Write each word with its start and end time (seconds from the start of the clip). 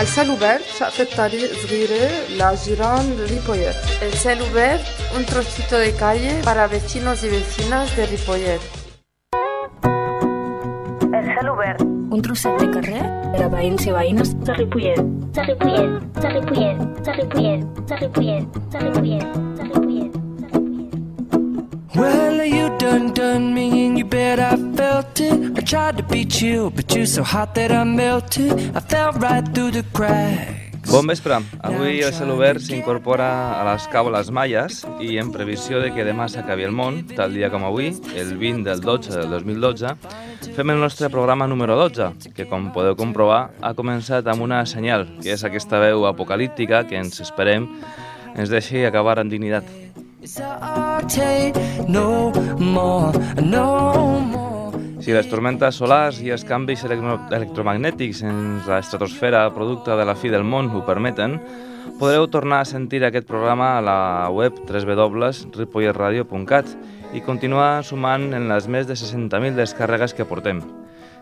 السيل 0.00 0.36
obert 0.36 0.62
شقفة 0.78 1.16
طريق 1.16 1.50
صغيرة 1.62 2.10
لجيران 2.38 3.16
ريبويت 3.30 3.76
El 4.02 4.12
cielo 4.12 4.44
verde, 4.52 4.84
un 5.16 5.24
trocito 5.24 5.78
de 5.78 5.92
calle 5.92 6.32
para 6.44 6.66
vecinos 6.66 7.24
y 7.24 7.28
vecinas 7.28 7.96
de 7.96 8.06
Ripollet. 8.06 8.60
El 11.16 11.24
cel 11.24 11.48
obert. 11.48 11.80
Un 12.10 12.22
trosset 12.22 12.60
de 12.60 12.70
carrer 12.70 13.02
per 13.32 13.42
a 13.46 13.48
veïns 13.48 13.86
i 13.86 13.92
veïnes 13.92 14.28
De 14.46 14.52
Ripollet. 14.52 15.00
De 15.36 15.42
Ripollet. 15.48 15.88
De 16.22 16.28
Ripollet. 16.34 16.76
De 17.06 17.12
Ripollet. 17.18 17.60
De 17.88 17.96
Ripollet. 18.00 18.42
De 18.70 18.78
Ripollet. 18.84 19.22
De 19.56 19.62
Ripollet. 19.64 20.12
Well, 21.96 22.44
you 22.44 22.68
done 22.78 23.14
done 23.14 23.54
me 23.54 23.86
and 23.86 23.98
you 23.98 24.04
bet 24.04 24.38
I 24.38 24.56
felt 24.76 25.18
it. 25.20 25.58
I 25.58 25.62
tried 25.62 25.89
to 25.89 25.89
be 26.11 26.25
chill, 26.25 26.69
but 26.69 26.93
you're 26.93 27.05
so 27.05 27.23
hot 27.23 27.55
that 27.55 27.71
I 27.71 27.83
melted. 27.83 28.51
I 28.75 28.81
fell 28.81 29.11
right 29.13 29.45
through 29.53 29.71
the 29.71 29.83
cracks. 29.93 30.59
Bon 30.91 31.07
vespre. 31.07 31.37
Avui 31.63 32.01
el 32.01 32.11
cel 32.11 32.31
obert 32.33 32.59
s'incorpora 32.65 33.27
a 33.55 33.61
les 33.67 33.85
caules 33.93 34.31
maies 34.33 34.81
i 34.99 35.15
en 35.21 35.29
previsió 35.31 35.79
de 35.79 35.91
que 35.93 36.03
demà 36.03 36.25
s'acabi 36.27 36.65
el 36.67 36.73
món, 36.75 37.03
tal 37.15 37.31
dia 37.37 37.51
com 37.53 37.63
avui, 37.63 37.93
el 38.17 38.33
20 38.41 38.65
del 38.67 38.81
12 38.81 39.13
del 39.13 39.29
2012, 39.37 39.93
fem 40.57 40.73
el 40.73 40.81
nostre 40.81 41.09
programa 41.13 41.47
número 41.47 41.77
12, 41.79 42.33
que 42.35 42.49
com 42.49 42.71
podeu 42.75 42.97
comprovar 42.99 43.51
ha 43.61 43.75
començat 43.77 44.27
amb 44.27 44.43
una 44.43 44.65
senyal, 44.65 45.05
que 45.21 45.31
és 45.37 45.45
aquesta 45.47 45.79
veu 45.79 46.09
apocalíptica 46.09 46.83
que 46.89 46.99
ens 46.99 47.21
esperem 47.23 47.69
ens 48.35 48.51
deixi 48.51 48.83
acabar 48.83 49.19
amb 49.21 49.31
dignitat. 49.31 49.63
No 51.87 52.31
more, 52.59 53.19
no 53.41 53.65
more. 54.19 54.40
Si 55.01 55.09
les 55.15 55.25
tormentes 55.25 55.79
solars 55.81 56.19
i 56.21 56.29
els 56.29 56.43
canvis 56.45 56.83
electro 56.85 57.15
electromagnètics 57.33 58.21
en 58.29 58.61
l'estratosfera 58.67 59.49
producte 59.55 59.95
de 59.97 60.05
la 60.05 60.13
fi 60.13 60.29
del 60.29 60.45
món 60.45 60.69
ho 60.69 60.85
permeten, 60.85 61.39
podreu 61.97 62.27
tornar 62.29 62.59
a 62.61 62.69
sentir 62.69 63.01
aquest 63.05 63.25
programa 63.29 63.77
a 63.79 63.81
la 63.81 64.29
web 64.29 64.53
www.ripolletradio.cat 64.69 66.65
i 67.17 67.19
continuar 67.25 67.83
sumant 67.83 68.33
en 68.37 68.47
les 68.53 68.67
més 68.69 68.85
de 68.85 68.93
60.000 68.93 69.57
descàrregues 69.57 70.13
que 70.13 70.25
portem. 70.29 70.80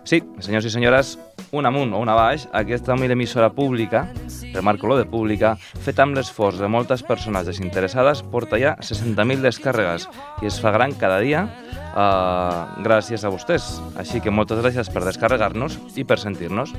Sí, 0.09 0.23
senyors 0.41 0.65
i 0.65 0.71
senyores, 0.73 1.09
un 1.53 1.67
amunt 1.69 1.91
o 1.93 1.99
un 2.01 2.09
baix, 2.09 2.47
aquesta 2.57 2.95
humil 2.95 3.11
emissora 3.13 3.51
pública, 3.53 4.07
remarco 4.55 4.89
lo 4.89 4.95
de 4.97 5.05
pública, 5.05 5.51
fet 5.85 6.01
amb 6.01 6.17
l'esforç 6.17 6.57
de 6.57 6.65
moltes 6.65 7.03
persones 7.05 7.45
desinteressades, 7.45 8.23
porta 8.33 8.57
ja 8.57 8.73
60.000 8.81 9.45
descàrregues 9.45 10.07
i 10.41 10.49
es 10.49 10.57
fa 10.63 10.73
gran 10.73 10.97
cada 10.97 11.19
dia 11.21 11.43
uh, 11.45 12.81
gràcies 12.81 13.21
a 13.21 13.29
vostès. 13.29 13.75
Així 14.01 14.17
que 14.17 14.33
moltes 14.33 14.63
gràcies 14.63 14.89
per 14.89 15.05
descarregar-nos 15.05 15.77
i 15.93 16.07
per 16.09 16.17
sentir-nos. 16.17 16.73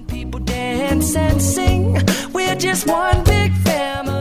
We're 2.34 2.58
just 2.58 2.90
one 2.90 3.22
big 3.22 3.54
family. 3.62 4.19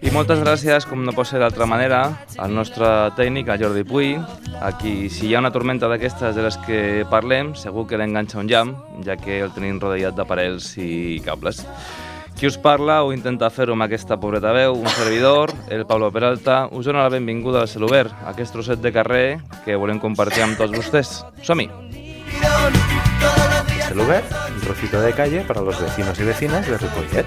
I 0.00 0.08
moltes 0.14 0.38
gràcies, 0.40 0.86
com 0.88 1.02
no 1.04 1.12
pot 1.12 1.28
ser 1.28 1.42
d'altra 1.42 1.66
manera, 1.68 1.98
al 2.40 2.54
nostre 2.56 2.88
tècnic, 3.18 3.50
al 3.52 3.60
Jordi 3.60 3.82
Puy, 3.84 4.14
a 4.56 4.70
qui, 4.80 5.10
si 5.12 5.26
hi 5.28 5.34
ha 5.34 5.42
una 5.42 5.50
tormenta 5.52 5.90
d'aquestes 5.92 6.32
de 6.36 6.44
les 6.46 6.56
que 6.64 6.78
parlem, 7.10 7.52
segur 7.52 7.84
que 7.86 7.98
l'enganxa 8.00 8.38
un 8.40 8.48
llamp, 8.48 8.72
ja 9.04 9.18
que 9.20 9.42
el 9.44 9.52
tenim 9.52 9.76
rodellat 9.82 10.16
d'aparells 10.16 10.72
i 10.80 11.20
cables. 11.26 11.60
Qui 12.38 12.48
us 12.48 12.56
parla 12.56 13.02
o 13.04 13.12
intenta 13.12 13.50
fer-ho 13.52 13.76
amb 13.76 13.84
aquesta 13.84 14.16
pobreta 14.16 14.54
veu, 14.56 14.78
un 14.80 14.88
servidor, 14.96 15.52
el 15.68 15.84
Pablo 15.84 16.08
Peralta, 16.14 16.62
us 16.72 16.88
dona 16.88 17.04
la 17.04 17.12
benvinguda 17.12 17.60
al 17.60 17.68
Celobert, 17.68 18.16
aquest 18.32 18.56
trosset 18.56 18.80
de 18.80 18.94
carrer 18.96 19.26
que 19.66 19.76
volem 19.76 20.00
compartir 20.00 20.46
amb 20.46 20.56
tots 20.56 20.72
vostès. 20.72 21.18
Som-hi! 21.44 21.68
El 23.90 23.98
lugar, 23.98 24.24
un 24.48 24.60
trocito 24.64 25.02
de 25.02 25.12
calle 25.12 25.44
para 25.44 25.60
los 25.60 25.76
vecinos 25.78 26.18
y 26.18 26.24
vecinas 26.24 26.66
de 26.66 26.78
Ripollet. 26.78 27.26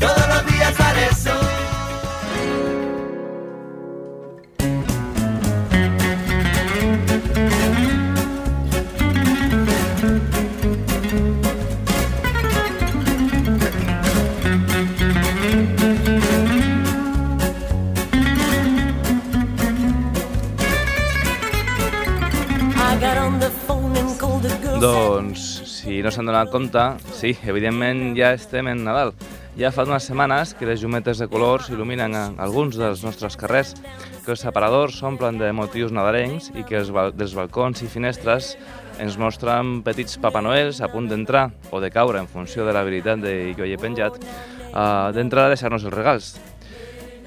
I 0.00 0.89
no 26.10 26.14
s'han 26.16 26.26
donat 26.26 26.48
compte, 26.50 26.82
sí, 27.14 27.30
evidentment 27.46 28.16
ja 28.18 28.32
estem 28.34 28.66
en 28.66 28.80
Nadal. 28.82 29.12
Ja 29.54 29.68
fa 29.70 29.84
unes 29.86 30.08
setmanes 30.08 30.56
que 30.58 30.66
les 30.66 30.82
llumetes 30.82 31.20
de 31.22 31.28
colors 31.30 31.68
il·luminen 31.70 32.16
alguns 32.42 32.74
dels 32.80 33.04
nostres 33.06 33.36
carrers, 33.38 33.76
que 34.24 34.32
els 34.34 34.42
separadors 34.42 34.98
s'omplen 34.98 35.38
de 35.38 35.52
motius 35.54 35.94
nadalencs 35.94 36.50
i 36.58 36.66
que 36.66 36.80
els 36.80 36.90
dels 37.14 37.36
balcons 37.38 37.84
i 37.86 37.92
finestres 37.92 38.56
ens 38.98 39.20
mostren 39.22 39.84
petits 39.86 40.18
Papa 40.18 40.42
Noels 40.42 40.82
a 40.82 40.90
punt 40.90 41.06
d'entrar 41.06 41.46
o 41.70 41.78
de 41.78 41.92
caure 41.94 42.18
en 42.18 42.26
funció 42.26 42.66
de 42.66 42.74
l'habilitat 42.74 43.22
de 43.22 43.36
qui 43.54 43.62
ho 43.62 43.68
hagi 43.68 43.78
penjat, 43.78 44.18
uh, 44.72 45.14
d'entrar 45.14 45.46
a 45.46 45.54
deixar-nos 45.54 45.86
els 45.86 45.94
regals. 45.94 46.32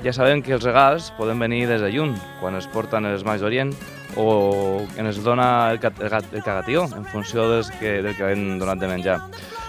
Ja 0.03 0.11
sabem 0.11 0.43
que 0.43 0.57
els 0.57 0.67
regals 0.67 1.13
poden 1.15 1.39
venir 1.39 1.69
des 1.71 1.79
de 1.79 1.95
lluny, 1.95 2.17
quan 2.41 2.59
es 2.59 2.67
porten 2.67 3.07
els 3.07 3.23
mags 3.23 3.39
d'Orient, 3.39 3.71
o 4.17 4.85
que 4.93 5.01
ens 5.01 5.19
dona 5.23 5.71
el, 5.71 5.79
cat, 5.81 5.99
el, 6.01 6.13
el 6.13 6.43
cagatió, 6.45 6.85
en 6.95 7.05
funció 7.09 7.47
dels 7.49 7.71
que, 7.79 8.01
del 8.05 8.15
que 8.17 8.31
hem 8.33 8.59
donat 8.61 8.81
de 8.81 8.89
menjar. 8.91 9.19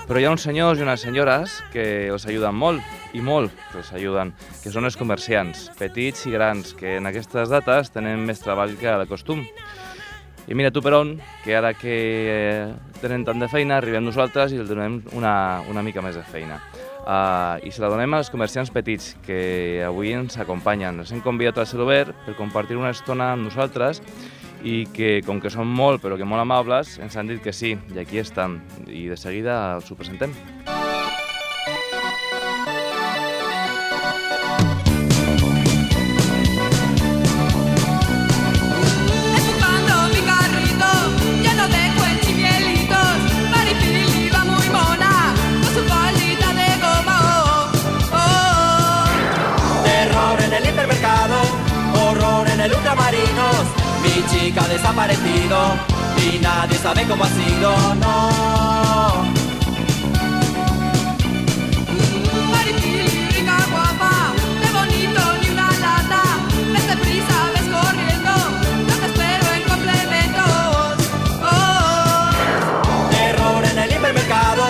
Però 0.05 0.21
hi 0.21 0.27
ha 0.29 0.33
uns 0.35 0.45
senyors 0.45 0.81
i 0.81 0.85
unes 0.85 1.01
senyores 1.01 1.57
que 1.73 1.85
els 2.13 2.27
ajuden 2.29 2.57
molt, 2.61 2.85
i 3.17 3.23
molt 3.25 3.55
que 3.71 3.81
els 3.81 3.93
ajuden, 3.97 4.35
que 4.61 4.73
són 4.75 4.85
els 4.85 4.99
comerciants, 5.01 5.71
petits 5.79 6.27
i 6.29 6.35
grans, 6.35 6.75
que 6.77 6.99
en 6.99 7.09
aquestes 7.09 7.49
dates 7.49 7.89
tenen 7.95 8.27
més 8.29 8.45
treball 8.45 8.77
que 8.81 8.99
de 9.01 9.09
costum. 9.09 9.47
I 10.45 10.53
mira 10.53 10.69
tu 10.69 10.83
per 10.85 10.93
on, 10.99 11.15
que 11.41 11.57
ara 11.57 11.73
que 11.73 11.95
eh, 12.29 12.67
tenen 13.01 13.25
tant 13.25 13.41
de 13.41 13.49
feina, 13.49 13.79
arribem 13.79 14.05
nosaltres 14.05 14.53
i 14.53 14.61
els 14.61 14.69
donem 14.69 15.01
una, 15.17 15.63
una 15.73 15.83
mica 15.87 16.05
més 16.05 16.21
de 16.21 16.27
feina. 16.29 16.61
Uh, 17.05 17.61
I 17.61 17.71
se 17.71 17.83
la 17.85 17.91
donem 17.93 18.17
als 18.17 18.31
comerciants 18.33 18.71
petits 18.73 19.13
que 19.27 19.83
avui 19.85 20.15
ens 20.17 20.39
acompanyen. 20.41 21.03
Els 21.05 21.13
hem 21.13 21.21
convidat 21.25 21.61
al 21.61 21.69
Celobert 21.69 22.17
per 22.25 22.37
compartir 22.39 22.79
una 22.81 22.95
estona 22.97 23.35
amb 23.35 23.45
nosaltres 23.45 24.01
i 24.65 24.87
que, 24.97 25.19
com 25.27 25.43
que 25.45 25.53
són 25.53 25.69
molt, 25.69 26.01
però 26.01 26.17
que 26.17 26.25
molt 26.25 26.41
amables, 26.41 26.97
ens 27.05 27.19
han 27.21 27.29
dit 27.29 27.45
que 27.45 27.53
sí, 27.53 27.75
i 27.93 28.01
aquí 28.01 28.23
estan. 28.23 28.63
I 28.89 29.11
de 29.13 29.21
seguida 29.21 29.77
els 29.77 29.93
ho 29.93 30.01
presentem. 30.01 30.33
Empujando 30.33 30.84
y 56.35 56.39
nadie 56.39 56.79
sabe 56.79 57.05
cómo 57.05 57.25
ha 57.25 57.29
sido, 57.29 57.71
no. 58.03 59.25
Maripili, 62.51 63.29
rica, 63.37 63.59
guapa, 63.71 64.33
de 64.61 64.69
bonito 64.79 65.21
ni 65.41 65.49
una 65.51 65.71
lata. 65.85 66.23
Ves 66.73 66.87
deprisa, 66.89 67.37
ves 67.55 67.67
corriendo, 67.75 68.33
no 68.89 68.95
te 69.01 69.07
espero 69.07 69.47
en 69.55 69.63
complementos. 69.63 70.95
Oh, 71.43 72.31
oh. 72.89 73.11
Terror 73.11 73.65
en 73.65 73.79
el 73.79 73.91
hipermercado, 73.93 74.65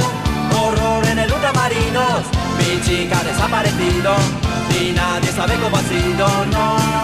horror 0.59 1.07
en 1.07 1.19
el 1.19 1.33
ultramarinos. 1.33 2.21
Mi 2.59 2.81
chica 2.83 3.21
ha 3.21 3.25
desaparecido 3.25 4.15
y 4.81 4.93
nadie 4.93 5.33
sabe 5.33 5.55
cómo 5.57 5.77
ha 5.77 5.83
sido, 5.83 6.27
no. 6.53 7.04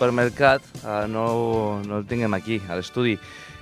Supermercat 0.00 0.64
eh, 0.80 1.06
no, 1.12 1.82
no 1.84 1.98
el 2.00 2.06
tinguem 2.08 2.32
aquí, 2.32 2.56
a 2.72 2.78
l'estudi. 2.78 3.18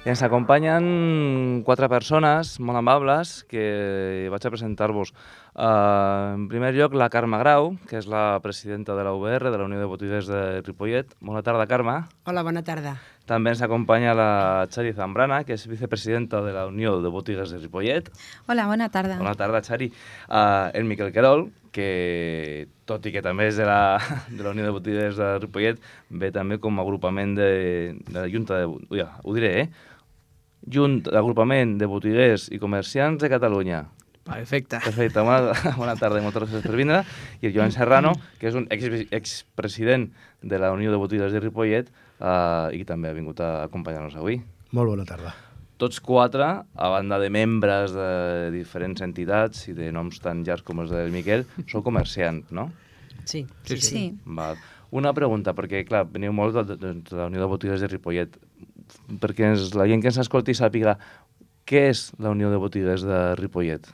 Ens 0.06 0.22
acompanyen 0.22 1.64
quatre 1.66 1.88
persones 1.90 2.54
molt 2.62 2.78
amables 2.78 3.42
que 3.50 4.28
vaig 4.30 4.46
a 4.46 4.52
presentar-vos. 4.54 5.10
Uh, 5.58 6.36
en 6.36 6.44
primer 6.46 6.70
lloc, 6.76 6.92
la 6.94 7.08
Carme 7.10 7.40
Grau, 7.40 7.72
que 7.90 7.96
és 7.98 8.06
la 8.06 8.38
presidenta 8.38 8.94
de 8.94 9.02
la 9.02 9.10
UBR, 9.10 9.50
de 9.50 9.58
la 9.58 9.64
Unió 9.66 9.80
de 9.80 9.88
Botiguers 9.90 10.28
de 10.30 10.60
Ripollet. 10.62 11.16
Bona 11.18 11.42
tarda, 11.42 11.66
Carme. 11.66 11.96
Hola, 12.30 12.44
bona 12.46 12.62
tarda. 12.62 12.92
També 13.26 13.50
ens 13.50 13.62
acompanya 13.66 14.14
la 14.14 14.28
Xari 14.70 14.94
Zambrana, 14.94 15.40
que 15.42 15.56
és 15.58 15.66
vicepresidenta 15.66 16.44
de 16.46 16.54
la 16.54 16.68
Unió 16.70 17.00
de 17.02 17.10
Botigues 17.10 17.50
de 17.50 17.58
Ripollet. 17.58 18.12
Hola, 18.46 18.68
bona 18.70 18.86
tarda. 18.94 19.18
Bona 19.18 19.34
tarda, 19.34 19.64
Xari. 19.66 19.90
Uh, 20.28 20.70
el 20.78 20.86
Miquel 20.86 21.10
Querol, 21.10 21.48
que 21.74 22.68
tot 22.86 23.10
i 23.10 23.16
que 23.18 23.26
també 23.26 23.50
és 23.50 23.58
de 23.58 23.66
la, 23.66 23.98
de 24.30 24.38
la 24.46 24.54
Unió 24.54 24.70
de 24.70 24.78
Botiguers 24.78 25.18
de 25.18 25.34
Ripollet, 25.42 25.82
ve 26.22 26.30
també 26.30 26.62
com 26.62 26.78
a 26.78 26.86
agrupament 26.86 27.34
de, 27.34 27.52
de 28.06 28.18
la 28.20 28.28
Junta 28.30 28.62
de... 28.62 28.70
Ui, 28.94 29.02
ho 29.02 29.34
diré, 29.34 29.54
eh? 29.66 29.94
Junt 30.70 31.00
d'agrupament 31.10 31.80
de 31.82 31.86
botiguers 31.90 32.46
i 32.54 32.62
comerciants 32.62 33.18
de 33.18 33.34
Catalunya. 33.34 33.88
Perfecte. 34.28 34.80
Perfecte. 34.84 35.24
Bona, 35.24 35.54
bona 35.80 35.96
tarda 35.98 36.20
i 36.20 36.24
moltes 36.24 36.44
gràcies 36.44 36.66
per 36.66 36.76
vindre. 36.76 37.02
I 37.40 37.50
el 37.50 37.56
Joan 37.56 37.74
Serrano, 37.74 38.12
que 38.40 38.50
és 38.50 38.58
un 38.58 38.68
ex, 38.74 38.86
expresident 39.14 40.08
de 40.42 40.60
la 40.60 40.70
Unió 40.74 40.92
de 40.92 41.00
Botiguers 41.00 41.34
de 41.34 41.42
Ripollet 41.42 41.90
uh, 41.90 42.68
i 42.76 42.84
també 42.88 43.10
ha 43.10 43.16
vingut 43.16 43.40
a 43.42 43.64
acompanyar-nos 43.66 44.18
avui. 44.20 44.40
Molt 44.76 44.92
bona 44.92 45.06
tarda. 45.08 45.34
Tots 45.78 46.00
quatre, 46.02 46.46
a 46.58 46.88
banda 46.90 47.20
de 47.22 47.28
membres 47.30 47.92
de 47.94 48.50
diferents 48.50 49.02
entitats 49.04 49.68
i 49.70 49.76
de 49.76 49.92
noms 49.94 50.18
tan 50.20 50.42
llargs 50.46 50.66
com 50.66 50.82
els 50.82 50.90
del 50.90 51.14
Miquel, 51.14 51.46
sou 51.70 51.84
comerciants, 51.86 52.50
no? 52.50 52.66
Sí, 53.24 53.44
sí. 53.64 53.78
sí. 53.78 54.02
Val. 54.24 54.58
Una 54.98 55.12
pregunta, 55.14 55.52
perquè, 55.54 55.84
clar, 55.86 56.06
veniu 56.10 56.32
molt 56.34 56.56
de, 56.56 56.76
de, 56.80 56.92
de 57.06 57.16
la 57.16 57.28
Unió 57.30 57.44
de 57.44 57.50
Botigues 57.50 57.84
de 57.84 57.90
Ripollet, 57.92 58.34
perquè 59.22 59.52
ens, 59.52 59.70
la 59.78 59.86
gent 59.86 60.02
que 60.02 60.10
ens 60.10 60.18
escolti 60.24 60.56
sàpiga 60.56 60.96
què 61.68 61.84
és 61.92 62.08
la 62.18 62.32
Unió 62.32 62.50
de 62.50 62.58
Botigues 62.58 63.04
de 63.06 63.20
Ripollet. 63.38 63.86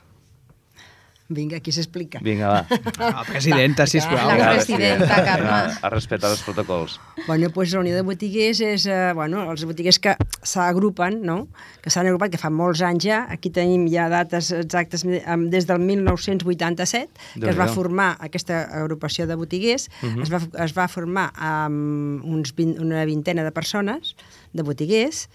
Vinga, 1.27 1.57
qui 1.59 1.71
s'explica? 1.73 2.19
Vinga, 2.21 2.47
va. 2.51 2.77
La 3.01 3.23
presidenta, 3.25 3.87
sisplau. 3.89 4.27
La 4.29 4.51
presidenta, 4.53 5.15
Carme. 5.25 5.53
A, 5.81 5.89
respetar 5.89 6.29
els 6.29 6.43
protocols. 6.45 6.99
Bueno, 7.25 7.49
doncs 7.49 7.73
la 7.73 7.79
Unió 7.81 7.95
de 7.97 8.03
Botiguers 8.05 8.61
és, 8.61 8.85
eh, 8.85 9.11
bueno, 9.17 9.41
els 9.49 9.63
botiguers 9.65 9.97
que 10.03 10.13
s'agrupen, 10.45 11.23
no?, 11.25 11.47
que 11.81 11.89
s'han 11.89 12.05
agrupat, 12.05 12.29
que 12.35 12.37
fa 12.41 12.51
molts 12.53 12.83
anys 12.85 13.07
ja, 13.07 13.23
aquí 13.33 13.49
tenim 13.49 13.87
ja 13.89 14.05
dates 14.13 14.51
exactes 14.53 15.01
em, 15.05 15.47
des 15.49 15.65
del 15.65 15.81
1987, 15.81 17.09
que 17.41 17.49
es 17.49 17.57
va 17.57 17.67
formar 17.73 18.11
aquesta 18.19 18.61
agrupació 18.83 19.25
de 19.25 19.35
botiguers, 19.35 19.89
Mhm. 20.03 20.21
es, 20.21 20.29
va, 20.33 20.41
es 20.63 20.77
va 20.77 20.87
formar 20.87 21.31
amb 21.35 22.21
uns 22.23 22.53
20, 22.53 22.79
una 22.85 23.01
vintena 23.05 23.43
de 23.43 23.51
persones, 23.51 24.15
de 24.53 24.61
botiguers, 24.63 25.25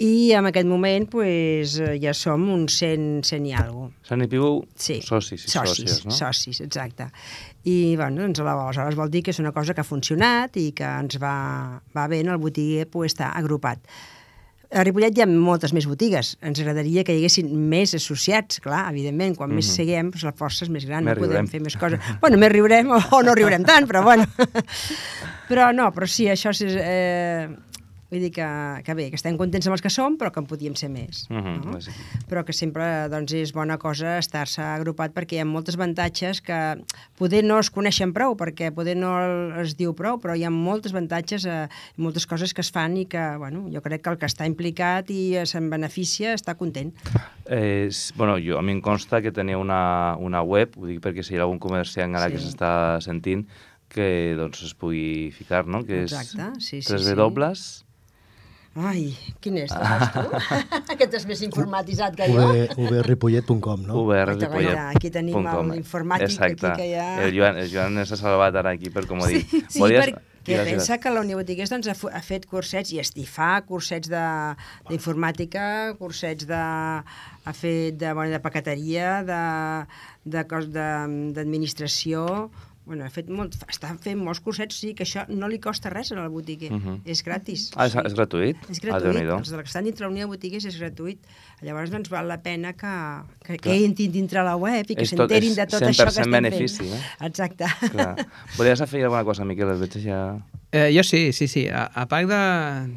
i 0.00 0.30
en 0.32 0.46
aquest 0.48 0.66
moment 0.68 1.04
pues, 1.12 1.74
eh, 1.80 1.98
ja 2.00 2.14
som 2.16 2.46
uns 2.48 2.78
100, 2.80 3.20
100 3.28 3.46
i 3.50 3.52
alguna 3.52 3.90
cosa. 4.00 4.16
I 4.16 4.28
piu, 4.32 4.62
Sí. 4.74 5.00
socis 5.04 5.44
i 5.44 5.50
socis, 5.50 5.84
sòcies, 5.84 6.04
no? 6.06 6.10
Socis, 6.16 6.60
exacte. 6.64 7.10
I, 7.68 7.96
bueno, 8.00 8.22
doncs, 8.22 8.40
aleshores 8.40 8.96
vol 8.96 9.10
dir 9.12 9.22
que 9.22 9.30
és 9.34 9.38
una 9.42 9.52
cosa 9.52 9.74
que 9.74 9.82
ha 9.82 9.84
funcionat 9.84 10.56
i 10.56 10.70
que 10.72 10.84
ens 10.88 11.18
va, 11.20 11.82
va 11.96 12.06
bé 12.08 12.20
en 12.24 12.28
el 12.32 12.38
botiguer 12.40 12.86
pues, 12.88 13.12
estar 13.12 13.32
agrupat. 13.36 13.78
A 14.72 14.84
Ripollet 14.86 15.16
hi 15.18 15.22
ha 15.24 15.26
moltes 15.26 15.72
més 15.74 15.84
botigues. 15.90 16.36
Ens 16.46 16.60
agradaria 16.62 17.02
que 17.02 17.12
hi 17.12 17.18
haguessin 17.24 17.48
més 17.68 17.90
associats, 17.98 18.60
clar, 18.62 18.84
evidentment. 18.92 19.34
Quan 19.36 19.50
més 19.50 19.66
Mhm. 19.66 19.74
siguem, 19.74 20.10
doncs 20.12 20.22
la 20.22 20.32
força 20.32 20.62
és 20.64 20.70
més 20.70 20.86
gran, 20.86 21.02
Més 21.04 21.16
no 21.16 21.20
podem 21.24 21.32
riurem. 21.42 21.48
fer 21.48 21.60
més 21.60 21.76
coses. 21.76 21.98
Bueno, 22.22 22.38
més 22.38 22.52
riurem 22.52 22.88
o, 22.88 23.00
o 23.10 23.22
no 23.26 23.34
riurem 23.34 23.64
tant, 23.64 23.88
però 23.90 24.04
bueno. 24.04 24.24
però 25.50 25.72
no, 25.74 25.90
però 25.92 26.06
sí, 26.06 26.26
això 26.30 26.50
és... 26.54 26.62
Eh, 26.62 27.48
vull 28.10 28.20
dir 28.24 28.30
que, 28.34 28.46
que 28.84 28.94
bé, 28.98 29.08
que 29.10 29.18
estem 29.18 29.36
contents 29.38 29.66
amb 29.68 29.76
els 29.76 29.82
que 29.84 29.90
som, 29.92 30.16
però 30.18 30.32
que 30.34 30.40
en 30.42 30.46
podíem 30.50 30.74
ser 30.78 30.88
més. 30.90 31.24
Mhm, 31.30 31.60
no? 31.64 31.80
sí. 31.80 31.92
però 32.30 32.44
que 32.46 32.52
sempre 32.52 33.08
doncs, 33.12 33.32
és 33.38 33.52
bona 33.54 33.76
cosa 33.78 34.18
estar-se 34.18 34.62
agrupat 34.62 35.14
perquè 35.14 35.38
hi 35.38 35.42
ha 35.42 35.46
moltes 35.48 35.76
avantatges 35.78 36.40
que 36.42 36.58
poder 37.18 37.42
no 37.44 37.58
es 37.62 37.70
coneixen 37.70 38.12
prou, 38.16 38.36
perquè 38.38 38.72
poder 38.74 38.96
no 38.98 39.12
es 39.62 39.76
diu 39.78 39.94
prou, 39.94 40.18
però 40.22 40.34
hi 40.36 40.44
ha 40.44 40.50
moltes 40.50 40.92
avantatges, 40.94 41.46
eh, 41.46 41.68
moltes 41.96 42.26
coses 42.26 42.54
que 42.54 42.62
es 42.64 42.70
fan 42.74 42.96
i 42.96 43.06
que, 43.10 43.22
bueno, 43.38 43.64
jo 43.72 43.82
crec 43.82 44.02
que 44.02 44.10
el 44.14 44.18
que 44.18 44.26
està 44.30 44.46
implicat 44.48 45.10
i 45.10 45.36
se'n 45.46 45.70
beneficia 45.70 46.34
està 46.34 46.56
content. 46.58 46.92
Eh, 47.46 47.90
bueno, 48.16 48.36
jo, 48.42 48.58
a 48.58 48.62
mi 48.62 48.72
em 48.72 48.80
consta 48.82 49.20
que 49.22 49.32
teniu 49.34 49.60
una, 49.60 50.16
una 50.18 50.42
web, 50.42 50.74
ho 50.78 50.86
dic 50.86 51.00
perquè 51.02 51.22
si 51.26 51.34
hi 51.34 51.38
ha 51.40 51.46
algun 51.46 51.58
comerciant 51.62 52.14
ara 52.16 52.28
Sí. 52.30 52.36
que 52.36 52.42
s'està 52.42 52.72
sentint, 53.02 53.46
que 53.90 54.34
doncs 54.38 54.62
es 54.62 54.74
pugui 54.78 55.30
ficar, 55.34 55.66
no? 55.66 55.82
Que 55.84 56.04
Exacte, 56.04 56.52
sí, 56.60 56.78
és 56.78 56.86
sí, 56.86 56.94
sí. 56.98 57.06
3 57.10 57.16
dobles... 57.18 57.84
Ai, 58.78 59.16
quin 59.42 59.56
és, 59.58 59.72
tu? 59.74 60.22
que 60.98 61.06
t'has 61.10 61.24
més 61.26 61.40
informatitzat 61.42 62.14
que 62.14 62.28
jo. 62.30 62.44
ubripollet.com, 62.86 63.82
no? 63.88 63.96
ubrripollet.com 64.04 64.90
aquí 64.94 65.10
tenim 65.10 65.46
el 65.50 65.72
informàtic, 65.80 66.28
Exacte. 66.30 66.68
aquí 66.70 66.82
que 66.84 66.90
ja- 66.94 67.24
El 67.24 67.34
Joan, 67.34 67.58
el 67.58 67.70
Joan 67.72 67.98
s'ha 68.06 68.16
salvat 68.20 68.54
ara 68.62 68.70
aquí 68.78 68.90
per 68.94 69.06
com 69.10 69.18
ho 69.20 69.26
dic. 69.26 69.50
Sí, 69.68 69.82
perquè 69.82 70.20
pensa 70.70 70.96
que 71.02 71.10
la 71.10 71.20
Unió 71.20 71.36
Botiguers 71.36 71.70
doncs, 71.74 71.90
ha, 71.90 71.96
ha 72.16 72.22
fet 72.22 72.46
cursets 72.46 72.94
i 72.94 73.00
estic 73.02 73.26
fa 73.28 73.60
cursets 73.66 74.08
de- 74.08 74.54
d'informàtica, 74.88 75.96
cursets 75.98 76.46
de, 76.46 76.62
ha 76.62 77.52
fet 77.58 77.98
de, 77.98 78.12
bueno, 78.14 78.30
de 78.32 78.40
paqueteria, 78.40 79.22
de, 79.26 79.42
de 80.24 80.46
cos 80.46 80.70
de- 80.70 81.32
d'administració, 81.34 82.50
bueno, 82.90 83.04
ha 83.06 83.10
fet 83.14 83.28
molt, 83.30 83.54
està 83.70 83.92
fent 84.02 84.18
molts 84.18 84.40
cursets, 84.42 84.74
sí, 84.82 84.88
que 84.98 85.04
això 85.06 85.22
no 85.30 85.46
li 85.48 85.60
costa 85.62 85.92
res 85.92 86.10
al 86.10 86.26
botiguer, 86.28 86.72
Mhm. 86.74 87.02
és 87.06 87.22
gratis. 87.22 87.68
Ah, 87.76 87.86
és, 87.86 87.94
és 87.94 88.14
gratuït? 88.18 88.56
És 88.68 88.80
Ah, 88.80 88.86
gratuït, 88.88 89.12
Déu-n'hi-do. 89.14 89.36
els 89.38 89.50
que 89.52 89.62
estan 89.62 89.84
dintre 89.86 90.06
la 90.06 90.10
Unió 90.10 90.26
de 90.26 90.30
Botiguers 90.34 90.64
és 90.66 90.76
gratuït. 90.80 91.20
Llavors, 91.62 91.90
doncs, 91.92 92.10
val 92.10 92.26
la 92.26 92.40
pena 92.42 92.72
que, 92.74 92.90
que, 93.46 93.58
que 93.62 93.76
entrin 93.84 94.10
dintre 94.10 94.42
la 94.42 94.56
web 94.56 94.84
i 94.90 94.96
que 94.96 95.06
s'enterin 95.06 95.54
de 95.54 95.66
tot 95.70 95.82
això 95.82 96.04
que 96.04 96.10
100% 96.10 96.18
estem 96.18 96.32
benefici, 96.32 96.82
fent. 96.82 96.92
eh? 96.98 97.26
Exacte. 97.30 97.64
Clar. 97.92 98.26
Volies 98.56 98.80
afegir 98.80 99.04
alguna 99.04 99.22
cosa, 99.24 99.44
Miquel? 99.44 99.70
Et 99.70 99.78
veig 99.86 99.98
ja... 100.04 100.20
Eh, 100.72 100.90
jo 100.94 101.02
sí, 101.02 101.32
sí, 101.32 101.46
sí. 101.48 101.68
A, 101.68 101.84
a 101.94 102.06
part 102.08 102.28
de, 102.28 102.42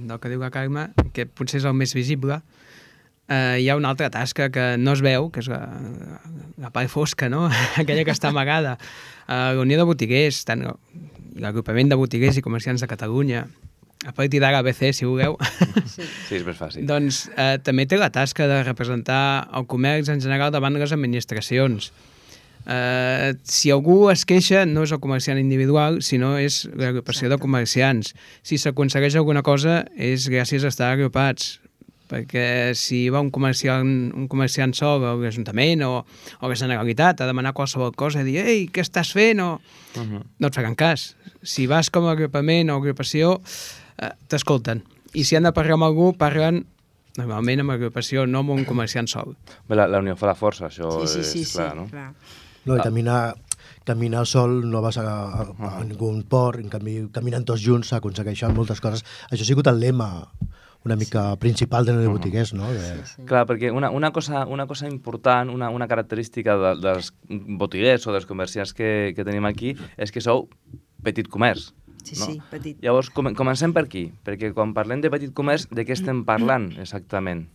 del 0.08 0.20
que 0.20 0.30
diu 0.30 0.40
la 0.40 0.50
Carme, 0.54 0.90
que 1.14 1.26
potser 1.26 1.58
és 1.62 1.66
el 1.66 1.74
més 1.74 1.94
visible, 1.94 2.42
eh, 3.30 3.58
hi 3.62 3.70
ha 3.70 3.76
una 3.80 3.90
altra 3.94 4.10
tasca 4.14 4.50
que 4.52 4.76
no 4.78 4.94
es 4.94 5.02
veu, 5.02 5.30
que 5.32 5.40
és 5.44 5.50
la, 5.52 5.62
la 6.62 6.72
part 6.76 6.90
fosca, 6.92 7.30
no? 7.30 7.48
aquella 7.82 8.04
que 8.06 8.14
està 8.16 8.30
amagada. 8.34 8.78
Eh, 9.28 9.34
la 9.56 9.62
Unió 9.64 9.78
de 9.80 9.88
Botiguers, 9.90 10.44
tant 10.46 10.66
l'agrupament 11.34 11.90
de 11.90 11.98
botiguers 11.98 12.38
i 12.38 12.44
comerciants 12.46 12.84
de 12.84 12.88
Catalunya, 12.92 13.46
a 14.04 14.12
partir 14.12 14.42
d'ara 14.44 14.60
ABC, 14.60 14.90
si 14.94 15.06
vulgueu, 15.08 15.38
Sí. 15.88 16.04
Sí, 16.28 16.36
és 16.36 16.44
més 16.44 16.58
fàcil. 16.58 16.84
doncs 16.90 17.28
eh, 17.38 17.58
també 17.64 17.86
té 17.88 17.96
la 17.98 18.10
tasca 18.12 18.48
de 18.50 18.64
representar 18.66 19.48
el 19.56 19.68
comerç 19.70 20.10
en 20.12 20.20
general 20.22 20.52
davant 20.52 20.76
les 20.76 20.92
administracions. 20.92 21.92
Eh, 22.66 23.34
si 23.44 23.72
algú 23.72 24.10
es 24.12 24.24
queixa, 24.28 24.66
no 24.66 24.84
és 24.88 24.92
el 24.96 25.00
comerciant 25.04 25.40
individual, 25.40 26.02
sinó 26.04 26.34
és 26.40 26.64
l'agrupació 26.80 27.30
de 27.32 27.38
comerciants. 27.40 28.14
Si 28.44 28.58
s'aconsegueix 28.60 29.16
alguna 29.20 29.44
cosa, 29.44 29.84
és 29.96 30.30
gràcies 30.32 30.64
a 30.64 30.72
estar 30.72 30.92
agrupats 30.94 31.60
perquè 32.10 32.74
si 32.76 33.10
va 33.10 33.22
un 33.24 33.32
comerciant, 33.32 34.12
un 34.16 34.28
comerciant 34.28 34.74
sol 34.78 35.04
a 35.06 35.14
l'Ajuntament 35.16 35.82
o, 35.88 35.92
o 36.04 36.46
a 36.46 36.50
la 36.52 36.56
Generalitat 36.60 37.22
a 37.22 37.28
demanar 37.30 37.54
qualsevol 37.54 37.96
cosa 37.96 38.22
i 38.22 38.28
dir 38.28 38.40
«Ei, 38.44 38.68
què 38.68 38.82
estàs 38.86 39.14
fent?» 39.14 39.40
o 39.42 39.60
Uh 39.96 40.02
-huh. 40.02 40.24
no 40.40 40.48
et 40.48 40.56
faran 40.56 40.74
cas. 40.76 41.16
Si 41.44 41.68
vas 41.68 41.90
com 41.92 42.06
a 42.08 42.12
agrupament 42.12 42.70
o 42.72 42.76
agrupació, 42.78 43.42
eh, 44.02 44.10
t'escolten. 44.28 44.82
I 45.14 45.24
si 45.24 45.36
han 45.36 45.44
de 45.44 45.52
parlar 45.54 45.74
amb 45.74 45.84
algú, 45.84 46.14
parlen 46.18 46.66
normalment 47.16 47.60
amb 47.60 47.72
agrupació, 47.72 48.26
no 48.26 48.40
amb 48.40 48.50
un 48.50 48.66
comerciant 48.66 49.08
sol. 49.08 49.36
Bé, 49.70 49.76
la, 49.76 49.88
la 49.88 50.00
unió 50.00 50.16
fa 50.16 50.26
la 50.26 50.34
força, 50.36 50.66
això 50.68 51.06
Sí, 51.06 51.14
sí, 51.14 51.24
sí, 51.24 51.42
és 51.42 51.48
sí, 51.52 51.58
clar, 51.58 51.76
no? 51.76 51.88
clar. 51.88 52.14
No, 52.66 52.76
i 52.76 52.80
Ah. 52.80 52.84
caminar, 52.84 53.36
caminar 53.86 54.26
sol 54.26 54.68
no 54.70 54.82
vas 54.82 54.98
a, 54.98 55.04
a, 55.04 55.42
a 55.80 55.84
ningú 55.84 56.24
port, 56.28 56.60
en 56.60 56.70
canvi, 56.70 57.08
caminant 57.12 57.46
tots 57.46 57.62
junts 57.62 57.90
s'aconsegueixen 57.90 58.54
moltes 58.56 58.80
coses. 58.82 59.04
Això 59.30 59.42
ha 59.42 59.46
sigut 59.46 59.68
el 59.68 59.80
lema 59.80 60.28
una 60.84 60.96
mica 60.96 61.36
principal 61.40 61.86
de 61.86 62.08
botiguers, 62.08 62.54
no? 62.54 62.72
De... 62.74 63.04
Clar, 63.26 63.46
perquè 63.48 63.72
una, 63.72 63.90
una, 63.90 64.12
cosa, 64.12 64.46
una 64.46 64.68
cosa 64.68 64.88
important, 64.90 65.50
una, 65.50 65.70
una 65.70 65.88
característica 65.88 66.58
de, 66.60 66.74
dels 66.84 67.14
botiguers 67.30 68.08
o 68.08 68.16
dels 68.16 68.28
comerciants 68.28 68.74
que, 68.76 69.14
que 69.16 69.24
tenim 69.24 69.48
aquí 69.48 69.78
és 69.98 70.12
que 70.12 70.22
sou 70.22 70.50
petit 71.04 71.30
comerç. 71.32 71.72
Sí, 72.04 72.18
no? 72.20 72.28
sí, 72.28 72.42
petit. 72.52 72.80
Llavors, 72.84 73.10
com, 73.16 73.32
comencem 73.36 73.72
per 73.72 73.86
aquí, 73.88 74.10
perquè 74.28 74.52
quan 74.52 74.74
parlem 74.76 75.00
de 75.04 75.12
petit 75.14 75.32
comerç, 75.36 75.70
de 75.72 75.86
què 75.88 75.96
estem 75.96 76.26
parlant 76.28 76.74
exactament? 76.84 77.48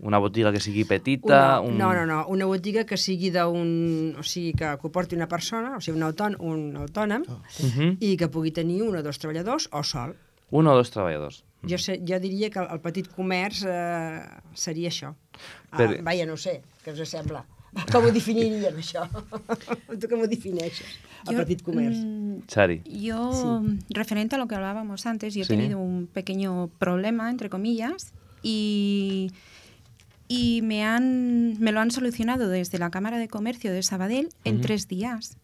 Una 0.00 0.16
botiga 0.22 0.48
que 0.54 0.62
sigui 0.64 0.86
petita? 0.88 1.60
Una, 1.60 1.60
un... 1.60 1.76
No, 1.76 1.90
no, 1.92 2.06
no, 2.08 2.22
una 2.32 2.46
botiga 2.48 2.86
que 2.88 2.96
sigui 2.96 3.28
d'un... 3.34 4.14
O 4.16 4.22
sigui, 4.24 4.54
que, 4.56 4.70
que 4.80 4.88
ho 4.88 4.92
porti 4.94 5.18
una 5.18 5.28
persona, 5.28 5.74
o 5.76 5.82
sigui, 5.84 5.98
un, 5.98 6.06
autònom, 6.06 6.40
un 6.40 6.76
autònom, 6.86 7.26
Uh 7.28 7.68
-huh. 7.68 7.96
i 8.00 8.16
que 8.16 8.28
pugui 8.28 8.50
tenir 8.50 8.80
un 8.82 8.96
o 8.96 9.02
dos 9.02 9.18
treballadors 9.18 9.68
o 9.72 9.82
sol. 9.82 10.14
Un 10.50 10.66
o 10.66 10.74
dos 10.74 10.90
treballadors. 10.90 11.44
Jo, 11.68 11.76
sé, 11.78 11.98
jo 12.08 12.16
diria 12.20 12.48
que 12.50 12.58
el 12.62 12.80
petit 12.80 13.08
comerç 13.12 13.64
eh, 13.68 14.22
seria 14.56 14.88
això. 14.88 15.14
Per... 15.76 15.86
Ah, 15.98 16.02
vaja, 16.06 16.24
no 16.26 16.34
ho 16.34 16.40
sé, 16.40 16.62
què 16.84 16.94
us 16.96 17.08
sembla? 17.10 17.42
Com 17.92 18.06
ho 18.08 18.10
definiríem, 18.10 18.78
això? 18.80 19.04
tu 20.00 20.08
com 20.10 20.24
ho 20.24 20.26
defineixes, 20.26 20.96
el 21.28 21.34
Jo, 21.36 21.42
petit 21.44 21.60
comerç? 21.62 21.98
mm, 22.00 22.40
Sari. 22.50 22.80
Yo, 22.84 23.60
referente 23.90 24.34
a 24.34 24.38
lo 24.40 24.48
que 24.48 24.56
hablábamos 24.56 25.04
antes, 25.06 25.34
yo 25.34 25.42
he 25.42 25.44
Sí. 25.44 25.54
tenido 25.54 25.78
un 25.78 26.06
pequeño 26.08 26.68
problema, 26.78 27.30
entre 27.30 27.48
comillas, 27.50 28.10
y, 28.42 29.30
y 30.28 30.62
me, 30.62 30.82
han, 30.84 31.58
me 31.60 31.70
lo 31.72 31.80
han 31.80 31.90
solucionado 31.92 32.48
desde 32.48 32.78
la 32.78 32.90
Cámara 32.90 33.18
de 33.18 33.28
Comercio 33.28 33.70
de 33.72 33.82
Sabadell 33.82 34.30
en 34.44 34.54
Ujú. 34.56 34.62
tres 34.62 34.88
días. 34.88 35.36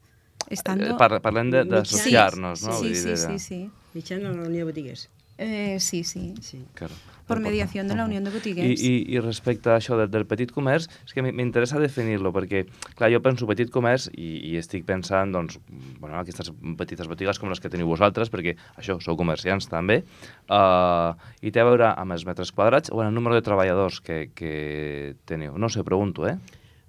Estando... 0.48 0.86
Eh, 0.86 0.94
par- 0.98 1.20
parlem 1.22 1.50
de- 1.50 1.64
d'associar-nos, 1.64 2.60
Sí, 2.60 2.66
no? 2.66 2.72
Sí, 2.80 2.94
sí, 2.94 3.16
sí, 3.16 3.38
sí. 3.38 3.70
Mitjana 3.94 4.30
a 4.30 4.32
la 4.32 4.42
Unió 4.48 4.58
de 4.58 4.64
Botiguers. 4.64 5.10
Eh, 5.38 5.78
sí, 5.80 6.04
sí. 6.04 6.34
Claro. 6.74 6.94
Por 7.26 7.40
mediación 7.40 7.88
de 7.88 7.96
la 7.96 8.04
Unión 8.04 8.22
de 8.22 8.30
Botiguers. 8.30 8.80
I, 8.80 8.86
i, 8.86 9.16
I 9.16 9.20
respecte 9.20 9.68
a 9.68 9.80
això 9.80 9.96
del, 9.98 10.08
del 10.14 10.24
petit 10.30 10.52
comerç, 10.54 10.86
és 11.02 11.10
que 11.12 11.24
m'interessa 11.26 11.80
definir-lo, 11.82 12.30
perquè, 12.32 12.62
clar, 12.94 13.10
jo 13.10 13.18
penso 13.24 13.48
petit 13.50 13.72
comerç 13.74 14.06
i, 14.14 14.28
i 14.46 14.52
estic 14.60 14.86
pensant, 14.86 15.34
doncs, 15.34 15.58
bueno, 15.98 16.14
aquestes 16.20 16.52
petites 16.78 17.10
botigues 17.10 17.40
com 17.42 17.50
les 17.50 17.58
que 17.60 17.72
teniu 17.72 17.90
vosaltres, 17.90 18.30
perquè 18.30 18.54
això, 18.78 19.00
sou 19.02 19.18
comerciants 19.18 19.66
també, 19.66 20.04
uh, 20.46 21.18
i 21.42 21.50
té 21.50 21.64
a 21.64 21.66
veure 21.66 21.90
amb 21.90 22.14
els 22.14 22.22
metres 22.30 22.54
quadrats 22.54 22.94
o 22.94 23.02
amb 23.02 23.10
el 23.10 23.18
número 23.18 23.34
de 23.34 23.42
treballadors 23.42 23.98
que, 24.06 24.30
que 24.38 25.16
teniu. 25.26 25.58
No 25.58 25.68
sé, 25.68 25.82
pregunto, 25.82 26.30
eh? 26.30 26.38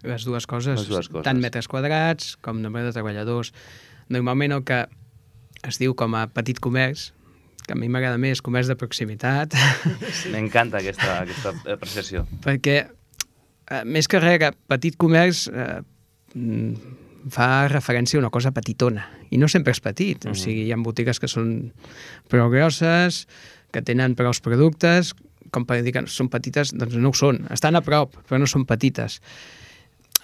Les 0.06 0.22
dues 0.24 0.46
coses, 0.46 0.78
Les 0.78 0.88
dues 0.88 1.10
coses. 1.10 1.26
tant 1.26 1.42
metres 1.42 1.66
quadrats 1.68 2.36
com 2.46 2.62
nombre 2.62 2.86
de 2.86 2.94
treballadors. 2.94 3.56
Normalment 4.14 4.54
el 4.54 4.64
que 4.64 4.84
es 5.66 5.82
diu 5.82 5.98
com 5.98 6.14
a 6.14 6.28
petit 6.30 6.62
comerç, 6.62 7.10
que 7.68 7.76
a 7.76 7.78
mi 7.80 7.90
m'agrada 7.92 8.18
més 8.18 8.40
comerç 8.42 8.70
de 8.72 8.78
proximitat, 8.80 9.54
M'encanta 10.32 10.80
aquesta, 10.80 11.22
aquesta 11.26 11.52
apreciació. 11.76 12.24
perquè 12.46 12.78
eh, 12.88 13.84
més 13.86 14.08
que 14.08 14.22
res, 14.24 14.40
que 14.40 14.54
petit 14.72 14.96
comerç 15.00 15.48
eh, 15.52 15.82
mm, 16.34 16.96
fa 17.34 17.68
referència 17.68 18.18
a 18.18 18.24
una 18.24 18.32
cosa 18.32 18.54
petitona, 18.56 19.04
i 19.30 19.38
no 19.38 19.50
sempre 19.52 19.74
és 19.76 19.82
petit, 19.84 20.24
Mhm. 20.26 20.32
o 20.32 20.36
sigui, 20.40 20.64
hi 20.64 20.72
ha 20.72 20.78
botigues 20.80 21.20
que 21.20 21.28
són 21.28 21.74
prou 22.32 22.50
grosses, 22.50 23.26
que 23.76 23.82
tenen 23.84 24.16
prou 24.16 24.32
productes, 24.42 25.12
com 25.52 25.66
per 25.68 25.82
dir 25.84 25.92
que 25.96 26.06
són 26.08 26.30
petites, 26.32 26.72
doncs 26.76 26.96
no 26.96 27.10
ho 27.12 27.14
són, 27.16 27.46
estan 27.52 27.76
a 27.76 27.82
prop, 27.82 28.16
però 28.28 28.40
no 28.40 28.48
són 28.48 28.66
petites. 28.66 29.20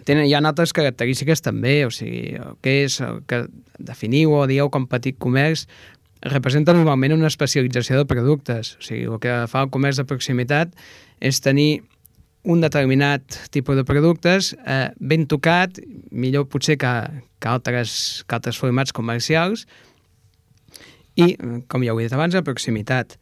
Tenen, 0.07 0.25
hi 0.27 0.33
ha 0.33 0.39
altres 0.43 0.73
característiques 0.75 1.41
també, 1.41 1.85
o 1.85 1.91
sigui, 1.91 2.35
el 2.35 2.55
que 2.61 2.83
és, 2.85 2.99
el 3.03 3.21
que 3.27 3.45
definiu 3.79 4.33
o 4.35 4.47
dieu 4.47 4.69
com 4.73 4.87
petit 4.87 5.15
comerç, 5.19 5.67
representa 6.23 6.73
normalment 6.73 7.13
una 7.15 7.27
especialització 7.27 7.99
de 7.99 8.07
productes. 8.07 8.75
O 8.79 8.85
sigui, 8.85 9.07
el 9.09 9.19
que 9.23 9.35
fa 9.51 9.65
el 9.65 9.71
comerç 9.73 9.99
de 9.99 10.07
proximitat 10.07 10.71
és 11.23 11.41
tenir 11.43 11.83
un 12.43 12.59
determinat 12.59 13.39
tipus 13.55 13.77
de 13.79 13.85
productes 13.87 14.51
eh, 14.67 14.89
ben 14.99 15.27
tocat, 15.31 15.79
millor 16.11 16.49
potser 16.51 16.75
que, 16.79 16.91
que, 17.39 17.47
altres, 17.47 18.23
que 18.27 18.35
altres 18.35 18.59
formats 18.59 18.91
comercials, 18.95 19.65
i, 21.15 21.35
com 21.69 21.85
ja 21.85 21.93
ho 21.93 22.01
he 22.01 22.07
dit 22.07 22.15
abans, 22.15 22.35
la 22.35 22.43
proximitat. 22.43 23.15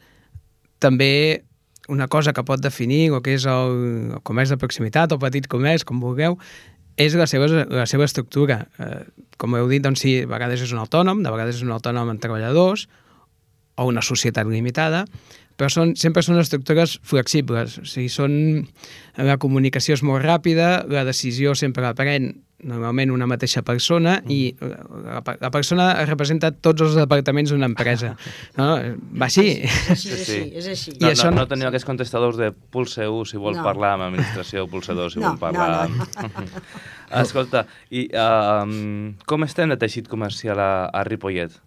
També 0.82 1.44
una 1.92 2.08
cosa 2.08 2.34
que 2.34 2.46
pot 2.46 2.62
definir 2.64 3.12
el 3.12 3.22
que 3.26 3.36
és 3.36 3.46
el, 3.50 3.78
el 4.16 4.22
comerç 4.26 4.54
de 4.54 4.58
proximitat 4.62 5.14
o 5.14 5.20
petit 5.22 5.50
comerç, 5.52 5.86
com 5.86 6.02
vulgueu, 6.02 6.40
és 7.00 7.16
la 7.20 7.28
seva, 7.30 7.48
la 7.48 7.86
seva 7.90 8.08
estructura. 8.08 8.66
Eh, 8.80 9.04
com 9.42 9.56
heu 9.58 9.70
dit, 9.72 9.84
doncs 9.84 10.04
sí, 10.04 10.18
a 10.24 10.30
vegades 10.30 10.66
és 10.66 10.74
un 10.76 10.82
autònom, 10.84 11.24
de 11.24 11.32
vegades 11.34 11.60
és 11.60 11.66
un 11.66 11.74
autònom 11.76 12.12
amb 12.12 12.22
treballadors, 12.22 12.88
o 13.80 13.88
una 13.90 14.04
societat 14.06 14.50
limitada, 14.50 15.06
però 15.62 15.70
són, 15.70 15.92
sempre 16.00 16.24
són 16.26 16.40
estructures 16.42 16.98
flexibles, 17.06 17.78
o 17.78 17.86
sigui, 17.86 18.10
són, 18.10 18.32
la 19.22 19.38
comunicació 19.38 19.94
és 19.94 20.02
molt 20.02 20.26
ràpida, 20.26 20.80
la 20.90 21.04
decisió 21.06 21.54
sempre 21.54 21.86
la 21.86 21.94
pren 21.94 22.32
normalment 22.62 23.10
una 23.10 23.26
mateixa 23.26 23.64
persona 23.66 24.20
i 24.30 24.52
la, 24.62 25.22
la 25.42 25.50
persona 25.50 25.88
representa 26.06 26.52
tots 26.54 26.84
els 26.86 26.98
departaments 26.98 27.50
d'una 27.54 27.66
empresa. 27.72 28.12
No? 28.60 28.68
Va 29.18 29.26
així. 29.30 29.48
Així, 29.90 30.12
és 30.14 30.20
així, 30.20 30.42
és 30.62 30.68
així. 30.74 30.94
No, 31.00 31.08
I 31.10 31.16
això 31.16 31.30
no, 31.32 31.40
no- 31.40 31.46
no 31.46 31.50
teniu 31.50 31.70
aquests 31.72 31.88
contestadors 31.90 32.38
de 32.38 32.52
pulse 32.54 33.06
1 33.10 33.32
si 33.32 33.42
vol 33.42 33.58
No. 33.58 33.64
parlar 33.66 33.96
amb 33.96 34.06
administració, 34.12 34.68
pulse 34.70 34.94
2 34.98 35.14
si 35.18 35.22
No, 35.24 35.32
vol 35.34 35.42
parlar... 35.42 35.90
no, 35.90 36.06
amb- 36.26 36.62
Escolta, 37.22 37.66
i 37.92 38.06
uh, 38.14 38.62
com 39.28 39.44
estem 39.50 39.74
de 39.74 39.78
teixit 39.82 40.06
comercial 40.12 40.62
a, 40.62 40.72
a 40.94 41.02
Ripollet? 41.08 41.58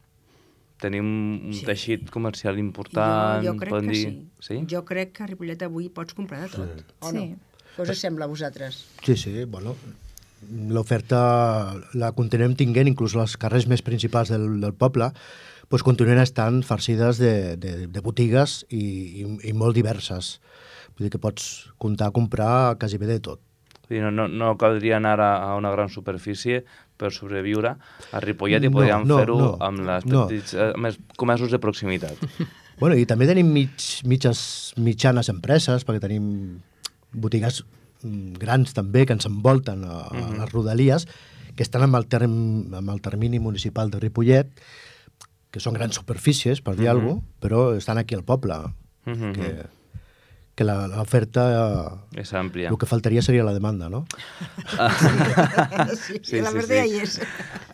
Tenim 0.84 1.06
un 1.48 1.54
Sí. 1.56 1.64
teixit 1.64 2.10
comercial 2.12 2.58
important? 2.60 3.40
jo, 3.42 3.52
jo 3.54 3.58
crec 3.62 3.74
que 3.80 3.86
dir... 3.88 4.04
sí. 4.04 4.14
sí. 4.50 4.60
Jo 4.70 4.84
crec 4.84 5.14
que 5.16 5.24
a 5.24 5.30
Ripollet 5.32 5.62
avui 5.64 5.88
pots 5.88 6.12
comprar 6.14 6.42
de 6.44 6.50
tot, 6.52 6.84
o 7.00 7.10
Sí. 7.10 7.16
no? 7.16 7.52
Què 7.78 7.88
us 7.90 7.98
sembla 8.04 8.28
a 8.28 8.30
vosaltres? 8.30 8.84
Sí, 9.02 9.16
sí, 9.18 9.32
bueno, 9.50 9.72
l'oferta 10.70 11.74
la 11.94 12.12
continuem 12.12 12.54
tinguent, 12.58 12.88
inclús 12.90 13.16
als 13.16 13.36
carrers 13.40 13.66
més 13.70 13.82
principals 13.82 14.30
del, 14.32 14.60
del 14.62 14.74
poble, 14.76 15.10
doncs 15.72 15.82
continuen 15.86 16.20
estant 16.22 16.60
farcides 16.62 17.18
de, 17.18 17.56
de, 17.56 17.72
de 17.90 18.00
botigues 18.04 18.60
i, 18.68 19.24
i, 19.24 19.26
i 19.50 19.54
molt 19.56 19.74
diverses. 19.74 20.36
Vull 20.94 21.08
dir 21.08 21.14
que 21.16 21.18
pots 21.22 21.48
comptar 21.82 22.12
a 22.12 22.14
comprar 22.14 22.76
quasi 22.78 23.00
bé 23.00 23.08
de 23.10 23.18
tot. 23.24 23.40
Dir, 23.88 24.00
no, 24.04 24.12
no, 24.14 24.28
no 24.30 24.54
caldria 24.60 24.96
anar 25.00 25.18
a, 25.20 25.32
a 25.50 25.56
una 25.58 25.72
gran 25.74 25.90
superfície 25.92 26.62
per 26.96 27.10
sobreviure 27.12 27.74
a 28.12 28.20
Ripollet 28.22 28.62
i 28.62 28.68
No, 28.70 28.76
podríem 28.78 29.06
no, 29.06 29.18
fer-ho 29.18 29.38
no, 29.38 29.48
amb, 29.60 29.80
les 29.86 30.04
no. 30.06 30.26
petits, 30.28 30.54
eh, 30.54 30.72
amb 30.74 30.86
els 30.86 30.98
comerços 31.16 31.50
de 31.50 31.58
proximitat. 31.58 32.16
Bueno, 32.74 32.96
i 32.98 33.04
també 33.06 33.22
tenim 33.28 33.52
mig, 33.54 33.70
mitges, 34.02 34.72
mitjanes 34.82 35.28
empreses, 35.30 35.84
perquè 35.86 36.00
tenim 36.02 36.24
botigues 37.14 37.60
mm, 38.02 38.32
grans 38.42 38.74
també 38.74 39.04
que 39.06 39.14
ens 39.14 39.26
envolten 39.30 39.84
a, 39.86 40.00
a 40.08 40.14
Mhm. 40.14 40.40
les 40.40 40.50
rodalies, 40.52 41.06
que 41.54 41.62
estan 41.62 41.82
amb 41.86 41.94
el, 41.94 42.08
term, 42.10 42.74
amb 42.74 42.90
el 42.90 42.98
termini 43.00 43.38
municipal 43.38 43.90
de 43.92 44.00
Ripollet, 44.02 44.50
que 45.54 45.60
són 45.62 45.74
grans 45.78 45.94
superfícies, 45.94 46.60
per 46.66 46.74
dir 46.74 46.88
Mhm. 46.88 46.90
alguna 46.90 47.14
cosa, 47.20 47.26
però 47.40 47.76
estan 47.78 47.98
aquí 47.98 48.16
al 48.16 48.24
poble. 48.24 48.54
Mhm. 49.06 49.32
que, 49.34 49.66
que 50.54 50.64
la- 50.64 50.86
l'oferta... 50.86 51.44
És 52.14 52.30
àmplia. 52.36 52.70
El 52.70 52.78
que 52.78 52.86
faltaria 52.86 53.22
seria 53.26 53.44
la 53.46 53.54
demanda, 53.56 53.88
no? 53.90 54.04
sí, 55.98 56.20
sí, 56.22 56.40
la 56.40 56.52
verdad 56.54 56.84
hi 56.86 57.00
és. 57.02 57.16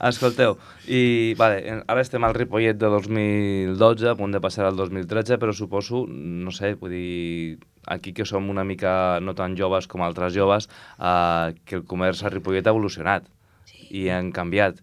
Escolteu, 0.09 0.57
i 0.89 1.35
vale, 1.39 1.61
ara 1.85 2.01
estem 2.01 2.25
al 2.25 2.35
Ripollet 2.37 2.79
de 2.81 2.89
2012, 2.93 4.09
a 4.09 4.17
punt 4.17 4.33
de 4.33 4.41
passar 4.41 4.65
al 4.69 4.79
2013, 4.81 5.37
però 5.43 5.53
suposo, 5.57 6.07
no 6.09 6.55
sé, 6.57 6.73
vull 6.81 6.95
dir, 6.97 7.59
aquí 7.87 8.15
que 8.17 8.25
som 8.25 8.49
una 8.49 8.65
mica 8.65 9.21
no 9.21 9.37
tan 9.37 9.57
joves 9.61 9.89
com 9.91 10.05
altres 10.07 10.33
joves, 10.37 10.71
eh, 10.99 11.53
que 11.65 11.83
el 11.83 11.85
comerç 11.89 12.25
a 12.25 12.33
Ripollet 12.33 12.65
ha 12.67 12.73
evolucionat 12.73 13.29
sí. 13.69 13.85
i 14.05 14.09
han 14.09 14.33
canviat. 14.33 14.81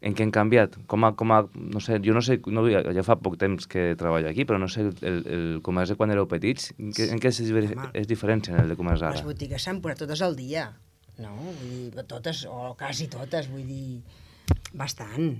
En 0.00 0.14
què 0.14 0.22
han 0.22 0.30
canviat? 0.30 0.76
Com 0.86 1.02
a, 1.04 1.12
com 1.18 1.32
a, 1.34 1.40
no 1.58 1.80
sé, 1.82 1.96
jo 2.04 2.12
no 2.14 2.20
sé, 2.22 2.36
no, 2.54 2.62
ja 2.70 2.84
ja 2.94 3.02
fa 3.02 3.16
poc 3.18 3.34
temps 3.36 3.66
que 3.66 3.96
treballo 3.98 4.28
aquí, 4.30 4.44
però 4.46 4.58
no 4.62 4.68
sé 4.70 4.84
el, 5.02 5.16
el 5.26 5.46
comerç 5.66 5.90
de 5.90 5.96
quan 5.98 6.12
éreu 6.14 6.28
petits, 6.30 6.68
en 6.78 6.92
què, 6.94 7.08
en 7.10 7.18
què 7.18 7.32
es, 7.32 7.40
difer- 7.42 7.72
Home. 7.74 7.90
es 7.98 8.06
diferència 8.06 8.54
en 8.54 8.60
el 8.62 8.68
de 8.70 8.76
comerç 8.78 9.02
Les 9.02 9.18
ara? 9.18 9.26
botigues 9.26 9.62
s'han 9.66 9.80
posat 9.82 9.98
totes 10.04 10.22
al 10.22 10.36
dia, 10.38 10.68
no? 11.18 11.34
Vull 11.34 11.90
dir, 11.96 12.04
totes, 12.06 12.44
o 12.46 12.76
quasi 12.78 13.08
totes, 13.10 13.50
vull 13.50 13.66
dir, 13.66 14.02
bastant, 14.72 15.34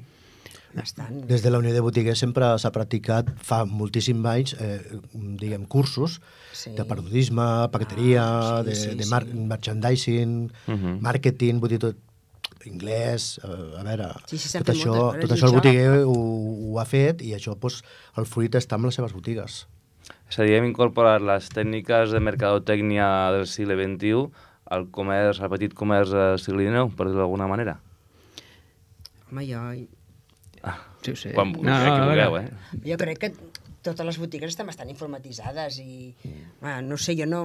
bastant. 0.74 1.22
Des 1.30 1.42
de 1.46 1.50
la 1.54 1.58
Unió 1.62 1.72
de 1.72 1.80
Botiguers 1.80 2.18
sempre 2.18 2.50
s'ha 2.58 2.72
practicat 2.74 3.30
fa 3.38 3.62
moltíssims 3.64 4.26
anys 4.26 4.56
eh, 4.58 4.80
diguem, 5.14 5.64
cursos 5.70 6.18
Sí. 6.52 6.74
de 6.74 6.82
periodisme, 6.84 7.46
paqueteria, 7.70 8.26
Ah, 8.26 8.60
sí, 8.64 8.70
de, 8.70 8.74
sí, 8.74 8.94
de 8.98 9.06
mar 9.06 9.22
sí. 9.24 9.38
merchandising, 9.38 10.50
Mhm. 10.66 10.98
màrqueting, 11.00 11.60
vull 11.62 11.70
dir, 11.70 11.78
tot 11.78 11.96
anglès, 12.66 13.38
eh, 13.44 13.80
a 13.80 13.84
veure, 13.86 14.08
Sí, 14.26 14.38
sí, 14.38 14.50
tot, 14.58 14.72
això, 14.74 14.92
coses, 14.92 15.22
tot 15.22 15.34
això 15.36 15.50
el 15.50 15.56
botiguer 15.58 15.88
ho, 16.04 16.14
ho 16.72 16.78
ha 16.80 16.86
fet 16.88 17.22
i 17.22 17.34
això 17.36 17.54
doncs, 17.54 17.82
el 18.18 18.26
fruit 18.26 18.58
està 18.58 18.78
amb 18.78 18.88
les 18.88 18.98
seves 18.98 19.14
botigues. 19.14 19.66
És 20.28 20.38
a 20.38 20.44
dir, 20.44 20.56
hem 20.58 20.66
incorporat 20.68 21.22
les 21.24 21.48
tècniques 21.52 22.12
de 22.12 22.20
mercadotècnia 22.20 23.08
del 23.36 23.46
segle 23.48 23.76
XXI 23.78 24.26
al 24.74 24.88
comerç, 24.92 25.40
al 25.40 25.52
petit 25.52 25.76
comerç 25.76 26.12
del 26.12 26.40
segle 26.42 26.66
XIX, 26.66 26.96
per 26.96 27.08
dir-ho 27.08 27.22
d'alguna 27.22 27.46
manera. 27.48 27.78
Home, 29.28 29.44
jo, 29.48 29.62
Sí, 31.02 31.14
sí. 31.16 31.30
Quan 31.34 31.52
No, 31.52 31.62
no, 31.62 31.78
no, 31.78 31.84
que 31.84 32.02
a 32.02 32.06
vulgueu, 32.06 32.36
eh? 32.38 32.50
jo 32.84 32.96
crec 32.98 33.20
que 33.22 33.30
totes 33.86 34.06
les 34.06 34.18
botigues 34.18 34.50
estan 34.50 34.66
bastant 34.68 34.90
informatitzades 34.90 35.78
i, 35.80 36.14
ah, 36.62 36.80
no 36.82 36.98
sé, 36.98 37.14
jo 37.18 37.28
no 37.28 37.44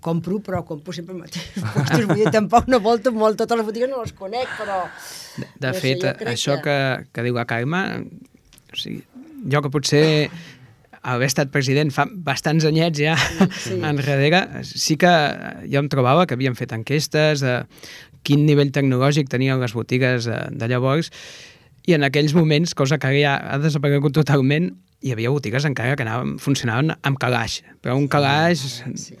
compro, 0.00 0.38
però 0.44 0.62
compro 0.66 0.94
sempre 0.94 1.16
mateixos 1.16 1.64
puestos. 1.74 2.06
Vull 2.06 2.22
dir, 2.22 2.30
tampoc 2.34 2.70
no 2.70 2.80
volto 2.84 3.12
molt, 3.14 3.38
totes 3.40 3.60
les 3.60 3.66
botigues 3.66 3.90
no 3.90 4.02
les 4.04 4.14
conec, 4.16 4.48
però... 4.58 4.84
De 5.40 5.68
no 5.68 5.74
sé, 5.74 5.80
fet, 5.82 6.04
jo 6.04 6.14
crec 6.20 6.32
això 6.34 6.60
que, 6.64 6.78
que 7.10 7.26
diu 7.26 7.36
la 7.38 7.46
Carme, 7.50 7.82
o 8.70 8.78
sigui, 8.78 9.02
jo 9.50 9.62
que 9.64 9.72
potser 9.72 10.06
haver 11.00 11.30
estat 11.30 11.48
president 11.52 11.92
fa 11.94 12.04
bastants 12.10 12.66
anyets 12.68 13.00
ja 13.00 13.14
sí. 13.16 13.78
enrere, 13.90 14.42
sí 14.62 14.98
que 15.00 15.12
jo 15.64 15.80
em 15.80 15.88
trobava 15.92 16.26
que 16.28 16.36
havien 16.36 16.58
fet 16.58 16.74
enquestes 16.76 17.40
de 17.40 17.62
quin 18.26 18.44
nivell 18.44 18.72
tecnològic 18.74 19.30
tenien 19.32 19.62
les 19.62 19.72
botigues 19.72 20.28
de, 20.28 20.36
de 20.52 20.68
llavors 20.68 21.08
i 21.88 21.96
en 21.96 22.04
aquells 22.04 22.34
moments, 22.36 22.74
cosa 22.76 23.00
que 23.00 23.14
ja 23.16 23.38
ha 23.40 23.56
desaparegut 23.58 24.12
totalment, 24.14 24.74
hi 25.00 25.12
havia 25.14 25.30
botigues 25.32 25.64
encara 25.64 25.96
que 25.96 26.04
anaven, 26.04 26.34
funcionaven 26.42 26.92
amb 27.00 27.18
calaix, 27.22 27.60
però 27.80 27.94
un 27.96 28.06
calaix 28.12 28.60
Sí, 29.00 29.16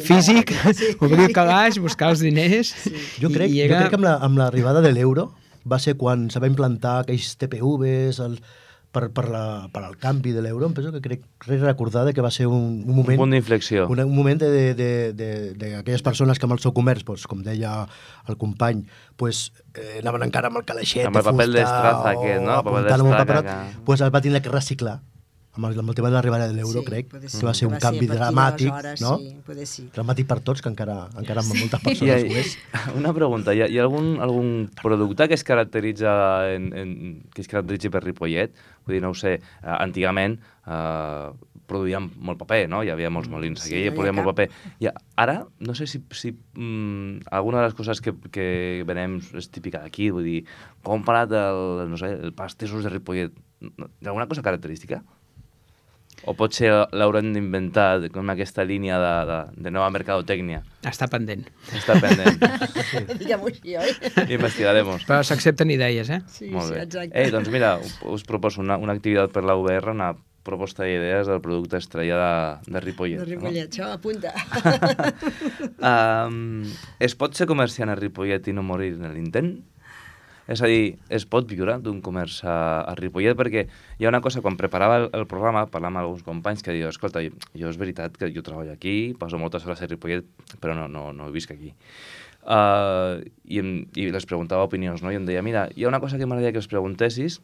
físic, 0.08 0.54
sí. 0.74 0.94
obrir 1.04 1.26
el 1.28 1.34
calaix, 1.36 1.76
buscar 1.78 2.10
els 2.14 2.22
diners... 2.24 2.72
Jo 3.20 3.28
crec, 3.34 3.52
i 3.52 3.60
jo 3.60 3.66
era... 3.68 3.82
crec 3.84 3.92
que 3.96 4.00
amb 4.00 4.08
la- 4.08 4.16
amb 4.24 4.40
l'arribada 4.40 4.80
de 4.80 4.92
l'euro 4.96 5.30
va 5.68 5.78
ser 5.78 5.98
quan 6.00 6.30
se 6.32 6.40
va 6.40 6.48
implantar 6.48 7.02
aquells 7.02 7.34
TPVs 7.36 8.22
el, 8.24 8.38
per, 8.90 9.10
per, 9.14 9.26
la, 9.30 9.42
per 9.70 9.82
al 9.84 9.98
canvi 10.00 10.32
de 10.32 10.40
l'euro. 10.42 10.64
Em 10.66 10.72
penso 10.74 10.90
que 10.94 11.02
crec, 11.04 11.20
crec 11.44 11.60
recordar 11.62 12.06
de 12.08 12.14
que 12.16 12.24
va 12.24 12.30
ser 12.32 12.46
un, 12.48 12.80
un 12.88 12.96
moment... 12.96 13.18
Un 13.18 13.26
punt 13.26 13.36
d'inflexió. 13.36 13.84
Un, 13.92 14.00
un 14.06 14.14
moment 14.16 14.40
d'aquelles 14.40 14.80
de, 14.80 15.28
de, 15.60 15.74
de, 15.84 15.98
persones 16.02 16.40
que 16.40 16.48
amb 16.48 16.56
el 16.56 16.62
seu 16.64 16.72
comerç, 16.74 17.04
doncs, 17.06 17.28
com 17.30 17.44
deia 17.44 17.74
el 18.26 18.40
company, 18.40 18.86
pues, 19.20 19.50
eh, 19.76 20.00
anaven 20.00 20.24
encara 20.30 20.48
amb 20.48 20.62
el 20.62 20.66
calaixet 20.66 21.04
Amb 21.06 21.20
el 21.20 21.22
de 21.22 21.28
paper 21.28 21.46
fusta 21.46 21.60
d'estraza 21.60 22.00
o 22.00 22.10
aquest, 22.16 22.42
no? 22.48 22.56
El 22.56 22.64
paper 22.64 22.80
apuntant 22.80 22.96
amb 22.96 23.12
un 23.12 23.12
d'estraza 23.12 23.20
paperot, 23.20 23.52
que- 23.76 23.84
pues, 23.92 24.00
el 24.08 24.14
va 24.16 24.24
tindre 24.24 24.40
que 24.42 24.56
reciclar 24.56 24.96
amb 25.56 25.66
el, 25.66 25.78
amb 25.82 25.90
el 25.90 25.96
tema 25.98 26.08
de 26.08 26.14
l'arribada 26.14 26.46
de 26.46 26.54
l'euro, 26.54 26.80
Sí, 26.80 26.84
crec, 26.86 27.08
poder 27.10 27.26
que 27.26 27.32
ser. 27.34 27.44
va 27.44 27.54
ser 27.54 27.66
un 27.66 27.74
Va 27.74 27.80
ser 27.80 27.88
canvi 27.88 28.06
partir 28.06 28.20
dramàtic, 28.20 28.68
d'aleshores, 28.70 29.00
no? 29.02 29.16
sí, 29.18 29.66
sí. 29.66 29.84
Dramàtic 29.94 30.26
per 30.30 30.38
tots, 30.46 30.62
que 30.62 30.70
encara, 30.70 31.08
encara 31.18 31.42
amb 31.42 31.54
moltes 31.58 31.80
persones 31.86 32.22
ho 32.22 32.26
hi- 32.30 32.38
és. 32.38 32.56
una 32.94 33.12
pregunta, 33.16 33.52
hi 33.54 33.62
ha, 33.64 33.68
hi 33.68 33.78
ha 33.80 33.82
algun, 33.88 34.12
algun 34.22 34.70
producte 34.80 35.26
que 35.28 35.34
es 35.34 35.44
caracteritza 35.44 36.12
en, 36.54 36.70
en, 36.76 36.94
que 37.34 37.42
es 37.42 37.48
caracteritzi 37.50 37.90
per 37.90 38.04
Ripollet? 38.04 38.54
Vull 38.86 38.94
dir, 38.98 39.02
no 39.02 39.10
ho 39.10 39.18
sé, 39.18 39.34
eh, 39.40 39.76
antigament 39.80 40.38
eh, 40.66 41.30
produïem 41.70 42.08
molt 42.18 42.38
paper, 42.40 42.64
no? 42.70 42.80
Hi 42.86 42.90
havia 42.94 43.10
molts 43.14 43.28
molins 43.30 43.60
Sí, 43.62 43.70
aquí, 43.74 43.78
no 43.78 43.84
hi 43.84 43.90
ha 43.90 43.94
produïem 43.98 44.16
molt 44.22 44.30
paper. 44.32 44.48
I 44.82 44.88
ara, 45.22 45.36
no 45.66 45.74
sé 45.78 45.86
si, 45.90 46.00
si 46.14 46.32
mm, 46.34 47.26
alguna 47.30 47.60
de 47.60 47.68
les 47.68 47.74
coses 47.78 48.00
que, 48.02 48.14
que 48.34 48.48
venem 48.88 49.18
és 49.38 49.50
típica 49.50 49.82
d'aquí, 49.82 50.10
vull 50.14 50.26
dir, 50.26 50.40
comparat 50.86 51.30
el, 51.38 51.88
no 51.90 51.98
sé, 52.00 52.10
el 52.16 52.32
pastissos 52.38 52.82
de 52.86 52.90
Ripollet, 52.94 53.34
no- 53.60 53.90
hi 54.00 54.06
ha 54.06 54.14
alguna 54.14 54.26
cosa 54.30 54.42
característica? 54.46 55.02
O 56.28 56.34
potser 56.36 56.68
l'haurem 56.92 57.30
d'inventar 57.32 58.10
com 58.12 58.28
aquesta 58.32 58.64
línia 58.68 58.98
de, 59.00 59.12
de, 59.30 59.38
de 59.66 59.70
nova 59.72 59.88
mercadotècnia? 59.94 60.62
Està 60.86 61.08
pendent. 61.08 61.46
Està 61.76 61.96
pendent. 62.00 62.36
Diguem-ho 63.20 63.48
així, 63.48 63.76
oi? 63.80 63.94
Investigaremos. 64.36 65.06
Però 65.08 65.22
s'accepten 65.24 65.72
idees, 65.72 66.10
eh? 66.12 66.20
Sí, 66.28 66.50
Molt 66.52 66.68
sí, 66.68 66.76
bé. 66.76 66.82
exacte. 66.88 67.16
Ei, 67.16 67.32
doncs 67.32 67.48
mira, 67.52 67.78
us 68.04 68.26
proposo 68.28 68.60
una, 68.60 68.76
una 68.80 68.96
activitat 68.98 69.32
per 69.32 69.46
la 69.48 69.56
UBR, 69.56 69.94
una 69.94 70.12
proposta 70.44 70.84
d'idees 70.84 71.28
del 71.28 71.40
producte 71.44 71.76
estrella 71.80 72.16
de, 72.20 72.72
de 72.72 72.80
Ripollet. 72.84 73.20
De 73.20 73.28
Ripollet, 73.34 73.68
això 73.72 73.90
apunta. 73.96 74.32
No? 75.80 75.90
Um, 75.90 76.64
es 77.00 77.14
pot 77.16 77.32
ser 77.36 77.46
comerciant 77.48 77.88
a 77.92 77.94
Ripollet 77.96 78.48
i 78.50 78.52
no 78.56 78.62
morir 78.66 78.90
en 78.98 79.14
l'intent? 79.14 79.54
És 80.50 80.58
a 80.64 80.66
dir, 80.66 80.96
es 81.14 81.22
pot 81.30 81.46
viure 81.46 81.76
d'un 81.78 82.00
comerç 82.02 82.40
a, 82.42 82.54
a 82.90 82.94
Ripollet? 82.98 83.36
Perquè 83.38 83.62
hi 83.70 84.06
ha 84.06 84.10
una 84.10 84.22
cosa, 84.24 84.42
quan 84.42 84.56
preparava 84.58 84.96
el, 84.98 85.06
el 85.14 85.26
programa, 85.30 85.62
parlant 85.70 85.94
amb 85.94 86.02
alguns 86.02 86.24
companys 86.26 86.64
que 86.66 86.74
diu, 86.74 86.88
escolta, 86.90 87.22
jo, 87.22 87.36
jo 87.54 87.70
és 87.70 87.78
veritat 87.78 88.16
que 88.18 88.32
jo 88.34 88.42
treballo 88.46 88.74
aquí, 88.74 89.14
passo 89.20 89.38
moltes 89.38 89.66
hores 89.66 89.84
a 89.84 89.90
Ripollet, 89.90 90.26
però 90.58 90.74
no, 90.74 90.88
no, 90.90 91.10
no 91.14 91.30
visc 91.30 91.54
aquí. 91.54 91.70
Uh, 92.40 93.20
i, 93.44 93.60
em, 93.60 93.70
I 93.94 94.08
les 94.10 94.26
preguntava 94.26 94.66
opinions, 94.66 95.04
no? 95.04 95.12
I 95.14 95.20
em 95.20 95.28
deia, 95.28 95.44
mira, 95.46 95.68
hi 95.76 95.86
ha 95.86 95.92
una 95.92 96.02
cosa 96.02 96.18
que 96.18 96.26
m'agradaria 96.26 96.56
que 96.56 96.62
els 96.64 96.70
preguntessis, 96.72 97.38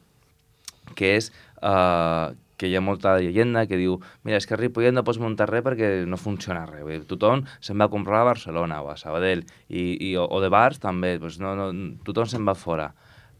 que 0.98 1.14
és 1.20 1.30
uh, 1.60 2.34
que 2.56 2.68
hi 2.68 2.76
ha 2.76 2.80
molta 2.80 3.16
llegenda 3.20 3.66
que 3.68 3.78
diu 3.80 3.98
mira, 4.24 4.40
és 4.40 4.46
que 4.48 4.56
a 4.56 4.60
Ripollet 4.60 4.94
no 4.94 5.04
pots 5.04 5.20
muntar 5.20 5.48
res 5.50 5.64
perquè 5.64 5.90
no 6.08 6.18
funciona 6.20 6.64
res. 6.68 7.04
Tothom 7.08 7.44
se'n 7.60 7.78
va 7.80 7.88
a 7.88 7.92
comprar 7.92 8.22
a 8.22 8.30
Barcelona 8.30 8.80
o 8.82 8.90
a 8.92 8.96
Sabadell 9.00 9.44
i, 9.68 9.96
i, 10.08 10.14
o, 10.16 10.24
o 10.24 10.40
de 10.42 10.50
bars 10.52 10.80
també, 10.82 11.16
doncs 11.20 11.38
no, 11.42 11.54
no, 11.58 11.68
tothom 12.06 12.28
se'n 12.32 12.48
va 12.48 12.56
fora. 12.56 12.90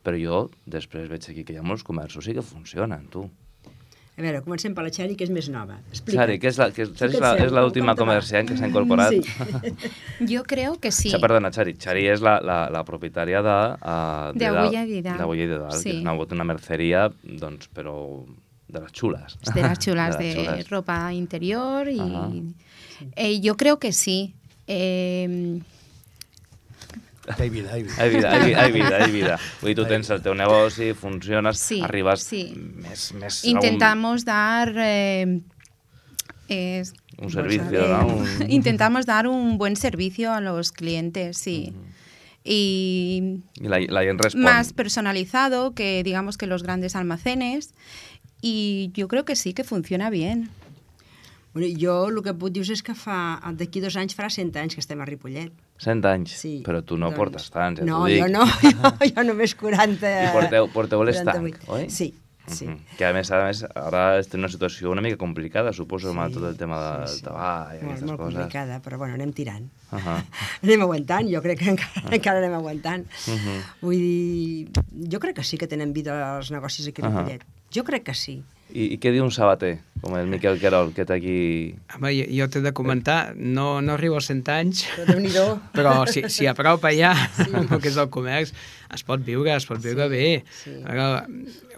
Però 0.06 0.14
jo 0.22 0.44
després 0.70 1.08
veig 1.10 1.24
aquí 1.32 1.42
que 1.42 1.56
hi 1.56 1.58
ha 1.58 1.66
molts 1.66 1.82
comerços 1.82 2.24
sí 2.28 2.34
que 2.36 2.42
funcionen, 2.46 3.08
tu. 3.10 3.24
A 4.16 4.22
veure, 4.24 4.38
comencem 4.40 4.72
per 4.72 4.80
la 4.86 4.88
Xari, 4.94 5.12
que 5.18 5.26
és 5.26 5.30
més 5.34 5.50
nova. 5.52 5.74
Explica. 5.92 6.22
Xari, 6.22 6.38
que 6.40 6.48
és 6.48 6.56
la, 6.56 6.70
que, 6.72 6.86
Xari 6.88 7.12
és 7.12 7.20
la, 7.20 7.32
Explica't, 7.34 7.42
és 7.50 7.52
l'última 7.52 7.92
comerciant 7.98 8.46
que 8.48 8.54
s'ha 8.56 8.70
incorporat. 8.70 9.12
Sí. 9.12 9.74
Yo 10.32 10.40
creo 10.48 10.78
que 10.80 10.88
sí. 10.94 11.10
Sea, 11.12 11.20
perdona, 11.20 11.50
Xari. 11.52 11.74
Xari 11.76 12.06
és 12.14 12.22
la, 12.24 12.38
la, 12.40 12.56
la 12.72 12.80
propietària 12.88 13.42
de... 13.44 13.56
Uh, 13.76 14.32
De 14.38 14.46
Agulla 14.48 14.86
i 14.86 14.94
Didal. 14.94 15.18
D'Agulla 15.20 15.44
i 15.44 15.50
Didal, 15.50 15.76
Sí. 15.76 15.90
que 15.90 15.96
és 15.98 16.00
una, 16.06 16.14
una 16.38 16.48
merceria, 16.48 17.10
doncs, 17.42 17.68
però 17.76 17.96
de 18.72 18.80
las 18.80 18.92
chulas. 18.96 19.36
de 19.52 19.60
las 19.60 19.78
chulas 19.84 20.16
De 20.16 20.24
de, 20.24 20.34
las 20.34 20.44
chulas. 20.46 20.70
ropa 20.70 21.12
interior 21.12 21.86
y 21.92 22.00
Ajá. 22.00 22.30
eh, 23.16 23.40
yo 23.42 23.58
creo 23.58 23.78
que 23.78 23.92
sí. 23.92 24.32
Eh, 24.66 25.60
Hay 27.38 27.50
vida, 27.50 27.72
hay 27.72 27.82
vida. 27.82 27.94
Hay 27.98 28.10
vida, 28.10 28.30
hay, 28.32 28.44
vida, 28.46 28.62
hay 28.62 28.72
vida, 28.72 28.96
hay 29.04 29.10
vida. 29.10 29.38
Vull 29.60 29.68
dir, 29.74 29.76
tu 29.76 29.84
tens 29.86 30.10
el 30.10 30.22
teu 30.22 30.34
negoci, 30.34 30.92
funciones, 30.94 31.58
Sí, 31.58 31.80
arribes 31.82 32.22
sí. 32.22 32.52
més, 32.54 33.08
més 33.18 33.40
a 33.44 33.48
intentamos 33.50 34.24
dar 34.24 34.72
eh, 34.76 35.40
es- 36.48 36.94
Un 37.18 37.30
servicio, 37.30 37.88
¿no? 37.88 38.06
Un- 38.06 38.46
Intentamos 38.50 39.06
dar 39.06 39.26
un 39.26 39.56
buen 39.58 39.74
servicio 39.76 40.32
a 40.32 40.40
los 40.40 40.70
clientes, 40.70 41.38
sí. 41.38 41.72
Y 42.44 43.18
un... 43.22 43.44
I 43.64 43.68
la, 43.68 43.80
la 43.80 44.16
más 44.36 44.72
personalizado 44.72 45.74
que 45.74 46.02
digamos 46.04 46.36
que 46.38 46.46
los 46.46 46.62
grandes 46.62 46.94
almacenes 46.94 47.74
y 48.40 48.90
yo 48.94 49.08
creo 49.08 49.24
que 49.24 49.34
sí 49.34 49.52
que 49.52 49.64
funciona 49.64 50.10
bien. 50.10 50.50
Bueno, 51.56 51.72
jo 51.80 51.92
el 52.10 52.18
que 52.20 52.34
puc 52.36 52.50
dir 52.52 52.66
és 52.68 52.82
que 52.84 52.92
fa 52.92 53.40
d'aquí 53.56 53.80
dos 53.80 53.94
anys 53.96 54.12
farà 54.12 54.28
100 54.28 54.52
anys 54.60 54.74
que 54.76 54.82
estem 54.84 55.00
a 55.00 55.06
Ripollet. 55.08 55.54
100 55.80 56.04
anys, 56.04 56.34
Sí, 56.36 56.60
però 56.66 56.82
tu 56.84 56.98
no 57.00 57.06
doncs- 57.08 57.16
portes 57.16 57.48
tants, 57.50 57.80
ja 57.80 57.86
no, 57.88 58.02
t'ho 58.02 58.10
dic. 58.12 58.20
jo 58.20 58.28
no, 58.28 58.44
jo, 59.00 59.10
jo 59.16 59.22
només 59.24 59.54
40... 59.56 60.10
I 60.28 60.32
porteu, 60.34 60.68
porteu 60.74 61.02
l'estanc, 61.08 61.40
48. 61.40 61.72
oi? 61.72 61.86
Sí, 61.88 62.10
sí. 62.46 62.66
Mhm. 62.68 62.96
Que 62.98 63.06
a 63.08 63.12
més, 63.16 63.30
a 63.32 63.40
més, 63.46 63.62
ara 63.72 64.02
estem 64.20 64.36
en 64.38 64.44
una 64.44 64.50
situació 64.52 64.90
una 64.92 65.00
mica 65.00 65.16
complicada, 65.16 65.72
suposo, 65.72 66.10
amb 66.12 66.28
tot 66.34 66.44
el 66.44 66.58
tema 66.60 66.76
del 66.82 67.08
sí, 67.08 67.22
sí. 67.22 67.24
tabac 67.24 67.70
i 67.72 67.80
Molt, 67.80 67.86
aquestes 67.88 68.06
molt 68.10 68.20
coses. 68.20 68.34
complicada, 68.36 68.76
però 68.84 68.98
bueno, 69.00 69.14
anem 69.16 69.32
tirant. 69.32 69.64
Uh 69.92 69.96
-huh. 70.04 70.18
Anem 70.62 70.82
aguantant, 70.82 71.26
jo 71.32 71.40
crec 71.40 71.58
que 71.58 71.70
encara, 71.70 72.04
encara 72.12 72.38
anem 72.44 72.52
aguantant. 72.60 73.06
Mhm. 73.26 73.56
Vull 73.80 73.96
dir, 73.96 74.68
jo 75.10 75.18
crec 75.20 75.36
que 75.36 75.42
sí 75.44 75.56
que 75.56 75.66
tenen 75.66 75.94
vida 75.94 76.36
els 76.36 76.50
negocis 76.50 76.86
aquí 76.86 77.00
a. 77.00 77.08
Ripollet. 77.08 77.42
Jo 77.74 77.82
crec 77.82 78.02
que 78.04 78.14
sí. 78.14 78.42
I, 78.74 78.88
I 78.94 78.98
què 78.98 79.12
diu 79.14 79.22
un 79.24 79.30
sabater, 79.30 79.76
com 80.02 80.16
el 80.18 80.26
Miquel 80.26 80.58
Querol, 80.60 80.90
que 80.92 81.04
té 81.06 81.14
aquí... 81.16 81.36
Home, 81.94 82.10
jo, 82.16 82.24
jo 82.34 82.48
t'he 82.50 82.62
de 82.64 82.72
comentar, 82.76 83.32
no, 83.36 83.80
no 83.80 83.94
arribo 83.94 84.18
als 84.18 84.26
100 84.32 84.42
anys, 84.52 84.82
Però 84.98 85.46
però 85.76 85.92
si, 86.10 86.24
si 86.32 86.48
a 86.50 86.54
prop 86.58 86.84
allà, 86.88 87.12
sí. 87.38 87.46
el 87.62 87.70
que 87.80 87.88
és 87.92 87.96
el 88.02 88.10
comerç, 88.10 88.52
es 88.92 89.06
pot 89.06 89.22
viure, 89.26 89.54
es 89.54 89.66
pot 89.70 89.78
viure 89.82 90.08
Sí, 90.08 90.12
bé. 90.12 90.28
sí. 90.64 90.76
Ara, 90.84 91.26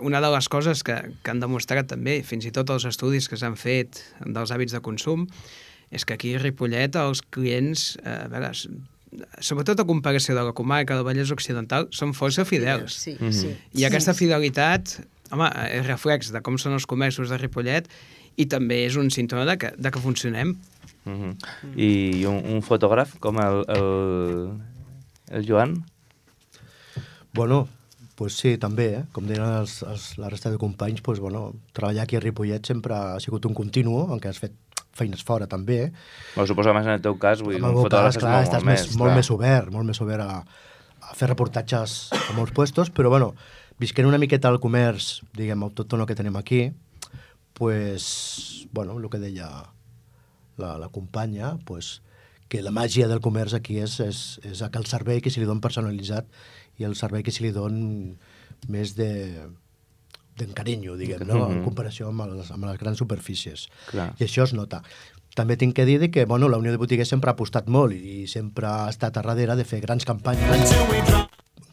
una 0.01 0.21
de 0.25 0.33
les 0.33 0.49
coses 0.49 0.83
que, 0.83 0.97
que 1.23 1.31
han 1.35 1.41
demostrat 1.45 1.87
també, 1.93 2.23
fins 2.25 2.49
i 2.49 2.53
tot 2.57 2.71
els 2.73 2.89
estudis 2.89 3.29
que 3.29 3.37
s'han 3.41 3.57
fet 3.61 4.01
dels 4.25 4.51
hàbits 4.55 4.73
de 4.77 4.81
consum, 4.81 5.27
és 5.93 6.05
que 6.09 6.17
aquí 6.17 6.35
a 6.37 6.41
Ripollet 6.43 6.97
els 7.01 7.21
clients, 7.33 7.99
eh, 8.05 8.25
a 8.25 8.33
veure, 8.33 8.51
sobretot 9.41 9.81
a 9.81 9.87
comparació 9.89 10.35
de 10.37 10.43
la 10.45 10.53
comarca 10.57 10.97
del 10.97 11.05
Vallès 11.07 11.31
Occidental, 11.33 11.87
són 11.97 12.13
força 12.17 12.45
fidels. 12.49 12.97
Sí, 13.07 13.15
sí. 13.33 13.55
I 13.81 13.87
aquesta 13.89 14.13
fidelitat, 14.17 14.99
home, 15.31 15.49
és 15.71 15.87
reflex 15.87 16.33
de 16.35 16.43
com 16.45 16.59
són 16.61 16.77
els 16.79 16.87
comerços 16.89 17.33
de 17.33 17.39
Ripollet 17.41 17.89
i 18.39 18.47
també 18.47 18.85
és 18.87 18.99
un 19.01 19.11
símptoma 19.11 19.47
de 19.49 19.57
que, 19.59 19.73
de 19.77 19.91
que 19.91 20.03
funcionem. 20.03 20.57
Uh 21.05 21.13
-huh. 21.13 21.33
I 21.77 22.25
un, 22.27 22.43
un 22.57 22.63
fotògraf 22.63 23.19
com 23.19 23.39
el, 23.39 23.65
el, 23.69 24.51
el 25.31 25.49
Joan? 25.49 25.85
Bueno, 27.33 27.69
pues 28.19 28.35
sí, 28.35 28.57
també, 28.59 28.87
eh? 28.99 29.05
com 29.13 29.27
deien 29.27 29.45
els, 29.61 29.83
els, 29.83 30.19
la 30.19 30.29
resta 30.29 30.51
de 30.51 30.59
companys, 30.59 31.01
pues, 31.01 31.21
bueno, 31.21 31.53
treballar 31.73 32.03
aquí 32.03 32.17
a 32.17 32.21
Ripollet 32.21 32.67
sempre 32.67 32.95
ha 32.95 33.21
sigut 33.21 33.47
un 33.47 33.55
continu, 33.55 34.13
en 34.13 34.19
què 34.19 34.29
has 34.29 34.41
fet 34.43 34.53
feines 34.99 35.23
fora 35.23 35.47
també. 35.47 35.77
Eh? 35.85 35.93
Bueno, 36.35 36.49
suposo, 36.51 36.75
més, 36.75 36.89
en 36.89 36.97
el 36.97 37.05
teu 37.05 37.15
cas, 37.23 37.45
vull 37.47 37.55
dir, 37.55 37.63
un 37.63 37.79
fotògraf 37.79 38.11
cas, 38.11 38.17
és 38.17 38.25
clar, 38.25 38.33
molt, 38.35 38.49
estàs 38.49 38.65
molt 38.65 38.73
més, 38.73 38.83
més, 38.89 38.97
molt 38.97 39.13
clar. 39.13 39.21
més 39.21 39.31
obert, 39.37 39.71
molt 39.77 39.87
més 39.93 40.03
obert 40.03 40.25
a, 40.25 40.41
a 40.99 41.15
fer 41.15 41.31
reportatges 41.31 41.99
a 42.19 42.35
molts 42.37 42.57
puestos, 42.57 42.91
però 42.91 43.13
bueno, 43.15 43.33
visquent 43.79 44.09
una 44.09 44.19
miqueta 44.19 44.51
al 44.51 44.61
comerç, 44.61 45.23
diguem, 45.37 45.63
autòctono 45.63 46.07
que 46.07 46.17
tenim 46.19 46.37
aquí, 46.37 46.73
pues, 47.55 48.67
bueno, 48.73 48.99
el 48.99 49.09
que 49.11 49.19
deia 49.19 49.49
la, 50.57 50.77
la 50.79 50.89
companya, 50.89 51.57
pues, 51.65 52.03
que 52.49 52.63
la 52.63 52.73
màgia 52.73 53.09
del 53.09 53.21
comerç 53.21 53.55
aquí 53.59 53.79
és, 53.83 53.99
és, 54.01 54.19
és 54.47 54.63
que 54.63 54.81
el 54.81 54.87
servei 54.89 55.21
que 55.21 55.31
se 55.31 55.41
li 55.41 55.47
don 55.47 55.61
personalitzat 55.61 56.29
i 56.81 56.87
el 56.89 56.97
servei 56.97 57.23
que 57.23 57.35
se 57.35 57.45
li 57.45 57.53
don 57.53 58.17
més 58.69 58.95
de 58.97 59.11
d'encarinyo, 60.39 60.95
diguem, 60.95 61.25
no? 61.27 61.49
Mhm. 61.49 61.57
en 61.57 61.65
comparació 61.65 62.09
amb 62.09 62.23
les, 62.31 62.51
amb 62.55 62.65
les 62.65 62.79
grans 62.79 62.99
superfícies. 62.99 63.67
Clar. 63.91 64.13
I 64.19 64.25
això 64.25 64.45
es 64.47 64.55
nota. 64.55 64.85
També 65.35 65.57
tinc 65.57 65.75
que 65.75 65.85
dir 65.85 66.11
que 66.11 66.25
bueno, 66.27 66.49
la 66.49 66.59
Unió 66.59 66.71
de 66.71 66.79
Botiguers 66.79 67.09
sempre 67.09 67.31
ha 67.31 67.35
apostat 67.35 67.67
molt 67.67 67.93
i 67.93 68.27
sempre 68.27 68.67
ha 68.67 68.89
estat 68.89 69.17
a 69.17 69.23
darrere 69.23 69.57
de 69.57 69.65
fer 69.65 69.81
grans 69.81 70.07
campanyes, 70.07 70.75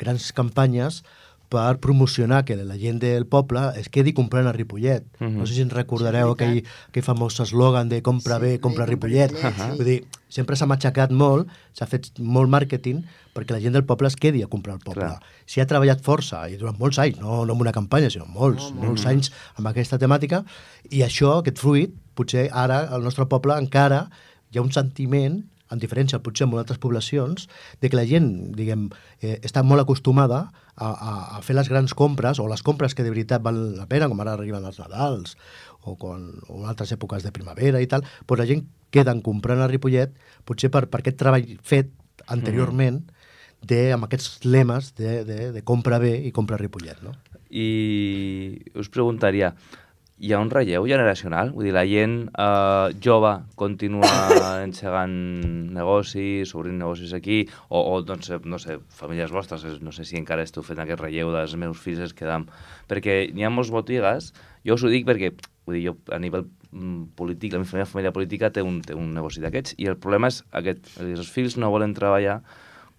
grans 0.02 0.32
campanyes 0.34 1.04
per 1.50 1.78
promocionar 1.80 2.44
que 2.46 2.56
la 2.58 2.78
gent 2.78 3.00
del 3.00 3.26
poble 3.30 3.62
es 3.80 3.88
quedi 3.90 4.14
comprant 4.14 4.48
a 4.48 4.52
Ripollet. 4.56 5.06
Mhm. 5.20 5.38
No 5.38 5.46
sé 5.46 5.54
si 5.54 5.62
ens 5.62 5.74
recordareu 5.74 6.32
aquell, 6.32 6.64
aquell 6.90 7.04
famós 7.06 7.40
eslògan 7.40 7.90
de 7.90 8.02
compra 8.02 8.40
bé, 8.40 8.60
compra 8.60 8.84
a 8.84 8.88
Ripollet. 8.88 9.32
Ripollet, 9.32 9.56
sí. 9.56 9.78
Vull 9.78 9.86
dir, 9.86 10.06
sempre 10.30 10.56
s'ha 10.56 10.66
matxacat 10.66 11.12
molt, 11.12 11.48
s'ha 11.74 11.86
fet 11.86 12.10
molt 12.20 12.50
màrqueting 12.50 13.04
perquè 13.36 13.52
la 13.52 13.60
gent 13.60 13.74
del 13.74 13.84
poble 13.86 14.08
es 14.08 14.16
quedi 14.16 14.42
a 14.44 14.48
comprar 14.48 14.74
al 14.76 14.80
poble. 14.80 15.10
S'hi 15.46 15.62
ha 15.62 15.66
treballat 15.68 16.02
força, 16.02 16.50
i 16.50 16.56
durant 16.58 16.78
molts 16.80 16.98
anys, 17.00 17.20
no, 17.20 17.44
no 17.46 17.54
amb 17.54 17.62
una 17.62 17.72
campanya, 17.76 18.10
sinó 18.10 18.26
molts, 18.26 18.72
No, 18.72 18.82
molts 18.82 19.04
molts. 19.04 19.06
anys 19.06 19.32
amb 19.58 19.68
aquesta 19.68 20.00
temàtica, 20.00 20.44
i 20.90 21.02
això, 21.04 21.40
aquest 21.40 21.60
fruit, 21.60 21.94
potser 22.16 22.50
ara 22.52 22.88
al 22.90 23.04
nostre 23.04 23.26
poble 23.28 23.54
encara 23.60 24.10
hi 24.52 24.58
ha 24.58 24.62
un 24.62 24.72
sentiment 24.72 25.44
en 25.74 25.82
diferència 25.82 26.22
potser 26.24 26.46
amb 26.46 26.58
altres 26.60 26.80
poblacions, 26.82 27.48
de 27.82 27.90
que 27.90 27.98
la 27.98 28.06
gent, 28.10 28.30
diguem, 28.58 28.88
eh, 29.22 29.40
està 29.46 29.64
molt 29.66 29.82
acostumada 29.82 30.46
a, 30.76 30.90
a, 30.90 31.14
a 31.38 31.42
fer 31.46 31.56
les 31.58 31.70
grans 31.72 31.96
compres, 31.98 32.40
o 32.40 32.48
les 32.52 32.64
compres 32.66 32.96
que 32.96 33.06
de 33.06 33.14
veritat 33.14 33.44
val 33.46 33.58
la 33.78 33.88
pena, 33.90 34.10
com 34.12 34.22
ara 34.22 34.36
arriben 34.38 34.66
els 34.66 34.80
Nadals, 34.82 35.36
o, 35.82 35.96
quan, 35.98 36.30
o 36.48 36.62
en 36.62 36.70
altres 36.70 36.94
èpoques 36.96 37.26
de 37.26 37.34
primavera 37.36 37.82
i 37.82 37.90
tal, 37.90 38.06
doncs 38.26 38.42
la 38.42 38.50
gent 38.50 38.66
queden 38.94 39.22
comprant 39.26 39.62
a 39.64 39.70
Ripollet, 39.72 40.14
potser 40.48 40.72
per, 40.72 40.86
per 40.92 41.02
aquest 41.02 41.20
treball 41.22 41.58
fet 41.66 41.92
anteriorment, 42.32 43.04
de, 43.66 43.80
amb 43.96 44.06
aquests 44.06 44.44
lemes 44.46 44.92
de, 44.98 45.24
de, 45.26 45.40
de 45.56 45.64
compra 45.66 45.98
bé 46.02 46.14
i 46.28 46.32
compra 46.36 46.60
Ripollet, 46.62 47.02
no? 47.06 47.16
I 47.50 48.62
us 48.78 48.92
preguntaria, 48.94 49.54
hi 50.26 50.32
ha 50.34 50.40
un 50.42 50.50
relleu 50.50 50.88
generacional? 50.90 51.52
Vull 51.54 51.68
dir, 51.68 51.74
la 51.76 51.84
gent 51.86 52.16
eh, 52.34 52.94
jove 53.04 53.32
continua 53.60 54.10
engegant 54.66 55.14
negocis, 55.76 56.54
obrint 56.58 56.80
negocis 56.82 57.14
aquí, 57.14 57.44
o, 57.70 57.84
o 57.94 58.00
doncs, 58.02 58.32
eh, 58.34 58.40
no 58.50 58.58
sé, 58.62 58.80
famílies 58.98 59.34
vostres, 59.36 59.66
no 59.86 59.94
sé 59.94 60.08
si 60.10 60.18
encara 60.18 60.46
esteu 60.48 60.66
fent 60.66 60.82
aquest 60.82 61.04
relleu 61.04 61.30
dels 61.36 61.54
meus 61.62 61.82
fills 61.82 62.02
es 62.08 62.18
quedam... 62.18 62.48
Perquè 62.90 63.20
n'hi 63.34 63.46
ha 63.46 63.54
molts 63.54 63.74
botigues, 63.74 64.32
jo 64.66 64.78
us 64.78 64.86
ho 64.86 64.90
dic 64.94 65.06
perquè, 65.06 65.32
vull 65.66 65.78
dir, 65.78 65.84
jo 65.92 65.96
a 66.14 66.20
nivell 66.22 66.48
mm, 66.72 67.12
polític, 67.18 67.54
la 67.54 67.62
meva 67.62 67.86
família 67.90 68.14
política 68.16 68.50
té 68.54 68.66
un, 68.66 68.82
té 68.86 68.98
un 68.98 69.14
negoci 69.14 69.46
d'aquests, 69.46 69.78
i 69.78 69.90
el 69.94 70.00
problema 70.02 70.34
és 70.34 70.42
aquest, 70.58 70.90
els 71.06 71.30
fills 71.30 71.60
no 71.62 71.74
volen 71.74 71.94
treballar 71.98 72.40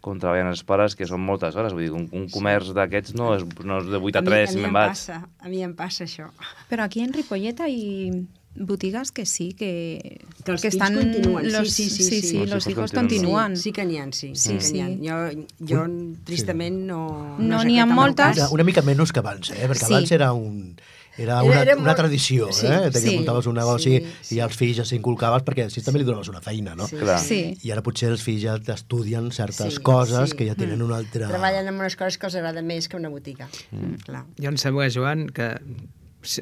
com 0.07 0.21
treballen 0.23 0.53
els 0.53 0.63
pares, 0.67 0.95
que 0.95 1.09
són 1.11 1.21
moltes 1.27 1.59
hores. 1.59 1.75
Vull 1.75 1.89
dir, 1.89 1.93
un, 1.97 2.07
un 2.15 2.29
comerç 2.31 2.71
d'aquests 2.77 3.17
no 3.19 3.35
és, 3.35 3.45
no 3.67 3.81
és 3.83 3.91
de 3.91 3.99
8 3.99 4.23
a 4.23 4.27
3 4.31 4.49
a 4.49 4.53
i 4.53 4.57
mi, 4.57 4.63
me'n 4.63 4.71
em 4.71 4.79
vaig. 4.81 4.95
passa, 4.95 5.21
a 5.43 5.51
mi 5.51 5.63
em 5.67 5.75
passa 5.75 6.07
això. 6.07 6.31
Pero 6.71 6.87
aquí 6.87 7.03
en 7.03 7.13
Ripollet 7.17 7.61
hay 7.67 8.27
botigas 8.57 9.11
que 9.13 9.27
sí, 9.27 9.51
que, 9.53 10.23
Que 10.45 10.53
els 10.55 10.63
que 10.63 10.69
están 10.69 10.95
continuen, 10.97 11.51
los, 11.53 11.71
sí, 11.71 11.91
sí, 11.91 12.03
sí, 12.03 12.23
sí. 12.23 12.39
Los 12.39 12.51
los 12.55 12.67
hijos 12.69 12.73
hijos 12.73 12.93
continúan. 12.93 13.57
Sí, 13.57 13.65
sí 13.65 13.73
que 13.77 13.85
n'hi 13.85 13.99
ha, 13.99 14.07
sí. 14.13 14.31
Sí, 14.35 14.57
sí, 14.61 14.81
ha. 14.81 14.87
sí. 14.89 15.01
Jo, 15.05 15.19
jo 15.61 15.83
tristament 16.25 16.79
no... 16.89 17.37
No 17.37 17.61
sé 17.61 17.67
n'hi 17.69 17.77
ha 17.81 17.85
amb 17.85 17.93
el 17.93 18.01
moltes. 18.01 18.39
Una, 18.39 18.49
una 18.57 18.65
mica 18.65 18.81
menys 18.87 19.13
que 19.13 19.21
abans, 19.21 19.51
eh? 19.53 19.67
Perquè 19.69 19.85
Sí. 19.85 19.93
abans 19.93 20.15
era 20.17 20.31
un... 20.33 20.77
Era 21.19 21.43
una, 21.43 21.63
era 21.63 21.77
una 21.77 21.91
molt- 21.93 21.97
tradició, 21.97 22.51
sí, 22.53 22.67
eh? 22.67 22.81
De 22.87 22.91
que 22.93 23.01
sí, 23.01 23.17
muntaves 23.17 23.47
un 23.47 23.55
negoci 23.57 23.93
sí, 23.99 24.13
sí. 24.23 24.35
i 24.37 24.41
als 24.45 24.57
fills 24.57 24.77
ja 24.77 24.85
s'inculcaves 24.85 25.43
perquè 25.47 25.65
així 25.67 25.81
també 25.83 26.01
li 26.03 26.07
donaves 26.09 26.29
una 26.29 26.43
feina, 26.45 26.75
no? 26.77 26.87
Sí, 26.91 26.97
Clar. 27.01 27.19
Sí. 27.23 27.41
I 27.65 27.73
ara 27.73 27.83
potser 27.87 28.11
els 28.13 28.23
fills 28.23 28.43
ja 28.45 28.57
estudien 28.75 29.31
certes 29.33 29.79
Sí, 29.79 29.83
coses 29.83 30.31
sí. 30.31 30.37
que 30.37 30.47
ja 30.51 30.55
tenen 30.59 30.83
una 30.85 30.97
altra... 31.01 31.29
Treballen 31.33 31.69
en 31.73 31.81
unes 31.81 31.97
coses 31.97 32.19
que 32.19 32.27
els 32.29 32.37
agrada 32.37 32.63
més 32.63 32.89
que 32.89 32.97
una 33.01 33.09
botiga. 33.09 33.49
Mm. 33.71 33.95
Clar. 34.05 34.25
Jo 34.41 34.53
em 34.53 34.59
sembla, 34.61 34.91
Joan, 34.93 35.29
que 35.33 35.55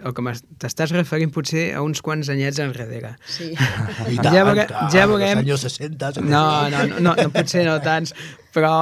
el 0.01 0.15
que 0.17 0.23
t'estàs 0.63 0.95
referint 0.97 1.29
potser 1.35 1.67
a 1.77 1.83
uns 1.85 2.01
quants 2.01 2.31
anyets 2.33 2.59
enrere. 2.65 3.11
Sí. 3.29 3.51
I 4.11 4.17
Ja 4.17 4.23
tant, 4.23 4.39
veure- 4.49 4.65
tant, 4.71 4.89
ja 4.95 5.03
als 5.05 5.11
veurem- 5.13 5.43
anys 5.43 5.67
60... 5.69 6.15
No, 6.25 6.45
no, 6.73 6.87
no, 6.89 7.01
no, 7.05 7.15
no 7.21 7.31
potser 7.35 7.67
no 7.69 7.75
tants, 7.85 8.15
però 8.55 8.73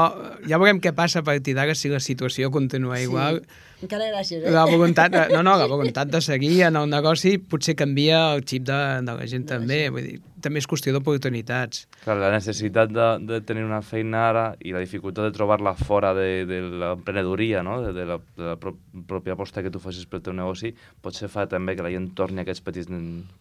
ja 0.49 0.61
veurem 0.61 0.81
què 0.83 0.93
passa 0.97 1.23
a 1.23 1.27
partir 1.27 1.57
d'ara 1.57 1.75
si 1.79 1.91
la 1.93 2.01
situació 2.03 2.51
continua 2.53 3.01
igual. 3.01 3.41
Encara 3.83 4.11
gràcies, 4.13 4.45
eh? 4.45 4.53
La 4.55 4.67
voluntat, 4.69 5.11
de, 5.11 5.23
no, 5.33 5.41
no, 5.43 5.57
la 5.59 5.67
voluntat 5.67 6.11
de 6.13 6.21
seguir 6.23 6.61
en 6.69 6.77
el 6.79 6.91
negoci 6.91 7.39
potser 7.41 7.75
canvia 7.79 8.21
el 8.37 8.45
xip 8.47 8.69
de, 8.69 8.79
de 9.03 9.17
la 9.19 9.27
gent 9.27 9.49
també, 9.49 9.81
vull 9.91 10.07
dir, 10.07 10.21
també 10.45 10.63
és 10.63 10.69
qüestió 10.71 10.95
d'oportunitats. 10.95 11.89
Clar, 12.05 12.19
la 12.21 12.31
necessitat 12.35 12.93
de, 12.95 13.09
de 13.27 13.41
tenir 13.49 13.65
una 13.67 13.81
feina 13.83 14.29
ara 14.29 14.47
i 14.63 14.77
la 14.77 14.85
dificultat 14.85 15.27
de 15.27 15.35
trobar-la 15.35 15.75
fora 15.79 16.13
de, 16.15 16.45
de 16.47 16.63
l'emprenedoria, 16.85 17.65
no? 17.67 17.81
de, 17.83 17.95
de, 17.97 18.07
la, 18.13 18.21
de 18.39 18.51
la 18.53 18.57
pro 18.61 18.77
pròpia 19.09 19.35
aposta 19.35 19.65
que 19.65 19.73
tu 19.73 19.83
facis 19.83 20.07
pel 20.07 20.23
teu 20.23 20.37
negoci, 20.37 20.77
potser 21.03 21.33
fa 21.33 21.49
també 21.51 21.75
que 21.75 21.87
la 21.87 21.91
gent 21.95 22.13
torni 22.19 22.43
a 22.43 22.47
aquests 22.47 22.63
petits 22.63 22.93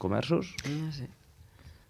comerços? 0.01 0.55
No 0.71 0.89
sé. 0.95 1.11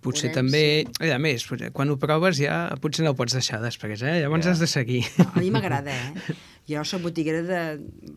Potser 0.02 0.32
Veurem, 0.32 0.48
també, 0.48 0.64
sí. 0.98 1.10
a 1.14 1.20
més, 1.22 1.44
potser 1.46 1.70
quan 1.76 1.92
ho 1.94 1.98
proves 2.02 2.40
ja 2.42 2.56
potser 2.82 3.06
no 3.06 3.12
ho 3.14 3.18
pots 3.18 3.36
deixar 3.38 3.60
després, 3.62 4.02
eh? 4.02 4.16
llavors 4.24 4.48
Ja. 4.48 4.52
has 4.56 4.60
de 4.64 4.68
seguir. 4.68 5.04
No, 5.20 5.28
a 5.36 5.40
mi 5.40 5.52
m'agrada, 5.54 5.94
eh? 5.94 6.36
Jo 6.72 6.84
soc 6.86 7.02
botiguera 7.02 7.42
de... 7.42 7.62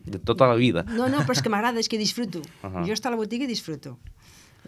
De 0.05 0.19
tota 0.19 0.47
la 0.47 0.55
vida. 0.55 0.83
No, 0.87 1.07
no, 1.09 1.23
però 1.25 1.33
és 1.33 1.41
que 1.41 1.49
m'agrada, 1.49 1.81
és 1.81 1.89
que 1.89 1.97
disfruto. 1.97 2.39
Uh 2.63 2.69
-huh. 2.69 2.85
Jo 2.87 2.93
estar 2.93 3.11
a 3.11 3.15
la 3.15 3.17
botiga 3.21 3.43
i 3.43 3.47
disfruto. 3.47 3.97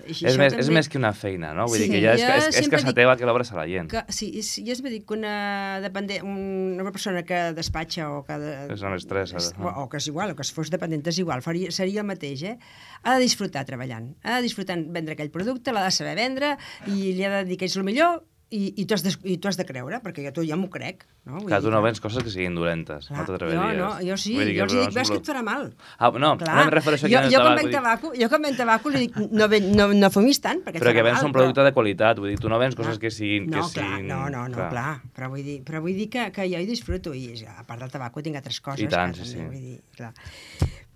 És 0.05 0.21
més, 0.37 0.53
és 0.53 0.65
també- 0.67 0.73
més 0.75 0.89
que 0.89 0.97
una 0.99 1.13
feina, 1.13 1.53
no? 1.53 1.65
Vull 1.67 1.77
Sí, 1.79 1.83
dir 1.87 1.91
que 1.95 2.01
ja 2.03 2.13
és, 2.13 2.21
és, 2.47 2.59
és 2.61 2.69
casa 2.69 2.87
dic 2.87 2.95
teva 2.95 3.15
que 3.17 3.25
l'obres 3.25 3.51
a 3.51 3.57
la 3.57 3.65
gent. 3.67 3.89
Que, 3.91 4.03
sí, 4.13 4.29
és, 4.39 4.51
jo 4.65 4.75
sempre 4.77 4.91
dic 4.93 5.05
que 5.09 5.13
una, 5.17 5.79
dependent, 5.81 6.23
una 6.27 6.91
persona 6.91 7.23
que 7.23 7.53
despatxa 7.57 8.09
o 8.11 8.23
que... 8.27 8.37
De, 8.39 8.53
És 8.77 8.83
amb 8.83 8.95
estrès, 8.95 9.33
ha 9.33 9.37
de- 9.41 9.63
o, 9.63 9.73
o 9.83 9.89
que 9.89 9.97
és 9.97 10.07
igual, 10.07 10.31
o 10.31 10.35
que 10.35 10.45
es 10.45 10.53
fos 10.53 10.69
dependent 10.69 11.05
és 11.07 11.17
igual, 11.19 11.41
faria, 11.41 11.71
seria 11.71 12.01
el 12.01 12.07
mateix, 12.07 12.43
eh? 12.43 12.57
Ha 13.03 13.17
de 13.17 13.21
disfrutar 13.25 13.65
treballant, 13.65 14.13
ha 14.23 14.37
de 14.37 14.43
disfrutar 14.47 14.77
en 14.77 14.87
vendre 14.93 15.13
aquell 15.17 15.31
producte, 15.31 15.73
l'ha 15.73 15.83
de 15.85 15.91
saber 15.91 16.15
vendre 16.15 16.55
i 16.87 17.13
li 17.17 17.23
ha 17.25 17.39
de 17.39 17.45
dir 17.49 17.57
que 17.57 17.65
és 17.65 17.75
el 17.77 17.83
millor 17.87 18.23
i, 18.49 18.61
i 18.79 18.85
tu 18.87 18.95
has 18.95 19.03
de, 19.03 19.11
i 19.27 19.35
tu 19.43 19.49
has 19.49 19.57
de 19.59 19.65
creure, 19.67 19.97
perquè 20.03 20.23
jo, 20.23 20.31
tu 20.37 20.43
ja 20.47 20.55
m'ho 20.55 20.69
crec. 20.71 21.03
No? 21.27 21.41
Vull 21.41 21.49
Clar, 21.49 21.59
tu 21.65 21.71
no 21.73 21.81
vens 21.83 21.99
coses 21.99 22.23
que 22.23 22.31
siguin 22.31 22.55
dolentes, 22.55 23.09
no 23.09 23.17
Clar, 23.17 23.25
t'atreveries. 23.27 23.59
Jo, 23.59 23.73
no, 23.75 23.89
jo 24.07 24.17
sí, 24.21 24.35
dir 24.39 24.53
jo 24.55 24.67
els 24.67 24.75
no 24.75 24.83
dic, 24.85 24.93
ves 24.95 25.03
és 25.03 25.11
que 25.11 25.17
et 25.19 25.27
farà 25.27 25.41
mal. 25.43 25.65
Ah, 25.97 26.11
no, 26.15 26.29
Clar, 26.39 26.53
no 26.55 26.63
em 26.63 26.71
refereixo 26.71 27.09
jo, 27.11 27.19
el 27.19 27.33
jo 27.33 27.41
quan 27.43 27.57
venc 27.59 27.73
tabaco, 27.75 28.11
jo 28.15 28.29
quan 28.31 28.45
venc 28.47 28.59
tabaco 28.61 28.93
li 28.93 29.01
dic, 29.03 29.17
no, 29.35 29.49
ven, 29.51 29.67
no, 29.75 29.89
no 29.91 30.09
fumis 30.13 30.39
tant, 30.43 30.61
perquè 30.63 30.79
Però 30.83 30.93
que 30.95 31.03
vens 31.03 31.19
mal, 31.19 31.27
un 31.27 31.35
producte 31.35 31.65
de 31.67 31.73
qualitat, 31.75 32.21
vull 32.23 32.31
dir, 32.31 32.37
tu 32.43 32.51
no 32.53 32.59
vens 32.61 32.77
coses 32.79 33.01
que 33.01 33.11
siguin... 33.11 33.49
No, 33.51 33.65
que 33.67 33.81
clar, 33.81 33.89
siguin... 33.97 34.07
no, 34.13 34.21
no, 34.31 34.45
no, 34.53 34.69
clar. 34.71 35.01
Però 35.17 35.27
vull 35.33 35.43
dir, 35.43 35.57
però 35.67 35.83
vull 35.83 35.97
dir 35.97 36.07
que, 36.13 36.29
que 36.35 36.47
jo 36.47 36.61
hi 36.63 36.69
disfruto 36.69 37.11
i 37.17 37.33
a 37.51 37.65
part 37.67 37.83
del 37.83 37.91
tabaco 37.91 38.23
tinc 38.23 38.39
altres 38.39 38.61
coses. 38.63 38.85
I 38.85 38.91
tant, 38.93 39.17
que 39.17 39.27
sí, 39.27 39.35
sí. 39.35 39.43
Vull 39.43 39.59
dir, 39.59 39.81
clar. 39.97 40.13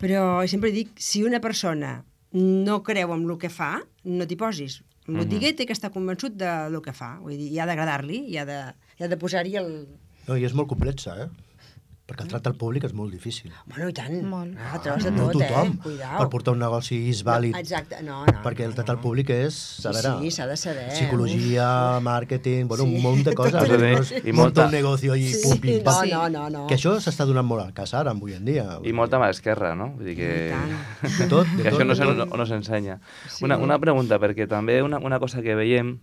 Però 0.01 0.23
sempre 0.47 0.71
dic, 0.71 0.95
si 1.03 1.25
una 1.27 1.43
persona 1.43 1.97
no 2.31 2.79
creu 2.83 3.11
en 3.11 3.27
el 3.27 3.37
que 3.37 3.51
fa, 3.51 3.75
no 4.07 4.27
t'hi 4.27 4.39
posis. 4.39 4.79
Mhm. 5.07 5.17
botiguer 5.17 5.55
té 5.57 5.65
que 5.65 5.73
estar 5.73 5.91
convençut 5.91 6.35
de 6.37 6.69
lo 6.69 6.81
que 6.81 6.93
fa. 6.93 7.17
Vull 7.21 7.37
dir, 7.37 7.49
i 7.51 7.59
ha 7.59 7.65
d'agradar-li, 7.65 8.25
i 8.29 8.37
ha 8.37 8.45
de, 8.45 8.59
i 8.99 9.03
ha 9.03 9.09
de 9.11 9.17
posar-hi 9.17 9.55
el... 9.57 9.71
No, 10.27 10.37
i 10.37 10.45
és 10.45 10.53
molt 10.53 10.69
complexa, 10.69 11.15
eh? 11.25 11.29
Perquè 12.07 12.23
el 12.25 12.27
tracte 12.31 12.49
al 12.49 12.55
públic 12.59 12.83
és 12.83 12.91
molt 12.97 13.13
difícil. 13.13 13.53
Bueno, 13.67 13.87
i 13.87 13.93
tant. 13.95 14.17
Molt. 14.27 14.57
Ah, 14.59 14.79
trobes 14.83 15.05
de 15.05 15.11
no 15.11 15.29
tot, 15.29 15.37
tothom, 15.45 15.69
eh? 15.69 15.77
Cuidao. 15.83 16.17
per 16.19 16.27
portar 16.33 16.51
un 16.53 16.59
negoci 16.59 16.97
és 17.09 17.21
vàlid. 17.23 17.53
No, 17.53 17.59
exacte, 17.61 18.01
no, 18.03 18.25
no. 18.25 18.41
perquè 18.43 18.65
el 18.65 18.73
tracte 18.75 18.91
al 18.91 18.99
públic 18.99 19.29
és, 19.29 19.55
a 19.85 19.93
Sí, 19.93 20.01
veure, 20.01 20.11
sí, 20.25 20.31
s'ha 20.35 20.47
de 20.47 20.57
saber. 20.57 20.89
psicologia, 20.91 21.99
màrqueting, 22.01 22.67
bueno, 22.67 22.83
Sí. 22.83 22.95
un 22.95 23.01
munt 23.01 23.23
de 23.23 23.33
coses. 23.33 23.53
Llavors, 23.69 24.11
i 24.25 24.31
molta- 24.33 24.65
un 24.65 24.71
negocio 24.71 25.15
i 25.15 25.23
Sí, 25.31 25.39
pum, 25.43 25.59
pim, 25.61 25.77
no, 25.77 25.83
pam. 25.83 26.09
no, 26.09 26.29
no, 26.29 26.49
no. 26.49 26.67
Que 26.67 26.75
això 26.75 26.97
s'està 26.99 27.25
donant 27.25 27.45
molt 27.47 27.63
al 27.63 27.73
cas 27.73 27.93
ara, 27.93 28.11
avui 28.11 28.33
en 28.33 28.43
dia. 28.43 28.79
I 28.83 28.91
molta 28.91 29.17
mà 29.19 29.29
esquerra, 29.29 29.73
no? 29.75 29.93
Vull 29.95 30.05
dir 30.11 30.15
que... 30.17 30.53
De 31.19 31.27
tot, 31.27 31.47
de 31.47 31.63
que 31.63 31.69
això 31.69 31.77
tot, 31.77 31.87
no 31.87 31.95
tot. 32.25 32.29
no, 32.29 32.37
no 32.37 32.45
s'ensenya. 32.45 32.99
Sí. 33.29 33.45
Una, 33.45 33.57
una 33.57 33.79
pregunta, 33.79 34.19
perquè 34.19 34.49
també 34.49 34.81
una, 34.83 34.97
una 34.99 35.19
cosa 35.19 35.41
que 35.41 35.55
veiem 35.55 35.99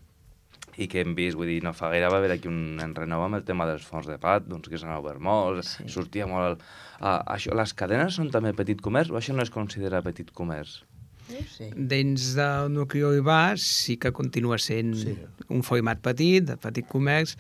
i 0.79 0.87
que 0.91 1.03
hem 1.03 1.15
vist, 1.19 1.37
vull 1.39 1.51
dir, 1.51 1.59
no 1.67 1.73
fa 1.75 1.91
gaire 1.93 2.11
va 2.13 2.21
haver 2.21 2.31
aquí 2.37 2.51
un 2.51 2.79
enrenou 2.83 3.25
amb 3.25 3.41
el 3.41 3.47
tema 3.47 3.67
dels 3.67 3.87
fons 3.87 4.07
de 4.07 4.19
pat, 4.23 4.47
doncs 4.47 4.71
que 4.71 4.79
s'han 4.79 4.95
obert 4.95 5.23
molts, 5.23 5.77
sí. 5.79 5.89
sortia 5.91 6.29
molt... 6.31 6.63
El, 6.99 7.03
uh, 7.03 7.17
això, 7.35 7.55
les 7.59 7.75
cadenes 7.79 8.19
són 8.19 8.31
també 8.35 8.55
petit 8.57 8.81
comerç 8.83 9.11
o 9.11 9.19
això 9.19 9.35
no 9.35 9.43
es 9.43 9.51
considera 9.55 10.05
petit 10.07 10.31
comerç? 10.35 10.81
Sí. 11.29 11.67
Dins 11.77 12.31
del 12.39 12.71
nucli 12.73 13.03
urbà 13.05 13.57
sí 13.61 13.99
que 14.01 14.15
continua 14.17 14.57
sent 14.63 14.95
Sí. 14.97 15.17
sí. 15.19 15.49
un 15.53 15.67
format 15.67 16.01
petit, 16.01 16.47
de 16.47 16.57
petit 16.57 16.87
comerç, 16.89 17.37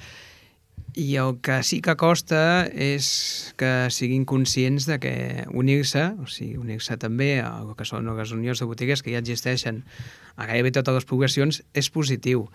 i 0.98 1.14
el 1.20 1.36
que 1.44 1.60
sí 1.62 1.80
que 1.84 1.94
costa 2.00 2.66
és 2.72 3.54
que 3.60 3.88
siguin 3.94 4.24
conscients 4.26 4.86
de 4.88 4.98
que 5.02 5.14
unir-se, 5.54 6.04
o 6.18 6.26
sigui, 6.26 6.56
unir-se 6.58 6.96
també 6.98 7.38
a 7.40 7.52
el 7.62 7.74
que 7.78 7.86
són 7.88 8.08
les 8.16 8.32
unions 8.34 8.58
de 8.58 8.66
botigues 8.66 9.02
que 9.04 9.12
ja 9.14 9.22
existeixen 9.22 9.84
a 10.36 10.46
gairebé 10.48 10.72
totes 10.74 11.00
les 11.00 11.08
poblacions, 11.08 11.62
és 11.74 11.90
positiu. 11.90 12.48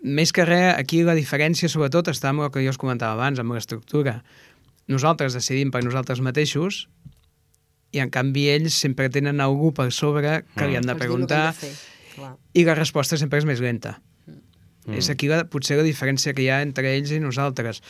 Més 0.00 0.32
que 0.32 0.46
res, 0.48 0.72
aquí 0.78 1.02
la 1.04 1.16
diferència 1.18 1.68
sobretot 1.68 2.08
està 2.08 2.30
amb 2.30 2.46
el 2.46 2.52
que 2.54 2.62
jo 2.64 2.72
us 2.72 2.80
comentava 2.80 3.18
abans, 3.18 3.40
amb 3.42 3.52
l'estructura. 3.52 4.20
Nosaltres 4.88 5.36
decidim 5.36 5.70
per 5.70 5.84
nosaltres 5.84 6.22
mateixos 6.24 6.86
i 7.92 8.00
en 8.00 8.10
canvi 8.10 8.46
ells 8.52 8.78
sempre 8.80 9.10
tenen 9.12 9.42
algú 9.42 9.74
per 9.76 9.90
sobre 9.92 10.40
que 10.56 10.68
li 10.68 10.78
han 10.78 10.86
de 10.86 10.94
que 10.94 11.04
preguntar 11.04 11.50
han 11.50 11.58
de 11.60 11.72
i 12.54 12.64
la 12.66 12.76
resposta 12.78 13.18
sempre 13.20 13.40
és 13.40 13.46
més 13.48 13.60
lenta. 13.62 13.98
Mm. 14.86 14.96
És 14.98 15.10
aquí 15.12 15.28
la, 15.30 15.44
potser 15.48 15.78
la 15.78 15.86
diferència 15.86 16.34
que 16.34 16.44
hi 16.44 16.50
ha 16.50 16.60
entre 16.64 16.90
ells 16.94 17.12
i 17.14 17.20
nosaltres. 17.22 17.82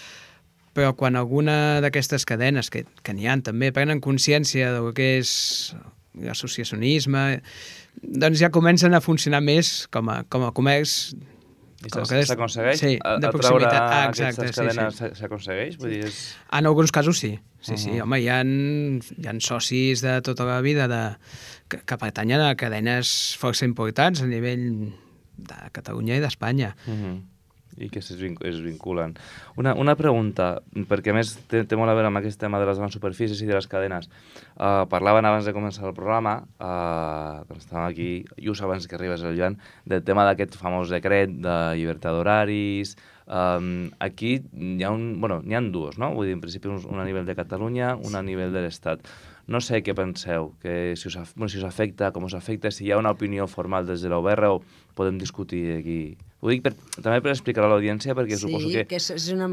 Però 0.76 0.92
quan 0.94 1.16
alguna 1.18 1.80
d'aquestes 1.82 2.26
cadenes, 2.28 2.70
que, 2.70 2.84
que 3.02 3.14
n'hi 3.14 3.26
ha 3.26 3.36
també, 3.42 3.72
prenen 3.74 4.02
consciència 4.02 4.70
del 4.76 4.92
que 4.94 5.16
és 5.18 5.32
l'associacionisme, 6.20 7.24
doncs 8.02 8.38
ja 8.42 8.52
comencen 8.54 8.94
a 8.94 9.02
funcionar 9.02 9.40
més 9.42 9.88
com 9.94 10.10
a, 10.12 10.22
com 10.30 10.46
a 10.46 10.52
comerç 10.54 11.12
I 11.80 11.88
s'aconsegueix 12.28 12.78
sí, 12.78 12.90
de 13.00 13.28
proximitat. 13.32 13.74
Ah, 13.80 14.06
exacte, 14.10 14.48
sí, 14.48 14.54
cadenes 14.60 14.94
sí. 14.94 14.98
s'a- 14.98 15.14
s'aconsegueix? 15.16 15.78
Vull 15.80 15.90
dir, 15.94 16.02
és... 16.10 16.18
En 16.52 16.66
alguns 16.66 16.92
casos 16.92 17.18
sí. 17.18 17.38
Sí, 17.60 17.76
sí, 17.76 17.90
Mhm. 17.90 18.02
home, 18.02 18.20
hi 18.20 18.28
ha, 18.28 18.40
hi 18.42 19.26
ha 19.28 19.34
socis 19.40 20.00
de 20.00 20.20
tota 20.22 20.44
la 20.44 20.60
vida 20.64 20.88
de, 20.88 21.16
que, 21.68 21.78
que 21.84 21.96
pertanyen 22.00 22.40
a 22.40 22.54
cadenes 22.56 23.36
força 23.40 23.64
importants 23.68 24.20
a 24.22 24.26
nivell 24.26 24.92
de 25.36 25.58
Catalunya 25.72 26.16
i 26.16 26.20
d'Espanya. 26.20 26.74
Mhm. 26.86 27.18
I 27.80 27.88
que 27.92 28.02
es, 28.02 28.10
vinc 28.20 28.42
es 28.46 28.60
vinculen. 28.64 29.16
Una, 29.60 29.74
una 29.78 29.96
pregunta, 29.98 30.50
perquè 30.90 31.14
a 31.14 31.16
més 31.16 31.34
té, 31.50 31.64
té 31.64 31.78
molt 31.80 31.92
a 31.92 31.96
veure 31.96 32.10
amb 32.10 32.20
aquest 32.20 32.40
tema 32.40 32.60
de 32.60 32.68
les 32.68 32.80
grans 32.80 32.94
superfícies 32.96 33.40
i 33.40 33.48
de 33.48 33.56
les 33.56 33.68
cadenes. 33.70 34.10
Uh, 34.54 34.84
parlaven 34.92 35.28
abans 35.28 35.48
de 35.48 35.54
començar 35.56 35.86
el 35.88 35.96
programa, 35.96 36.40
uh, 36.60 37.40
quan 37.48 37.62
estàvem 37.62 37.86
aquí, 37.86 38.10
just 38.44 38.66
abans 38.66 38.86
que 38.86 38.98
arribés 38.98 39.24
el 39.24 39.38
Joan, 39.38 39.56
del 39.88 40.04
tema 40.04 40.28
d'aquest 40.28 40.58
famós 40.60 40.92
decret 40.92 41.32
de 41.40 41.56
llibertat 41.80 42.16
d'horaris. 42.16 42.96
Um, 43.30 43.92
aquí 44.02 44.40
hi 44.42 44.82
ha, 44.82 44.90
un, 44.90 45.20
bueno, 45.22 45.38
n'hi 45.46 45.54
ha 45.54 45.60
dues, 45.62 46.00
no? 46.02 46.10
Vull 46.16 46.26
dir, 46.26 46.34
en 46.34 46.40
principi 46.42 46.68
un, 46.68 46.80
un 46.90 46.98
a 46.98 47.06
nivell 47.06 47.28
de 47.28 47.36
Catalunya, 47.38 47.94
un 47.94 48.18
a 48.18 48.24
nivell 48.26 48.50
de 48.54 48.64
l'Estat. 48.64 49.06
No 49.50 49.58
sé 49.58 49.80
què 49.82 49.96
penseu, 49.98 50.52
que 50.62 50.94
si 50.94 51.08
us, 51.10 51.16
bueno, 51.34 51.48
si 51.50 51.58
us 51.58 51.64
afecta, 51.66 52.12
com 52.14 52.22
us 52.28 52.36
afecta, 52.38 52.70
si 52.70 52.84
hi 52.86 52.92
ha 52.94 52.98
una 53.00 53.10
opinió 53.16 53.48
formal 53.50 53.88
des 53.88 54.04
de 54.04 54.08
l'OBR 54.12 54.44
o 54.46 54.60
podem 54.94 55.18
discutir 55.18 55.64
aquí. 55.80 55.96
Ho 56.40 56.52
dic 56.52 56.62
per, 56.62 56.70
també 57.02 57.18
per 57.24 57.32
explicar 57.34 57.64
a 57.66 57.70
l'audiència, 57.72 58.14
perquè 58.14 58.38
sí, 58.38 58.44
suposo 58.46 58.70
que... 58.70 58.84
que 58.86 59.00
és, 59.00 59.08
és 59.16 59.26
una, 59.34 59.48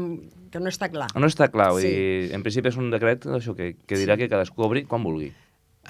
que 0.54 0.62
no 0.62 0.70
està 0.70 0.86
clar. 0.92 1.08
No 1.18 1.26
està 1.26 1.50
clar, 1.50 1.72
vull 1.74 1.82
Sí. 1.82 1.90
dir, 1.90 2.30
en 2.38 2.46
principi 2.46 2.70
és 2.70 2.78
un 2.78 2.92
decret 2.94 3.26
això, 3.26 3.56
que, 3.58 3.72
que 3.90 3.98
dirà 3.98 4.16
que 4.16 4.30
cadascú 4.30 4.62
obri 4.68 4.84
quan 4.86 5.02
vulgui. 5.02 5.32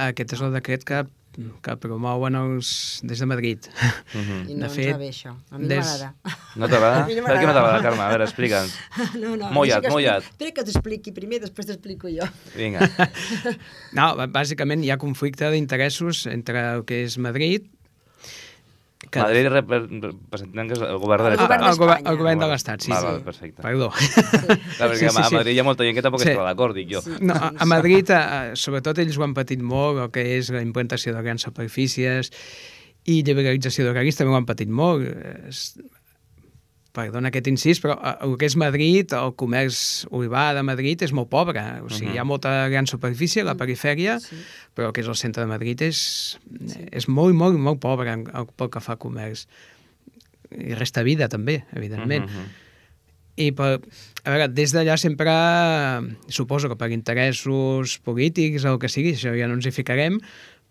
Aquest 0.08 0.32
és 0.38 0.40
el 0.46 0.56
decret 0.56 0.88
que, 0.88 1.04
que 1.62 1.74
promouen 1.78 2.34
els, 2.38 2.70
des 3.06 3.20
de 3.22 3.26
Madrid. 3.30 3.68
Mhm. 4.12 4.40
I 4.50 4.56
no 4.58 4.66
ens 4.66 4.78
va 4.78 4.98
bé, 4.98 5.10
això. 5.12 5.34
A 5.50 5.58
mi 5.58 5.68
no 5.68 5.76
m'agrada. 5.78 6.10
No 6.56 6.66
t'agrada? 6.66 7.02
A 7.04 7.06
mi 7.06 7.14
no 7.18 7.26
Per 7.28 7.36
què 7.38 7.46
no 7.46 7.54
t'agrada, 7.54 7.80
Carme? 7.84 8.02
A 8.02 8.10
veure, 8.14 8.26
explica'ns. 8.28 8.74
No, 9.22 9.36
no, 9.36 9.50
Mullat, 9.54 9.82
que 9.84 9.92
mullat. 9.92 10.26
Espera 10.26 10.52
que 10.56 10.64
t'expliqui 10.66 11.14
primer, 11.14 11.40
després 11.44 11.68
t'explico 11.70 12.10
jo. 12.12 12.26
Vinga. 12.56 12.88
No, 13.98 14.10
bàsicament 14.34 14.82
hi 14.84 14.90
ha 14.92 14.98
conflicte 15.00 15.48
d'interessos 15.54 16.26
entre 16.30 16.64
el 16.74 16.86
que 16.88 17.04
és 17.06 17.18
Madrid... 17.22 17.70
Que... 19.10 19.20
Madrid 19.22 19.46
rep- 19.50 19.70
representem 20.02 20.68
que 20.68 20.76
és 20.76 20.82
el 20.84 20.98
govern 21.02 21.24
de 21.24 21.30
l'Estat. 21.34 21.62
El 21.68 21.78
govern- 21.80 22.08
el 22.12 22.16
govern 22.20 22.42
de 22.44 22.48
l'Estat, 22.50 22.82
sí, 22.84 22.90
Val, 22.92 23.00
sí. 23.00 23.06
val, 23.08 23.20
perfecte. 23.26 23.62
Perdó. 23.62 23.90
Clar, 24.76 24.88
perquè 24.90 24.98
Sí, 24.98 25.08
sí, 25.08 25.22
a 25.22 25.24
sí. 25.28 25.34
Madrid 25.38 25.54
hi 25.56 25.60
ha 25.62 25.66
molta 25.68 25.84
gent 25.88 25.96
que 25.98 26.04
tampoc 26.04 26.22
Sí. 26.24 26.30
està 26.34 26.44
d'acord, 26.48 26.76
dic 26.76 26.90
jo. 26.92 27.02
No, 27.20 27.34
a, 27.34 27.52
a 27.56 27.68
Madrid, 27.70 28.10
eh, 28.10 28.52
sobretot, 28.54 28.98
ells 29.02 29.16
ho 29.18 29.24
han 29.24 29.34
patit 29.36 29.62
molt, 29.64 30.02
el 30.06 30.10
que 30.14 30.24
és 30.38 30.50
la 30.54 30.62
implantació 30.64 31.14
de 31.16 31.22
grans 31.24 31.42
superfícies 31.48 32.32
i 33.08 33.22
liberalització 33.24 33.86
d'horaris 33.86 34.16
també 34.18 34.34
ho 34.34 34.36
han 34.36 34.46
patit 34.48 34.68
molt. 34.68 35.06
Perdona 36.98 37.30
aquest 37.30 37.46
incís, 37.46 37.78
però 37.82 37.94
eh, 38.02 38.14
el 38.26 38.32
que 38.40 38.48
és 38.50 38.56
Madrid, 38.58 39.12
el 39.14 39.34
comerç 39.38 39.80
urbà 40.10 40.48
de 40.56 40.64
Madrid 40.66 41.04
és 41.06 41.12
molt 41.14 41.30
pobre. 41.30 41.62
O 41.84 41.88
sigui, 41.92 42.08
Mhm. 42.10 42.14
hi 42.16 42.18
ha 42.18 42.24
molta 42.26 42.52
gran 42.72 42.88
superfície 42.90 43.42
a 43.42 43.46
la 43.46 43.54
perifèria, 43.54 44.18
sí. 44.18 44.36
però 44.74 44.88
el 44.90 44.92
que 44.96 45.02
és 45.04 45.08
el 45.08 45.14
centre 45.16 45.44
de 45.44 45.50
Madrid 45.50 45.80
és, 45.86 46.38
és 46.90 47.06
molt, 47.08 47.34
molt, 47.38 47.58
molt 47.58 47.78
pobre 47.80 48.16
pel 48.56 48.70
que 48.70 48.80
fa 48.82 48.96
a 48.96 48.98
comerç. 48.98 49.46
I 50.50 50.74
resta 50.74 51.02
vida, 51.04 51.28
també, 51.28 51.64
evidentment. 51.76 52.24
Mhm. 52.26 52.48
I 53.38 53.52
per, 53.54 53.80
a 54.24 54.30
veure, 54.32 54.48
des 54.50 54.72
d'allà 54.74 54.96
sempre, 54.98 55.30
suposo 56.26 56.68
que 56.68 56.74
per 56.74 56.90
interessos 56.90 57.98
polítics 58.02 58.64
o 58.64 58.72
el 58.72 58.78
que 58.82 58.88
sigui, 58.90 59.12
això 59.14 59.30
ja 59.38 59.46
no 59.46 59.54
ens 59.54 59.68
hi 59.68 59.70
ficarem, 59.70 60.18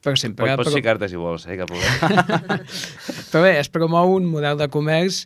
però 0.03 0.17
sempre... 0.19 0.43
Pots, 0.45 0.57
pots 0.57 0.69
però, 0.69 0.81
ficar-te 0.81 1.07
si 1.07 1.15
vols, 1.15 1.45
eh, 1.47 1.55
cap 1.55 1.71
problema. 1.71 2.59
però 3.31 3.43
bé, 3.45 3.53
es 3.61 3.69
promou 3.71 4.17
un 4.17 4.27
model 4.29 4.59
de 4.59 4.67
comerç 4.73 5.23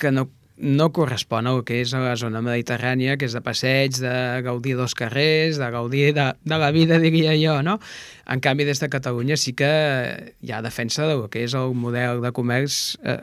que 0.00 0.10
no, 0.10 0.26
no 0.60 0.90
correspon 0.92 1.48
al 1.48 1.62
que 1.64 1.80
és 1.80 1.92
a 1.96 2.02
la 2.02 2.16
zona 2.20 2.42
mediterrània, 2.44 3.16
que 3.20 3.28
és 3.28 3.34
de 3.36 3.40
passeig, 3.44 3.96
de 4.02 4.12
gaudir 4.44 4.76
dels 4.76 4.94
carrers, 4.96 5.58
de 5.60 5.70
gaudir 5.72 6.10
de, 6.16 6.26
de 6.44 6.58
la 6.60 6.70
vida, 6.74 7.00
diria 7.06 7.34
jo, 7.40 7.60
no? 7.64 7.78
En 8.30 8.42
canvi, 8.44 8.66
des 8.68 8.82
de 8.82 8.90
Catalunya 8.92 9.38
sí 9.40 9.54
que 9.56 9.70
hi 10.40 10.52
ha 10.52 10.60
defensa 10.64 11.08
del 11.08 11.26
que 11.32 11.46
és 11.46 11.56
el 11.56 11.74
model 11.74 12.20
de 12.24 12.32
comerç 12.36 12.98
eh, 13.02 13.22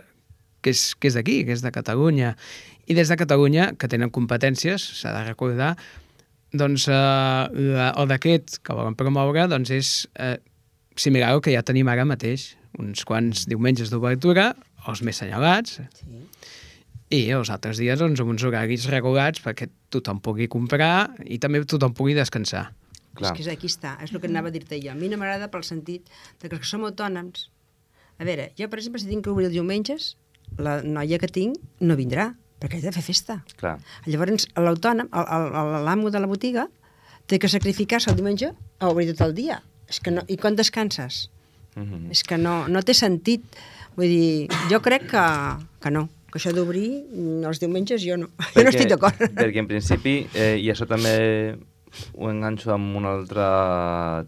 que 0.65 0.73
és, 0.73 0.89
que 0.97 1.11
és 1.11 1.17
d'aquí, 1.19 1.43
que 1.45 1.53
és 1.55 1.63
de 1.63 1.71
Catalunya. 1.71 2.33
I 2.87 2.97
des 2.97 3.11
de 3.11 3.19
Catalunya, 3.19 3.71
que 3.77 3.89
tenen 3.91 4.11
competències, 4.13 4.81
s'ha 5.01 5.13
de 5.13 5.23
recordar, 5.27 5.75
doncs 6.57 6.87
eh, 6.89 6.93
la, 6.95 7.91
el 7.93 8.09
decret 8.09 8.57
que 8.63 8.75
volen 8.75 8.97
promoure 8.97 9.45
doncs 9.51 9.73
és 9.75 9.91
eh, 10.17 10.37
similar 10.97 11.35
al 11.35 11.43
que 11.45 11.53
ja 11.53 11.61
tenim 11.61 11.89
ara 11.91 12.07
mateix, 12.07 12.55
uns 12.81 13.05
quants 13.05 13.45
diumenges 13.49 13.91
d'obertura, 13.93 14.55
els 14.87 15.03
més 15.03 15.19
senyalats, 15.19 15.77
sí. 15.77 16.17
I 17.09 17.21
els 17.31 17.49
altres 17.53 17.77
dies 17.79 17.99
doncs, 17.99 18.19
amb 18.19 18.33
uns 18.33 18.43
horaris 18.43 18.85
regulats 18.91 19.39
perquè 19.43 19.69
tothom 19.93 20.19
pugui 20.23 20.47
comprar 20.51 21.13
i 21.25 21.37
també 21.39 21.61
tothom 21.65 21.93
pugui 21.95 22.13
descansar. 22.17 22.71
És 23.17 23.31
que 23.31 23.41
és- 23.41 23.47
aquí 23.49 23.67
està, 23.67 23.95
és 24.03 24.11
el 24.13 24.19
que 24.21 24.27
anava 24.27 24.49
a 24.49 24.51
dir-te 24.51 24.77
jo. 24.83 24.91
A 24.91 24.95
mi 24.95 25.07
no 25.09 25.17
m'agrada 25.17 25.47
pel 25.49 25.63
sentit 25.63 26.05
de 26.41 26.49
que 26.49 26.55
els 26.55 26.61
que 26.61 26.67
som 26.69 26.83
autònoms... 26.85 27.49
A 28.19 28.23
veure, 28.25 28.51
jo, 28.57 28.67
per 28.69 28.79
exemple, 28.79 28.99
si 29.01 29.07
tinc 29.07 29.23
que 29.23 29.29
obrir 29.29 29.45
els 29.47 29.53
diumenges, 29.53 30.15
la 30.57 30.81
noia 30.83 31.17
que 31.21 31.27
tinc 31.29 31.57
no 31.81 31.95
vindrà, 31.95 32.31
perquè 32.59 32.79
ha 32.79 32.85
de 32.87 32.91
fer 32.91 33.03
festa. 33.05 33.39
Clar. 33.57 33.75
Llavors, 34.05 34.47
l'autònom, 34.57 35.09
l'amo 35.85 36.09
de 36.09 36.19
la 36.19 36.27
botiga, 36.29 36.67
té 37.29 37.37
que 37.39 37.49
sacrificar-se 37.49 38.09
el 38.09 38.17
diumenge 38.17 38.51
a 38.79 38.89
obrir 38.89 39.11
tot 39.13 39.21
el 39.27 39.35
dia. 39.37 39.61
És 39.89 39.99
que 40.01 40.11
no, 40.11 40.23
I 40.27 40.37
quan 40.37 40.55
descanses? 40.57 41.29
Mhm. 41.75 42.09
És 42.11 42.23
que 42.23 42.37
no, 42.37 42.67
no 42.67 42.81
té 42.81 42.93
sentit. 42.97 43.43
Vull 43.97 44.09
dir, 44.09 44.47
jo 44.69 44.81
crec 44.81 45.07
que, 45.09 45.25
que 45.81 45.91
no, 45.93 46.07
que 46.31 46.39
això 46.39 46.53
d'obrir 46.55 46.89
mm, 47.05 47.47
els 47.49 47.61
diumenges 47.63 48.03
jo 48.03 48.19
no. 48.19 48.29
jo 48.53 48.65
no 48.65 48.73
estic 48.73 48.91
d'acord. 48.91 49.23
Perquè 49.39 49.63
en 49.63 49.69
principi, 49.69 50.19
eh, 50.35 50.55
i 50.59 50.69
això 50.73 50.87
també 50.89 51.15
ho 52.15 52.29
enganxo 52.31 52.73
amb 52.73 52.95
un 52.99 53.07
altre 53.07 53.45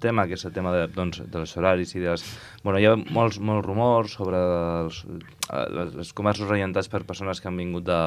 tema, 0.04 0.26
que 0.28 0.38
és 0.38 0.46
el 0.48 0.54
tema 0.56 0.72
de, 0.76 0.86
doncs, 0.94 1.22
dels 1.32 1.56
horaris 1.58 1.94
i 1.96 2.04
dels... 2.04 2.24
Bueno, 2.64 2.80
hi 2.80 2.88
ha 2.90 2.96
molts, 2.98 3.40
molts 3.40 3.66
rumors 3.66 4.16
sobre 4.18 4.40
els, 4.84 5.02
eh, 5.50 5.66
els 5.86 6.14
comerços 6.18 6.50
orientats 6.50 6.90
per 6.92 7.04
persones 7.08 7.42
que 7.42 7.50
han 7.52 7.60
vingut 7.60 7.86
de, 7.88 8.00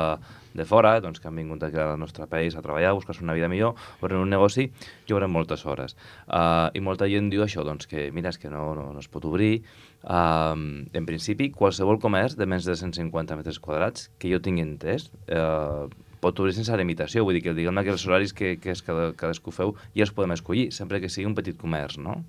de 0.58 0.66
fora, 0.68 0.94
doncs, 1.04 1.20
que 1.20 1.30
han 1.30 1.38
vingut 1.38 1.64
aquí 1.66 1.80
al 1.80 1.98
nostre 2.00 2.26
país 2.30 2.56
a 2.56 2.64
treballar, 2.64 2.92
a 2.92 2.98
buscar-se 2.98 3.24
una 3.24 3.36
vida 3.38 3.50
millor, 3.52 3.76
obren 4.00 4.22
un 4.22 4.32
negoci 4.32 4.68
i 4.68 5.16
obren 5.16 5.32
moltes 5.32 5.66
hores. 5.66 5.96
Uh, 6.26 6.68
I 6.74 6.84
molta 6.84 7.08
gent 7.10 7.30
diu 7.32 7.44
això, 7.46 7.64
doncs, 7.66 7.88
que 7.90 8.10
mira, 8.14 8.32
és 8.32 8.40
que 8.40 8.52
no, 8.52 8.70
no, 8.78 8.90
no 8.94 9.02
es 9.02 9.10
pot 9.12 9.26
obrir. 9.28 9.62
Uh, 10.02 10.84
en 10.92 11.08
principi, 11.08 11.52
qualsevol 11.54 12.00
comerç 12.02 12.38
de 12.38 12.48
més 12.48 12.66
de 12.68 12.76
150 12.78 13.38
metres 13.38 13.60
quadrats, 13.62 14.10
que 14.18 14.32
jo 14.32 14.42
tingui 14.42 14.66
entès, 14.66 15.10
uh, 15.30 15.86
pot 16.22 16.38
obrir 16.40 16.54
sense 16.54 16.76
limitació, 16.78 17.24
vull 17.26 17.34
dir 17.36 17.42
que 17.44 17.54
diguem-ne 17.56 17.82
que 17.84 17.92
els 17.96 18.04
horaris 18.06 18.32
que, 18.36 18.54
que 18.62 18.70
és 18.76 18.82
cada, 18.86 19.10
cadascú 19.18 19.50
feu 19.54 19.74
ja 19.96 20.06
els 20.06 20.14
podem 20.14 20.32
escollir, 20.36 20.68
sempre 20.74 21.00
que 21.02 21.10
sigui 21.10 21.26
un 21.28 21.34
petit 21.38 21.58
comerç, 21.58 21.98
no? 21.98 22.20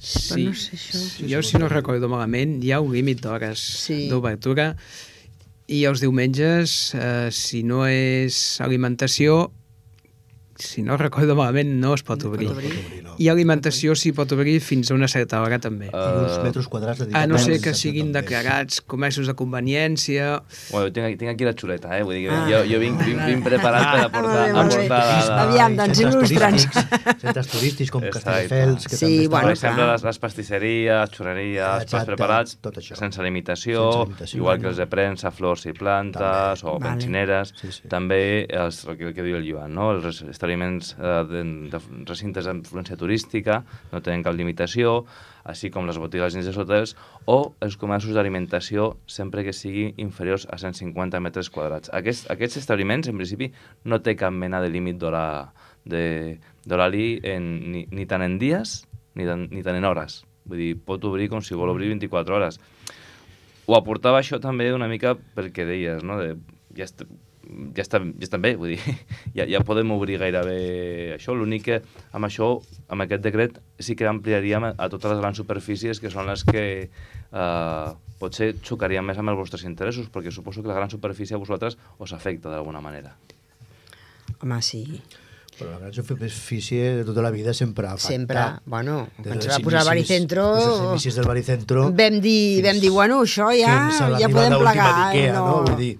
Sí, 0.00 0.46
no 0.46 0.54
sé 0.56 0.78
això. 0.78 1.28
jo, 1.28 1.42
si 1.44 1.58
no 1.60 1.68
recordo 1.68 2.08
malament, 2.08 2.56
hi 2.64 2.72
ha 2.72 2.80
un 2.80 2.92
límit 2.94 3.20
d'hores 3.20 3.60
Sí. 3.84 4.06
d'obertura 4.08 4.70
i 5.68 5.82
els 5.84 6.00
diumenges, 6.00 6.94
eh, 6.96 7.28
si 7.30 7.60
no 7.62 7.84
és 7.86 8.60
alimentació, 8.64 9.50
si 10.62 10.82
no 10.86 10.96
recordo 11.00 11.34
malament, 11.38 11.70
no 11.80 11.94
es 11.96 12.02
pot 12.06 12.22
obrir. 12.28 12.48
I 13.20 13.28
alimentació 13.28 13.94
s'hi 13.98 14.12
pot 14.16 14.30
obrir 14.32 14.58
fins 14.64 14.90
a 14.90 14.94
una 14.96 15.08
certa 15.08 15.40
hora, 15.42 15.58
també. 15.60 15.88
Uh, 15.92 16.24
uns 16.24 16.38
metres 16.44 16.68
quadrats 16.72 17.02
A 17.12 17.26
no 17.28 17.38
ser 17.38 17.58
que 17.60 17.74
siguin 17.76 18.12
declarats 18.12 18.80
comerços 18.80 19.26
de 19.28 19.34
conveniència... 19.36 20.40
Bueno, 20.70 20.90
tinc, 20.94 21.18
tinc 21.20 21.32
aquí 21.34 21.44
la 21.48 21.52
xuleta, 21.56 21.92
eh? 21.98 22.02
Vull 22.06 22.16
dir 22.16 22.22
que 22.28 22.34
Ah. 22.36 22.46
jo, 22.48 22.60
jo 22.70 22.78
vinc, 22.80 23.00
vinc, 23.04 23.20
vinc 23.26 23.44
preparat 23.44 23.90
per 23.90 24.04
aportar, 24.06 24.44
bé. 24.46 24.50
aportar 24.60 25.00
la, 25.00 25.26
la... 25.28 25.42
Aviam, 25.44 25.76
doncs, 25.76 26.00
il·lustra'ns. 26.04 26.66
turístics, 26.70 27.20
Centres 27.24 27.50
turístics 27.52 27.90
com. 27.92 28.02
Castelldefels, 28.10 28.86
que 28.88 28.96
Sí, 28.96 29.06
també 29.06 29.28
bueno, 29.34 29.46
per 29.50 29.54
exemple, 29.56 29.86
les, 29.92 30.04
les 30.08 30.18
pastisseries, 30.24 31.10
xurreries, 31.16 31.82
els 31.82 31.90
plats 31.92 32.08
preparats, 32.08 32.56
tot 32.64 32.78
això. 32.80 32.96
sense 32.98 33.22
limitació, 33.22 33.84
Sense 33.90 34.06
limitació, 34.08 34.38
igual 34.40 34.56
no. 34.58 34.62
que 34.62 34.68
els 34.72 34.80
de 34.80 34.86
premsa, 34.90 35.30
flors 35.30 35.66
i 35.66 35.72
plantes, 35.76 36.64
o 36.64 36.78
Vale. 36.78 36.84
pensineres. 36.94 37.52
Sí, 37.60 37.72
sí. 37.72 37.88
També 37.92 38.46
els, 38.48 38.84
el, 38.86 38.96
que, 38.96 39.08
el 39.10 39.14
que 39.14 39.22
diu 39.26 39.36
el 39.36 39.46
Joan, 39.50 39.74
no? 39.74 39.90
els 39.96 40.22
establiments 40.50 40.96
eh, 40.98 41.24
de, 41.28 41.70
de 41.70 41.78
recintes 42.08 42.46
d'influència 42.46 42.96
turística 42.98 43.60
no 43.92 44.00
tenen 44.02 44.24
cap 44.24 44.34
limitació, 44.34 45.04
així 45.44 45.70
com 45.70 45.86
les 45.86 45.98
botigues 45.98 46.34
dins 46.34 46.46
dels 46.46 46.58
hotels, 46.58 46.96
o 47.26 47.54
els 47.62 47.76
comerços 47.76 48.14
d'alimentació 48.14 48.96
sempre 49.06 49.44
que 49.44 49.52
sigui 49.52 49.94
inferiors 49.98 50.46
a 50.50 50.58
150 50.58 51.20
metres 51.20 51.50
quadrats. 51.50 51.90
Aquests, 51.92 52.26
aquests 52.30 52.60
establiments, 52.62 53.08
en 53.08 53.16
principi, 53.16 53.52
no 53.84 54.00
té 54.00 54.16
cap 54.16 54.32
mena 54.32 54.60
de 54.60 54.70
límit 54.70 54.98
d'horari 55.00 57.06
ni, 57.22 57.86
ni 57.90 58.06
tant 58.06 58.26
en 58.26 58.38
dies 58.38 58.82
ni 59.14 59.26
tant, 59.26 59.46
ni 59.50 59.62
tant 59.62 59.78
en 59.78 59.86
hores. 59.86 60.24
Vull 60.50 60.58
dir, 60.58 60.74
pot 60.82 61.04
obrir 61.04 61.30
com 61.30 61.42
si 61.44 61.54
vol 61.54 61.70
obrir 61.70 61.92
24 61.94 62.36
hores. 62.36 62.58
Ho 63.70 63.76
aportava 63.78 64.18
això 64.18 64.40
també 64.42 64.72
una 64.74 64.88
mica 64.90 65.14
pel 65.36 65.52
que 65.54 65.68
deies, 65.68 66.02
no? 66.02 66.18
De, 66.18 66.34
ja 66.74 66.88
est... 66.88 67.04
ja 67.76 67.84
està, 67.84 68.00
ja 68.02 68.26
està 68.26 68.38
bé, 68.42 68.54
vull 68.58 68.74
dir, 68.74 68.96
ja, 69.38 69.46
ja 69.48 69.62
podem 69.66 69.90
obrir 69.94 70.18
gairebé 70.20 70.58
això. 71.16 71.34
L'únic 71.36 71.66
que 71.68 71.80
amb 72.16 72.28
això, 72.28 72.52
amb 72.92 73.06
aquest 73.06 73.24
decret, 73.24 73.58
sí 73.80 73.96
que 73.98 74.08
ampliaríem 74.10 74.70
a, 74.70 74.74
a 74.76 74.90
totes 74.92 75.14
les 75.14 75.22
grans 75.22 75.40
superfícies 75.40 76.02
que 76.02 76.12
són 76.12 76.28
les 76.30 76.44
que 76.46 76.64
eh, 76.86 77.88
potser 78.20 78.52
xocarien 78.66 79.06
més 79.06 79.18
amb 79.18 79.32
els 79.32 79.40
vostres 79.40 79.64
interessos, 79.68 80.10
perquè 80.12 80.32
suposo 80.34 80.62
que 80.62 80.70
la 80.70 80.78
gran 80.78 80.92
superfície 80.92 81.36
a 81.36 81.42
vosaltres 81.42 81.78
us 81.98 82.14
afecta 82.16 82.52
d'alguna 82.52 82.84
manera. 82.84 83.16
Home, 84.40 84.60
sí. 84.64 84.84
Però 85.60 85.74
la 85.74 85.80
gran 85.82 85.92
superfície 85.92 86.94
de 87.00 87.04
tota 87.04 87.20
la 87.20 87.30
vida 87.30 87.52
sempre 87.52 87.86
ha 87.86 87.92
afectat. 87.92 88.14
Sempre, 88.14 88.44
bueno, 88.64 89.08
quan 89.20 89.42
se 89.42 89.50
va 89.50 89.58
posar 89.60 89.82
el 89.82 89.90
baricentro... 89.90 90.46
Des 90.56 90.68
dels 90.70 90.86
inicis 90.86 91.18
del 91.20 91.28
baricentro... 91.28 91.82
Vam 91.96 92.16
dir, 92.24 92.62
vam 92.64 92.80
dir, 92.80 92.92
bueno, 92.94 93.20
això 93.26 93.50
ja, 93.52 93.74
fins 93.74 94.00
a 94.00 94.06
ja 94.06 94.14
l'arribada 94.14 94.32
podem 94.32 94.56
última 94.56 94.72
plegar. 94.72 94.94
d'Ikea, 95.10 95.34
no. 95.36 95.44
no? 95.44 95.58
Vull 95.66 95.76
dir, 95.82 95.90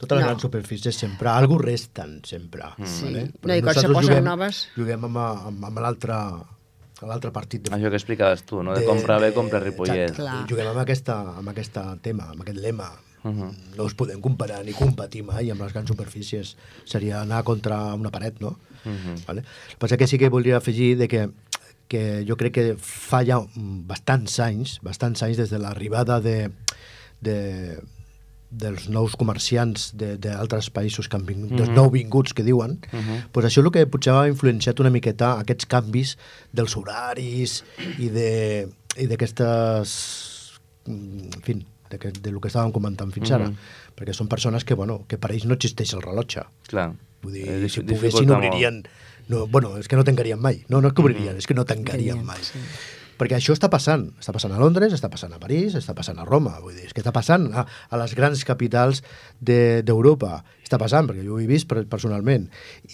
totes 0.00 0.16
les 0.16 0.24
No. 0.24 0.30
grans 0.32 0.42
superfícies 0.42 0.96
sempre, 0.96 1.28
algú 1.28 1.58
resten 1.60 2.20
sempre. 2.24 2.62
Sí. 2.84 3.04
Vale? 3.04 3.26
No, 3.44 3.54
i 3.54 3.60
quan 3.62 3.74
se 3.76 3.86
posen 3.88 4.02
juguem, 4.08 4.24
noves- 4.24 4.62
Juguem 4.76 5.04
amb, 5.10 5.20
amb, 5.20 5.64
amb 5.70 5.78
l'altre 5.84 6.16
a 6.16 7.06
l'altre 7.08 7.30
partit. 7.32 7.62
De, 7.68 7.70
Això 7.76 7.88
que 7.88 7.96
explicaves 7.96 8.42
tu, 8.44 8.62
no? 8.62 8.74
De, 8.76 8.84
comprar 8.84 9.20
bé, 9.22 9.32
comprar 9.32 9.62
Ripollet. 9.62 10.10
Exacte. 10.10 10.48
Juguem 10.52 10.66
amb, 10.68 10.78
aquesta, 10.82 11.14
amb 11.40 11.48
aquest 11.48 11.78
tema, 12.02 12.26
amb 12.34 12.42
aquest 12.42 12.58
lema. 12.58 12.90
Uh 13.22 13.30
-huh. 13.30 13.54
No 13.76 13.84
us 13.84 13.94
podem 13.94 14.20
comparar 14.20 14.64
ni 14.64 14.72
competir 14.72 15.22
mai 15.22 15.50
amb 15.50 15.60
les 15.62 15.72
grans 15.72 15.88
superfícies. 15.88 16.56
Seria 16.84 17.20
anar 17.22 17.42
contra 17.44 17.94
una 17.94 18.10
paret, 18.10 18.40
no? 18.40 18.58
Uh 18.84 18.92
-huh. 18.92 19.26
Vale? 19.26 19.40
El 19.40 19.46
que 19.72 19.76
passa 19.78 19.96
que 19.96 20.06
sí 20.06 20.18
que 20.18 20.28
voldria 20.28 20.56
afegir 20.58 20.96
de 20.98 21.08
que, 21.08 21.30
que 21.88 22.24
jo 22.28 22.36
crec 22.36 22.52
que 22.52 22.76
fa 22.78 23.24
ja 23.24 23.38
mm, 23.40 23.86
bastants 23.86 24.38
anys, 24.40 24.78
bastants 24.82 25.22
anys 25.22 25.36
des 25.36 25.50
de 25.50 25.58
l'arribada 25.58 26.20
de, 26.20 26.50
de, 27.20 27.80
dels 28.50 28.88
nous 28.90 29.14
comerciants 29.16 29.92
de- 29.94 30.16
d'altres 30.18 30.70
països 30.74 31.08
que 31.08 31.16
han 31.16 31.24
vingut, 31.26 31.50
dels 31.52 31.68
Mhm. 31.68 31.76
nouvinguts 31.76 32.34
que 32.34 32.42
diuen, 32.42 32.80
Mhm. 32.92 33.30
pues 33.32 33.46
això 33.46 33.60
és 33.60 33.66
el 33.66 33.70
que 33.70 33.86
potser 33.86 34.12
ha 34.12 34.26
influenciat 34.28 34.80
una 34.80 34.90
miqueta 34.90 35.38
aquests 35.38 35.66
canvis 35.66 36.16
dels 36.52 36.76
horaris 36.76 37.62
i 37.98 38.08
d'aquestes 39.06 40.58
mm, 40.86 41.34
en 41.36 41.42
fi, 41.42 41.54
de, 41.90 41.98
que, 41.98 42.10
de 42.12 42.30
lo 42.32 42.40
que 42.40 42.48
estàvem 42.48 42.72
comentant 42.72 43.12
fins 43.12 43.30
ara 43.30 43.48
Mhm. 43.48 43.56
perquè 43.96 44.12
són 44.14 44.28
persones 44.28 44.64
que, 44.64 44.74
bueno, 44.74 45.04
que 45.06 45.18
per 45.18 45.32
ells 45.32 45.44
no 45.46 45.54
existeix 45.54 45.92
el 45.94 46.02
rellotge 46.02 46.42
Clar. 46.66 46.92
Vull 47.22 47.32
dir, 47.34 47.48
Eh, 47.48 47.68
si 47.68 47.82
poguessin 47.82 48.30
obririen... 48.30 48.82
No, 49.28 49.46
bueno, 49.46 49.76
és 49.76 49.86
que 49.86 49.94
no 49.94 50.02
tancarien 50.02 50.40
mai. 50.40 50.64
No, 50.68 50.80
no 50.80 50.88
és 50.88 50.94
que 50.94 51.02
obririen, 51.02 51.36
és 51.36 51.46
que 51.46 51.54
no 51.54 51.64
tancarien 51.64 52.24
mai. 52.24 52.38
Perquè 53.20 53.36
això 53.36 53.52
està 53.52 53.68
passant. 53.68 54.06
Està 54.18 54.32
passant 54.32 54.54
a 54.56 54.60
Londres, 54.62 54.94
està 54.96 55.10
passant 55.12 55.34
a 55.36 55.40
París, 55.42 55.74
està 55.76 55.92
passant 55.96 56.16
a 56.18 56.24
Roma. 56.24 56.54
Vull 56.64 56.72
dir, 56.78 56.86
és 56.88 56.94
que 56.96 57.02
està 57.04 57.12
passant 57.12 57.50
a, 57.52 57.66
a 57.90 58.00
les 58.00 58.14
grans 58.16 58.44
capitals 58.48 59.02
de- 59.40 59.82
d'Europa. 59.84 60.40
està 60.64 60.78
passant, 60.78 61.08
perquè 61.08 61.24
jo 61.26 61.34
ho 61.34 61.40
he 61.42 61.48
vist 61.50 61.66
per- 61.68 61.82
personalment. 61.90 62.44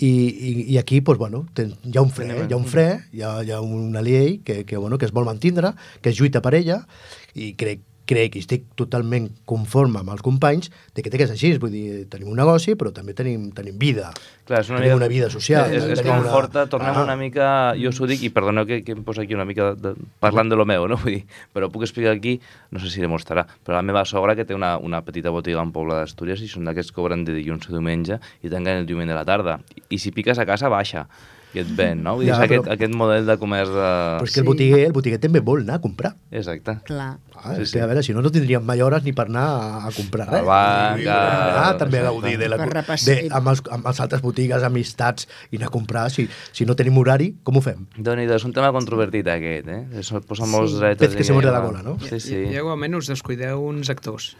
I, 0.00 0.08
i, 0.08 0.52
i 0.74 0.78
aquí, 0.80 1.00
doncs, 1.04 1.18
bueno, 1.20 1.44
ten, 1.54 1.74
hi 1.84 1.94
ha 1.98 2.02
un 2.02 2.10
fre, 2.10 2.26
hi 2.48 2.52
ha 2.52 2.56
un 2.56 2.64
fre, 2.64 2.86
hi 3.12 3.20
ha, 3.22 3.34
hi 3.44 3.50
ha 3.52 3.60
una 3.60 4.00
llei 4.02 4.38
que, 4.42 4.64
que, 4.64 4.76
bueno, 4.80 4.96
que 4.98 5.04
es 5.04 5.12
vol 5.12 5.26
mantindre, 5.28 5.74
que 6.00 6.08
es 6.10 6.16
lluita 6.18 6.40
per 6.42 6.54
ella, 6.56 6.86
i 7.34 7.52
crec 7.54 7.82
crec 8.06 8.36
i 8.38 8.42
estic 8.44 8.64
totalment 8.78 9.28
conforme 9.44 9.98
amb 10.00 10.12
els 10.14 10.22
companys 10.22 10.70
de 10.94 11.02
que 11.02 11.10
té 11.10 11.18
que 11.18 11.26
ser 11.26 11.34
així, 11.34 11.50
vull 11.58 11.72
dir, 11.74 12.04
tenim 12.12 12.28
un 12.30 12.36
negoci 12.38 12.76
però 12.78 12.92
també 12.94 13.14
tenim, 13.18 13.50
tenim 13.56 13.76
vida 13.78 14.12
Clar, 14.46 14.60
és 14.62 14.68
una, 14.70 14.78
tenim 14.78 14.92
mica, 14.92 14.96
una 15.00 15.08
vida 15.10 15.28
social 15.30 15.72
És, 15.74 15.84
és 15.96 16.02
com 16.06 16.20
una- 16.20 16.30
forta, 16.30 16.66
tornem 16.70 16.94
Ah. 16.94 17.02
una 17.02 17.16
mica... 17.18 17.48
Jo 17.80 17.90
us 17.90 17.98
ho 18.00 18.06
dic, 18.06 18.22
i 18.22 18.30
perdoneu 18.30 18.64
que, 18.64 18.80
que 18.86 18.92
em 18.94 19.02
poso 19.02 19.20
aquí 19.24 19.34
una 19.34 19.44
mica 19.44 19.72
de, 19.74 19.90
de, 19.90 20.06
parlant 20.22 20.48
de 20.48 20.56
lo 20.56 20.64
meu, 20.64 20.86
no? 20.86 20.96
Vull 21.02 21.16
dir, 21.18 21.24
però 21.52 21.66
puc 21.72 21.82
explicar 21.82 22.12
aquí, 22.14 22.36
no 22.70 22.78
sé 22.78 22.88
si 22.94 23.00
demostrarà, 23.02 23.42
però 23.66 23.74
la 23.80 23.82
meva 23.82 24.04
sogra 24.06 24.36
que 24.38 24.44
té 24.46 24.54
una, 24.54 24.76
una 24.78 25.02
petita 25.02 25.30
botiga 25.34 25.60
en 25.66 25.72
Pobla 25.74 25.98
d'Astúries 25.98 26.40
i 26.46 26.48
són 26.48 26.64
d'aquests 26.70 26.94
que 26.94 27.02
obren 27.02 27.24
de 27.26 27.34
dilluns 27.34 27.66
a 27.66 27.74
diumenge 27.74 28.20
i 28.46 28.48
tanquen 28.52 28.84
el 28.84 28.86
diumenge 28.86 29.12
de 29.12 29.18
la 29.18 29.24
tarda. 29.26 29.58
I, 29.74 29.82
i 29.96 29.98
si 29.98 30.12
piques 30.14 30.38
a 30.38 30.46
casa, 30.46 30.70
baixa 30.70 31.08
i 31.54 31.60
et 31.62 31.68
ven, 31.76 32.02
no? 32.04 32.16
Vull 32.16 32.24
dir, 32.26 32.32
Ja, 32.32 32.36
és 32.40 32.44
aquest, 32.50 32.64
però- 32.66 32.72
aquest 32.74 32.94
model 32.94 33.24
de 33.26 33.36
comerç 33.40 33.68
de... 33.72 33.84
però 34.18 34.24
és 34.26 34.32
que 34.34 34.40
el 34.42 34.46
botiguer, 34.46 34.80
el 34.86 34.92
botiguer 34.92 35.18
també 35.22 35.40
vol 35.40 35.62
anar 35.62 35.78
a 35.78 35.80
comprar 35.80 36.10
Exacte. 36.30 36.74
Clar. 36.84 37.18
Ah, 37.36 37.54
és 37.60 37.70
que, 37.72 37.80
a 37.80 37.86
veure, 37.86 38.02
si 38.02 38.12
no, 38.16 38.20
no 38.24 38.30
tindríem 38.32 38.64
mai 38.64 38.80
hores 38.82 39.04
ni 39.04 39.12
per 39.16 39.26
anar 39.28 39.44
a, 39.46 39.86
a 39.88 39.90
comprar 39.94 40.26
res. 40.28 40.40
Al 40.40 40.46
banc, 40.48 41.00
I 41.04 41.06
anar 41.06 41.68
a- 41.70 41.76
també 41.78 41.98
a 41.98 42.02
exacte. 42.02 42.20
gaudir 42.20 42.38
de 42.40 42.48
la, 42.48 42.56
Per 42.56 42.68
de, 43.06 43.16
amb, 43.30 43.48
els, 43.52 43.62
amb 43.70 43.86
les 43.86 44.00
altres 44.00 44.22
botigues, 44.24 44.62
amistats, 44.66 45.28
i 45.52 45.56
anar 45.60 45.68
a 45.68 45.74
comprar. 45.74 46.06
Si, 46.10 46.26
si 46.52 46.64
no 46.66 46.74
tenim 46.76 46.96
horari, 46.98 47.34
com 47.44 47.56
ho 47.56 47.62
fem? 47.64 47.86
déu 47.96 48.16
nhi 48.16 48.24
és 48.28 48.44
un 48.44 48.52
tema 48.56 48.72
controvertit 48.72 49.28
aquest, 49.28 49.68
eh? 49.68 49.82
Es 50.00 50.12
posa 50.26 50.44
Sí. 50.44 50.50
molts 50.50 50.76
drets... 50.80 51.00
Pez 51.00 51.14
que 51.16 51.24
se 51.24 51.32
muerde 51.36 51.52
la 51.52 51.62
cola, 51.62 51.82
no? 51.82 51.98
Sí, 52.00 52.20
sí. 52.20 52.34
I, 52.34 52.52
i 52.52 52.56
igualment 52.60 52.96
us 52.96 53.06
descuideu 53.12 53.60
uns 53.64 53.88
actors. 53.92 54.34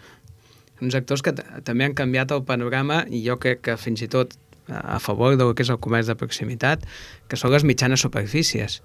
Uns 0.80 0.94
actors 0.94 1.22
que 1.24 1.32
també 1.64 1.84
han 1.86 1.94
canviat 1.96 2.32
el 2.36 2.42
panorama 2.44 3.04
i 3.08 3.22
jo 3.24 3.38
crec 3.40 3.62
que 3.64 3.76
fins 3.80 4.02
i 4.04 4.08
tot 4.12 4.34
a 4.68 4.98
favor 5.00 5.36
del 5.38 5.54
que 5.54 5.62
és 5.66 5.70
el 5.70 5.78
comerç 5.82 6.08
de 6.10 6.16
proximitat, 6.18 6.82
que 7.28 7.36
són 7.38 7.52
les 7.54 7.64
mitjanes 7.64 8.00
superfícies. 8.02 8.80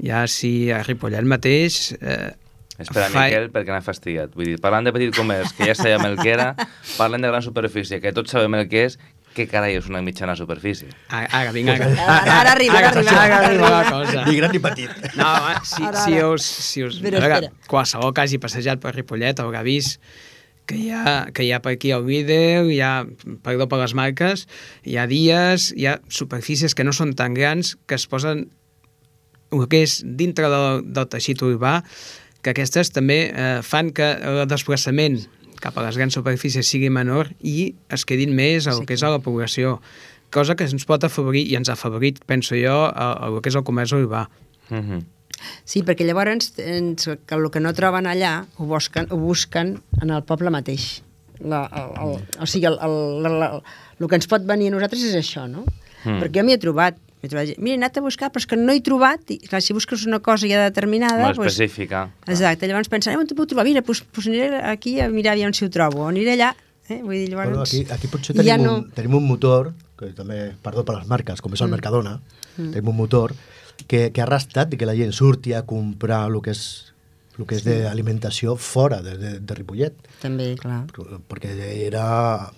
Ja 0.00 0.26
si 0.30 0.70
a 0.72 0.82
Ripollet 0.86 1.26
mateix... 1.28 1.92
Eh, 2.00 2.32
Espera, 2.80 3.10
fa- 3.12 3.26
Miquel, 3.28 3.50
perquè 3.52 3.74
n'ha 3.74 3.82
fastidiat. 3.84 4.30
Vull 4.32 4.54
dir, 4.54 4.58
parlant 4.62 4.86
de 4.88 4.92
petit 4.96 5.12
comerç, 5.12 5.50
que 5.52 5.66
ja 5.68 5.74
sabem 5.76 6.06
el 6.08 6.14
que 6.16 6.30
era, 6.32 6.54
parlen 6.96 7.20
de 7.20 7.28
gran 7.28 7.42
superfície, 7.44 7.98
que 8.00 8.12
tots 8.16 8.32
sabem 8.32 8.54
el 8.56 8.70
que 8.72 8.86
és, 8.86 8.94
què 9.36 9.44
carai 9.46 9.76
és 9.76 9.84
una 9.92 10.00
mitjana 10.02 10.32
superfície? 10.34 10.88
Ara, 11.12 11.28
ara 11.42 11.52
vinga, 11.52 11.74
ara, 11.76 11.90
Ara- 11.92 12.38
ara 12.40 12.54
arriba, 12.56 12.78
ara 12.80 12.88
arriba, 12.94 13.12
ara 13.12 13.36
ara 13.36 13.50
arriba 13.50 13.68
la 13.74 13.82
cosa. 13.90 14.24
Ni 14.24 14.38
gran 14.40 14.50
ni 14.56 14.62
petit. 14.64 14.96
No, 15.20 15.28
home, 15.28 15.60
si, 15.68 15.82
Ara, 15.84 16.00
si 16.06 16.16
ara. 16.16 16.30
us... 16.32 16.48
Si 16.70 16.82
us 16.88 16.96
a 16.96 17.04
veure, 17.04 17.20
espera. 17.20 17.52
qualsevol 17.68 18.14
que 18.16 18.24
hagi 18.24 18.40
passejat 18.40 18.80
per 18.80 18.94
Ripollet 18.96 19.44
haurà 19.44 19.60
vist 19.62 20.00
que 20.70 20.78
hi 20.78 20.90
ha, 20.94 21.26
que 21.34 21.44
hi 21.44 21.50
ha 21.52 21.60
per 21.64 21.74
aquí 21.74 21.90
el 21.94 22.06
líder, 22.06 22.62
hi 22.70 22.78
ha, 22.84 23.04
perdó 23.44 23.66
per 23.70 23.80
les 23.82 23.94
marques, 23.98 24.46
hi 24.86 24.96
ha 25.00 25.08
dies, 25.10 25.70
hi 25.76 25.88
ha 25.90 25.98
superfícies 26.08 26.76
que 26.78 26.86
no 26.86 26.94
són 26.96 27.16
tan 27.18 27.34
grans, 27.34 27.74
que 27.90 27.98
es 27.98 28.06
posen 28.10 28.46
el 29.50 29.66
que 29.70 29.82
és 29.82 29.98
dintre 30.06 30.48
del, 30.52 30.84
del 30.94 31.10
teixit 31.10 31.42
urbà, 31.42 31.80
que 32.40 32.54
aquestes 32.54 32.92
també 32.94 33.20
eh, 33.28 33.58
fan 33.66 33.90
que 33.96 34.14
el 34.14 34.44
desplaçament 34.48 35.18
cap 35.60 35.76
a 35.76 35.84
les 35.84 35.98
grans 36.00 36.14
superfícies 36.16 36.70
sigui 36.70 36.88
menor 36.88 37.28
i 37.44 37.74
es 37.92 38.06
quedin 38.08 38.32
més 38.32 38.70
el 38.70 38.86
que 38.88 38.96
és 38.96 39.04
a 39.04 39.10
la 39.12 39.20
població, 39.20 39.78
cosa 40.32 40.56
que 40.56 40.64
ens 40.70 40.86
pot 40.88 41.04
afavorir 41.04 41.44
i 41.50 41.58
ens 41.58 41.68
ha 41.68 41.76
afavorit, 41.76 42.22
penso 42.30 42.56
jo, 42.56 42.84
a 42.88 43.12
el 43.28 43.42
que 43.42 43.52
és 43.52 43.58
el 43.58 43.66
comerç 43.66 43.92
urbà. 43.98 44.28
Mm 44.70 44.84
-hmm. 44.86 45.02
Sí, 45.64 45.82
perquè 45.86 46.06
llavors 46.06 46.52
ens, 46.58 47.04
que 47.26 47.34
el 47.38 47.50
que 47.50 47.60
no 47.62 47.72
troben 47.76 48.06
allà 48.10 48.46
ho 48.58 48.66
busquen, 48.70 49.06
ho 49.10 49.16
busquen 49.20 49.76
en 50.02 50.10
el 50.14 50.22
poble 50.28 50.50
mateix. 50.54 51.02
La, 51.40 51.62
el, 51.72 51.92
el, 52.04 52.16
o 52.44 52.46
sigui, 52.46 52.66
el, 52.68 52.76
el, 52.84 52.96
el, 53.26 53.36
el, 53.46 53.60
el 54.00 54.08
que 54.10 54.18
ens 54.20 54.26
pot 54.28 54.44
venir 54.44 54.68
a 54.68 54.74
nosaltres 54.76 55.06
és 55.08 55.14
això, 55.16 55.46
no? 55.48 55.62
Mm. 56.04 56.18
Perquè 56.20 56.40
jo 56.40 56.44
m'hi 56.44 56.52
he 56.56 56.60
trobat, 56.60 56.98
m'he 57.22 57.28
trobat, 57.32 57.54
mira, 57.56 57.74
he 57.74 57.78
anat 57.80 57.96
a 57.96 58.02
buscar, 58.04 58.28
però 58.32 58.42
és 58.42 58.48
que 58.50 58.58
no 58.60 58.72
he 58.76 58.82
trobat, 58.84 59.24
i 59.32 59.38
clar, 59.46 59.62
si 59.64 59.72
busques 59.76 60.04
una 60.08 60.18
cosa 60.24 60.48
ja 60.50 60.60
determinada... 60.66 61.22
Molt 61.24 61.40
doncs- 61.40 61.54
específica. 61.54 62.06
Exacte, 62.28 62.68
llavors 62.68 62.92
pensen, 62.92 63.14
eh, 63.16 63.20
on 63.20 63.28
te 63.28 63.36
puc 63.38 63.48
trobar? 63.48 63.64
Mira, 63.68 63.80
doncs, 63.80 64.02
doncs 64.12 64.28
aniré 64.28 64.60
aquí 64.74 64.98
a 65.00 65.08
mirar 65.12 65.32
aviam 65.38 65.56
si 65.56 65.64
ho 65.64 65.70
trobo, 65.72 66.04
o 66.04 66.10
aniré 66.12 66.34
allà, 66.36 66.50
eh? 66.90 67.00
Vull 67.00 67.16
dir, 67.22 67.30
llavors... 67.32 67.54
Bueno, 67.54 67.64
aquí, 67.64 67.86
aquí 67.88 68.12
potser 68.12 68.36
tenim, 68.36 68.48
ja 68.50 68.58
ja 68.58 68.60
no... 68.60 68.76
un, 68.82 68.90
tenim 68.96 69.16
un 69.16 69.24
motor, 69.28 69.72
que 69.96 70.12
també, 70.16 70.42
perdó 70.64 70.84
per 70.88 70.98
les 71.00 71.08
marques, 71.08 71.40
com 71.40 71.56
és 71.56 71.64
el 71.64 71.68
Mm. 71.72 71.76
Mercadona, 71.78 72.18
Mm. 72.58 72.72
tenim 72.74 72.88
un 72.90 72.96
motor 72.98 73.32
que, 73.86 74.10
que 74.12 74.22
ha 74.22 74.26
restat 74.26 74.74
que 74.76 74.86
la 74.86 74.94
gent 74.96 75.12
surti 75.12 75.52
a 75.54 75.62
comprar 75.66 76.26
el 76.30 76.40
que 76.42 76.50
és 76.56 76.92
el 77.38 77.46
que 77.46 77.56
és 77.56 77.62
Sí. 77.64 77.70
d'alimentació 77.70 78.56
fora 78.56 79.00
de, 79.00 79.16
de, 79.16 79.38
de 79.40 79.54
Ripollet. 79.54 79.94
També, 80.20 80.54
clar. 80.60 80.86
Perquè 81.28 81.54
era... 81.86 82.50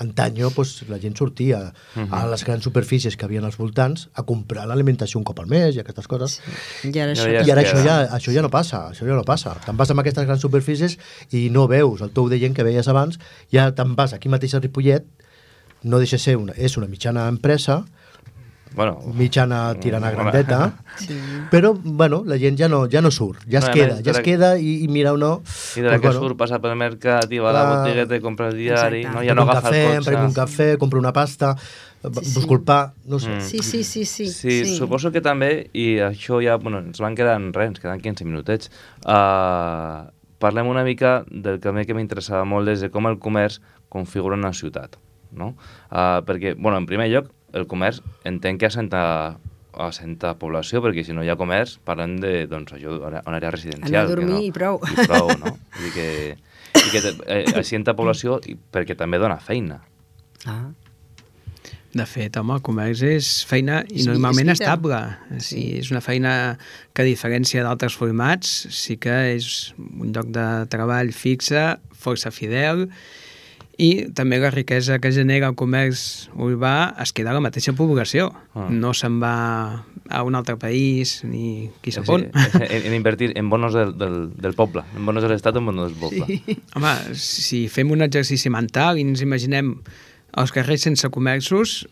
Antanyo 0.00 0.48
pues, 0.54 0.88
la 0.88 0.98
gent 1.02 1.16
sortia 1.18 1.74
Mhm. 1.96 2.14
a 2.14 2.26
les 2.30 2.44
grans 2.46 2.62
superfícies 2.64 3.16
que 3.18 3.24
havien 3.26 3.44
als 3.44 3.58
voltants 3.58 4.08
a 4.14 4.22
comprar 4.22 4.64
l'alimentació 4.66 5.18
un 5.18 5.24
cop 5.24 5.40
al 5.40 5.46
mes 5.50 5.74
i 5.76 5.80
aquestes 5.82 6.06
coses. 6.08 6.38
I 6.84 6.94
ara 7.02 7.12
això 7.12 7.26
I 7.28 7.50
ara 7.50 7.60
això 7.60 7.82
ja, 7.84 7.96
això 8.16 8.32
ja 8.32 8.40
no 8.40 8.48
passa, 8.48 8.88
això 8.92 9.04
ja 9.04 9.12
no 9.18 9.24
passa. 9.24 9.56
Te'n 9.66 9.76
vas 9.76 9.90
amb 9.90 10.00
aquestes 10.00 10.24
grans 10.24 10.40
superfícies 10.40 10.96
i 11.32 11.50
no 11.50 11.66
veus 11.68 12.00
el 12.00 12.10
tou 12.16 12.30
de 12.30 12.38
gent 12.38 12.54
que 12.56 12.62
veies 12.64 12.88
abans, 12.88 13.18
ja 13.52 13.72
te'n 13.74 13.96
vas 13.96 14.14
aquí 14.14 14.28
mateix 14.30 14.54
a 14.54 14.60
Ripollet, 14.60 15.04
no 15.82 15.98
deixa 15.98 16.16
de 16.16 16.22
ser 16.22 16.36
una, 16.36 16.52
és 16.56 16.76
una 16.78 16.86
mitjana 16.86 17.26
empresa, 17.28 17.84
bueno, 18.74 18.98
mitjana 19.18 19.74
tirant 19.82 20.04
a 20.04 20.10
grandeta, 20.14 20.58
Sí. 21.00 21.16
però 21.50 21.72
bueno, 21.74 22.22
la 22.26 22.36
gent 22.38 22.58
ja 22.58 22.68
no, 22.68 22.84
ja 22.90 23.00
no 23.00 23.10
surt, 23.10 23.42
ja 23.50 23.58
es 23.58 23.66
No, 23.66 23.72
queda, 23.74 23.94
més, 23.96 24.04
ja 24.06 24.12
es 24.12 24.20
queda 24.20 24.50
i, 24.58 24.84
i 24.84 24.88
mira 24.88 25.12
o 25.12 25.16
no... 25.18 25.42
I 25.76 25.80
de 25.80 25.88
la 25.88 25.96
pues, 25.96 26.00
que 26.00 26.06
bueno, 26.08 26.20
surt, 26.20 26.36
passa 26.38 26.58
pel 26.62 26.76
mercat 26.76 27.30
i 27.32 27.38
va 27.42 27.50
a 27.50 27.54
la 27.56 27.62
Clar. 27.64 27.78
botigueta 27.80 28.16
i 28.16 28.20
compra 28.24 28.48
el 28.52 28.56
diari, 28.58 29.00
Exacte. 29.04 29.16
no? 29.16 29.24
ja 29.26 29.32
em 29.34 29.40
no 29.40 29.46
agafa 29.48 29.62
cafè, 29.70 29.80
el 29.80 29.90
em 29.90 29.96
cotxe. 29.96 30.10
prenc 30.10 30.26
un 30.28 30.34
cafè, 30.36 30.68
compro 30.78 31.00
una 31.00 31.12
pasta, 31.16 31.54
sí. 32.02 32.32
busco 32.34 32.54
el 32.54 32.62
pa, 32.62 32.78
no 33.06 33.18
sé. 33.18 33.30
Mm. 33.36 33.40
Sí, 33.48 33.58
sí, 33.62 33.82
sí, 33.84 34.04
sí. 34.04 34.28
Sí, 34.28 34.64
sí, 34.64 34.76
suposo 34.76 35.10
que 35.10 35.20
també, 35.24 35.70
i 35.72 35.98
això 36.04 36.38
ja, 36.44 36.56
bueno, 36.62 36.78
ens 36.84 37.00
van 37.02 37.16
quedar 37.18 37.36
en 37.40 37.50
res, 37.56 37.72
ens 37.74 37.80
queden 37.82 38.00
15 38.00 38.24
minutets, 38.28 38.70
uh, 39.06 40.08
parlem 40.40 40.68
una 40.70 40.84
mica 40.84 41.24
del 41.30 41.60
que 41.60 41.68
a 41.68 41.72
mi 41.76 41.84
que 41.88 41.94
m'interessava 41.96 42.44
molt 42.48 42.68
des 42.70 42.80
de 42.84 42.90
com 42.92 43.06
el 43.10 43.18
comerç 43.20 43.58
configura 43.92 44.36
una 44.38 44.52
ciutat, 44.56 44.96
no? 45.32 45.54
Uh, 45.90 46.20
perquè, 46.26 46.54
bueno, 46.56 46.78
en 46.78 46.86
primer 46.88 47.08
lloc, 47.12 47.28
el 47.56 47.66
comerç 47.70 48.02
entenc 48.28 48.60
que 48.60 48.68
assenta 48.70 49.02
assenta 49.80 50.34
població, 50.38 50.80
perquè 50.82 51.04
si 51.06 51.14
no 51.14 51.22
hi 51.22 51.30
ha 51.30 51.36
comerç, 51.38 51.76
parlem 51.86 52.16
de, 52.20 52.46
doncs, 52.50 52.72
això, 52.74 52.96
una 53.06 53.22
àrea 53.38 53.52
residencial. 53.54 53.86
Anar 53.88 54.02
a 54.02 54.10
dormir 54.10 54.34
no, 54.34 54.42
i 54.42 54.50
prou. 54.52 54.80
I 54.82 55.06
prou, 55.06 55.30
no? 55.38 55.52
Vull 55.76 55.86
dir 55.86 55.92
que, 55.94 56.08
i 56.80 56.90
que 56.90 57.02
eh, 57.30 57.42
assenta 57.60 57.94
població 57.96 58.40
i 58.50 58.56
perquè 58.58 58.96
també 58.98 59.20
dona 59.22 59.38
feina. 59.40 59.80
Ah. 60.50 60.72
De 61.90 62.04
fet, 62.06 62.36
home, 62.38 62.54
el 62.54 62.62
comerç 62.62 63.00
és 63.02 63.28
feina 63.50 63.80
i 63.90 64.02
És- 64.02 64.06
normalment 64.06 64.52
és 64.52 64.60
estable. 64.60 64.98
Sí. 65.42 65.62
És 65.80 65.90
una 65.90 66.02
feina 66.02 66.56
que, 66.94 67.02
a 67.02 67.06
diferència 67.08 67.64
d'altres 67.66 67.96
formats, 67.98 68.52
sí 68.74 68.96
que 68.96 69.16
és 69.36 69.72
un 69.78 70.12
lloc 70.14 70.30
de 70.30 70.46
treball 70.70 71.10
fixe, 71.14 71.64
força 71.98 72.30
fidel, 72.30 72.86
i 72.86 72.90
també 74.16 74.38
la 74.42 74.50
riquesa 74.52 74.98
que 75.00 75.10
genera 75.14 75.48
el 75.50 75.56
comerç 75.58 76.28
urbà 76.36 76.92
es 77.02 77.12
queda 77.16 77.32
a 77.32 77.36
la 77.36 77.40
mateixa 77.44 77.72
població. 77.78 78.30
Ah. 78.54 78.66
No 78.70 78.92
se'n 78.96 79.16
va 79.22 79.32
a 80.10 80.22
un 80.26 80.34
altre 80.34 80.56
país 80.58 81.20
ni 81.24 81.70
qui 81.84 81.92
sap 81.94 82.04
Sí, 82.08 82.12
on. 82.16 82.26
en, 82.34 82.86
en 82.90 82.94
invertir 82.96 83.30
en 83.38 83.48
bonos 83.52 83.74
del, 83.76 83.92
del, 83.98 84.16
del 84.36 84.54
poble, 84.58 84.82
en 84.96 85.06
bonos 85.06 85.22
de 85.24 85.30
l'Estat 85.30 85.56
o 85.56 85.62
en 85.62 85.70
bonos 85.70 85.92
del 85.92 86.00
poble. 86.02 86.26
Sí. 86.26 86.58
Home, 86.74 86.94
si 87.14 87.64
fem 87.72 87.92
un 87.94 88.02
exercici 88.06 88.50
mental 88.52 88.98
i 88.98 89.06
ens 89.06 89.22
imaginem 89.24 89.76
els 90.40 90.52
carrers 90.54 90.84
sense 90.88 91.08
comerços, 91.14 91.84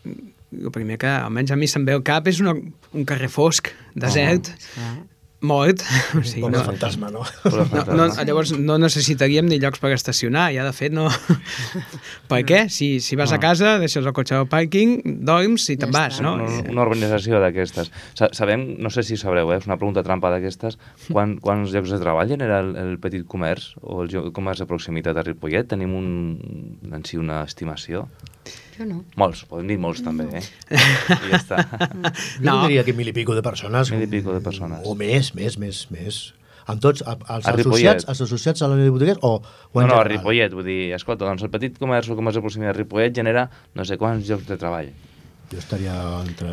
el 0.53 0.71
primer 0.75 0.97
que 0.99 1.09
almenys 1.11 1.51
a 1.55 1.57
mi 1.61 1.67
se'm 1.71 1.85
ve 1.87 1.95
al 1.97 2.05
cap 2.07 2.27
és 2.31 2.39
una, 2.43 2.55
un 2.57 3.05
carrer 3.09 3.31
fosc, 3.31 3.71
desert, 3.95 4.51
mort. 5.41 5.83
O 6.19 6.23
sigui, 6.27 6.43
Pobre 6.43 6.59
fantasma, 6.67 7.11
no? 7.15 7.23
No, 7.47 7.95
no, 7.95 8.07
llavors 8.27 8.51
no 8.59 8.75
necessitaríem 8.83 9.47
ni 9.47 9.61
llocs 9.63 9.79
per 9.79 9.93
estacionar, 9.95 10.49
ja 10.57 10.65
de 10.67 10.73
fet 10.75 10.91
no... 10.97 11.05
per 12.31 12.41
què? 12.49 12.65
Si, 12.75 12.99
si 13.05 13.15
vas 13.19 13.31
a 13.33 13.39
No. 13.39 13.43
casa, 13.47 13.77
deixes 13.79 14.03
el 14.05 14.13
cotxe 14.17 14.35
al 14.35 14.49
pàrquing, 14.51 14.97
dorms 15.27 15.69
i 15.71 15.77
te'n 15.79 15.93
vas, 15.95 16.19
no? 16.25 16.35
Una, 16.41 16.49
una 16.73 16.83
organització 16.83 17.39
d'aquestes. 17.43 17.93
Sa- 18.19 18.33
Sabem, 18.35 18.65
no 18.83 18.91
sé 18.91 19.05
si 19.07 19.17
sabreu, 19.21 19.53
eh, 19.55 19.61
és 19.63 19.69
una 19.71 19.79
pregunta 19.79 20.03
trampa 20.07 20.33
d'aquestes, 20.35 20.79
quan, 21.15 21.37
quants 21.45 21.71
llocs 21.75 21.95
de 21.95 22.01
treball 22.03 22.29
genera 22.35 22.59
el, 22.65 22.75
el 22.77 22.97
petit 22.99 23.23
comerç 23.31 23.77
o 23.83 24.03
el 24.09 24.33
comerç 24.35 24.65
de 24.65 24.69
proximitat 24.71 25.17
a 25.17 25.23
Ripollet? 25.27 25.69
Tenim 25.71 25.95
un, 25.95 26.11
en 26.91 27.05
si 27.07 27.17
una 27.21 27.45
estimació? 27.47 28.09
Jo 28.79 28.87
no. 28.87 29.01
Molts, 29.19 29.43
podem 29.51 29.67
dir 29.73 29.77
molts 29.83 30.01
també, 30.07 30.29
eh? 30.39 30.43
I 30.71 31.31
ja 31.33 31.39
està. 31.41 31.57
Jo 32.39 32.47
no. 32.47 32.61
diria 32.69 32.85
que 32.87 32.95
mil 32.95 33.09
i 33.11 33.15
pico 33.17 33.35
de 33.35 33.43
persones. 33.43 33.91
Mil 33.91 34.05
i 34.07 34.11
pico 34.13 34.33
de 34.37 34.41
persones. 34.45 34.85
O 34.87 34.95
més, 34.95 35.33
més, 35.35 35.59
més, 35.59 35.81
més. 35.91 36.21
Amb 36.69 36.83
tots, 36.85 37.01
a- 37.09 37.17
els 37.35 37.47
A 37.49 37.55
associats, 37.57 38.05
els 38.13 38.21
associats 38.27 38.63
a 38.63 38.69
la 38.69 38.75
Unió 38.77 38.85
de 38.85 38.93
Botiguers 38.95 39.19
o, 39.25 39.39
o 39.41 39.41
No, 39.41 39.83
en 39.83 39.89
no, 39.89 39.95
a 39.95 40.03
general? 40.03 40.09
Ripollet, 40.13 40.53
vull 40.53 40.67
dir, 40.69 40.81
escolta, 40.95 41.25
doncs 41.25 41.43
el 41.47 41.51
petit 41.51 41.79
comerç 41.81 42.11
o 42.13 42.17
comerç 42.19 42.37
de 42.39 42.43
proximitat 42.45 42.75
de 42.77 42.83
Ripollet 42.83 43.17
genera 43.17 43.47
no 43.75 43.87
sé 43.89 43.97
quants 43.99 44.29
llocs 44.29 44.47
de 44.51 44.59
treball. 44.61 44.91
Jo 45.49 45.59
estaria 45.63 45.95
entre 46.21 46.53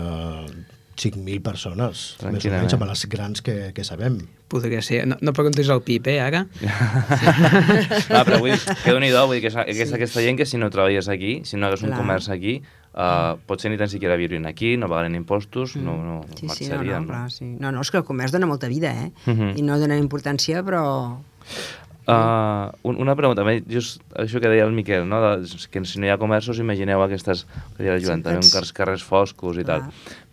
5.000 0.96 1.42
persones, 1.44 2.06
més 2.32 2.46
o 2.48 2.52
menys, 2.54 2.74
amb 2.78 2.86
les 2.88 3.06
grans 3.12 3.42
que, 3.44 3.56
que 3.76 3.84
sabem. 3.84 4.18
Podria 4.48 4.80
ser. 4.86 5.02
No, 5.10 5.18
no 5.20 5.34
preguntis 5.36 5.68
al 5.74 5.82
PIB, 5.84 6.08
eh, 6.14 6.22
ara? 6.24 6.46
No, 6.62 8.22
però 8.28 8.40
vull 8.40 8.54
dir, 8.54 8.60
que 8.84 8.94
déu 8.94 9.02
nhi 9.04 9.12
vull 9.12 9.36
dir 9.36 9.42
que 9.44 9.52
és, 9.52 9.58
que 9.76 9.86
és 9.88 9.94
aquesta 9.98 10.24
gent 10.24 10.40
que 10.40 10.48
si 10.48 10.60
no 10.62 10.70
treballes 10.72 11.10
aquí, 11.12 11.42
si 11.44 11.60
no 11.60 11.68
hagués 11.68 11.84
un 11.84 11.92
comerç 11.98 12.30
aquí, 12.32 12.62
uh, 12.94 13.36
potser 13.50 13.72
ni 13.74 13.80
tan 13.82 13.92
siquiera 13.92 14.16
viurien 14.16 14.48
aquí, 14.48 14.76
no 14.80 14.88
pagaren 14.92 15.18
impostos, 15.20 15.76
no, 15.76 15.98
no 16.04 16.16
Mm. 16.26 16.38
Sí, 16.40 16.48
sí, 16.50 16.66
no, 16.70 16.76
marxarien. 16.78 17.02
no, 17.02 17.08
clar, 17.08 17.32
sí. 17.32 17.46
No, 17.60 17.72
no, 17.72 17.82
és 17.82 17.92
que 17.92 17.98
el 18.00 18.06
comerç 18.08 18.32
dona 18.32 18.48
molta 18.48 18.68
vida, 18.72 18.92
eh? 18.94 19.12
Mhm. 19.26 19.58
I 19.60 19.62
no 19.68 19.80
dona 19.80 19.98
importància, 20.00 20.64
però... 20.64 21.20
Uh, 22.08 22.70
un- 22.84 23.00
una 23.02 23.16
pregunta, 23.18 23.42
just 23.68 24.02
això 24.14 24.40
que 24.42 24.50
deia 24.52 24.64
el 24.68 24.72
Miquel, 24.78 25.08
no? 25.10 25.22
de, 25.22 25.48
que 25.72 25.82
si 25.86 26.00
no 26.00 26.06
hi 26.06 26.12
ha 26.14 26.18
comerços, 26.22 26.60
imagineu 26.62 27.02
aquestes, 27.02 27.46
que 27.78 27.84
deia 27.84 27.96
la 27.98 28.04
Joan, 28.04 28.22
també 28.22 28.38
uns 28.44 28.52
carrers, 28.54 28.74
carrers 28.78 29.04
foscos 29.04 29.58
i 29.58 29.66
tal. 29.66 29.88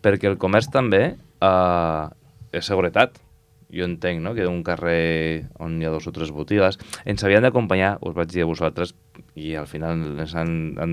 Perquè 0.04 0.28
el 0.28 0.36
comerç 0.36 0.68
també 0.70 1.14
uh, 1.40 2.10
és 2.52 2.64
seguretat. 2.68 3.16
Jo 3.72 3.86
entenc 3.88 4.20
no? 4.20 4.34
que 4.36 4.44
un 4.46 4.60
carrer 4.62 5.46
on 5.58 5.78
hi 5.80 5.86
ha 5.88 5.90
dos 5.94 6.04
o 6.06 6.12
tres 6.12 6.28
botigues 6.28 6.76
ens 7.08 7.24
havien 7.24 7.40
d'acompanyar, 7.40 7.94
us 8.04 8.12
vaig 8.12 8.28
dir 8.28 8.42
a 8.44 8.48
vosaltres, 8.50 8.92
i 9.34 9.54
al 9.56 9.64
final 9.66 9.96
ens 10.20 10.34
han, 10.36 10.52
han 10.76 10.92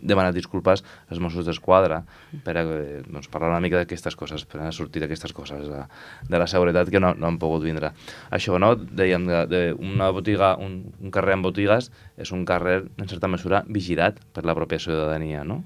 demanat 0.00 0.34
disculpes 0.36 0.84
als 1.08 1.20
Mossos 1.22 1.46
d'Esquadra 1.46 2.02
per 2.44 2.56
a, 2.56 2.64
eh, 2.64 3.00
doncs, 3.06 3.28
parlar 3.32 3.50
una 3.52 3.60
mica 3.64 3.80
d'aquestes 3.80 4.16
coses, 4.16 4.44
per 4.48 4.62
a 4.64 4.70
sortir 4.72 5.02
d'aquestes 5.02 5.34
coses 5.36 5.68
de, 5.68 5.82
de 6.28 6.40
la 6.40 6.48
seguretat 6.50 6.90
que 6.90 7.00
no, 7.02 7.14
no 7.14 7.28
han 7.30 7.40
pogut 7.42 7.64
vindre. 7.64 7.92
Això, 8.30 8.58
no? 8.62 8.74
Dèiem, 8.76 9.26
de, 9.28 9.42
de 9.50 9.62
una 9.74 10.10
botiga, 10.14 10.54
un, 10.60 10.82
un 11.00 11.14
carrer 11.14 11.38
amb 11.38 11.50
botigues 11.50 11.90
és 12.20 12.32
un 12.36 12.46
carrer, 12.48 12.82
en 12.98 13.10
certa 13.10 13.30
mesura, 13.30 13.64
vigilat 13.68 14.20
per 14.34 14.46
la 14.48 14.56
pròpia 14.56 14.80
ciutadania, 14.82 15.44
no? 15.44 15.62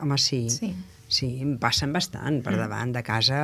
Home, 0.00 0.18
sí. 0.20 0.46
Sí. 0.52 0.74
Sí, 1.12 1.26
em 1.44 1.58
passen 1.60 1.92
bastant 1.92 2.40
per 2.44 2.56
davant 2.56 2.94
de 2.94 3.02
casa... 3.04 3.40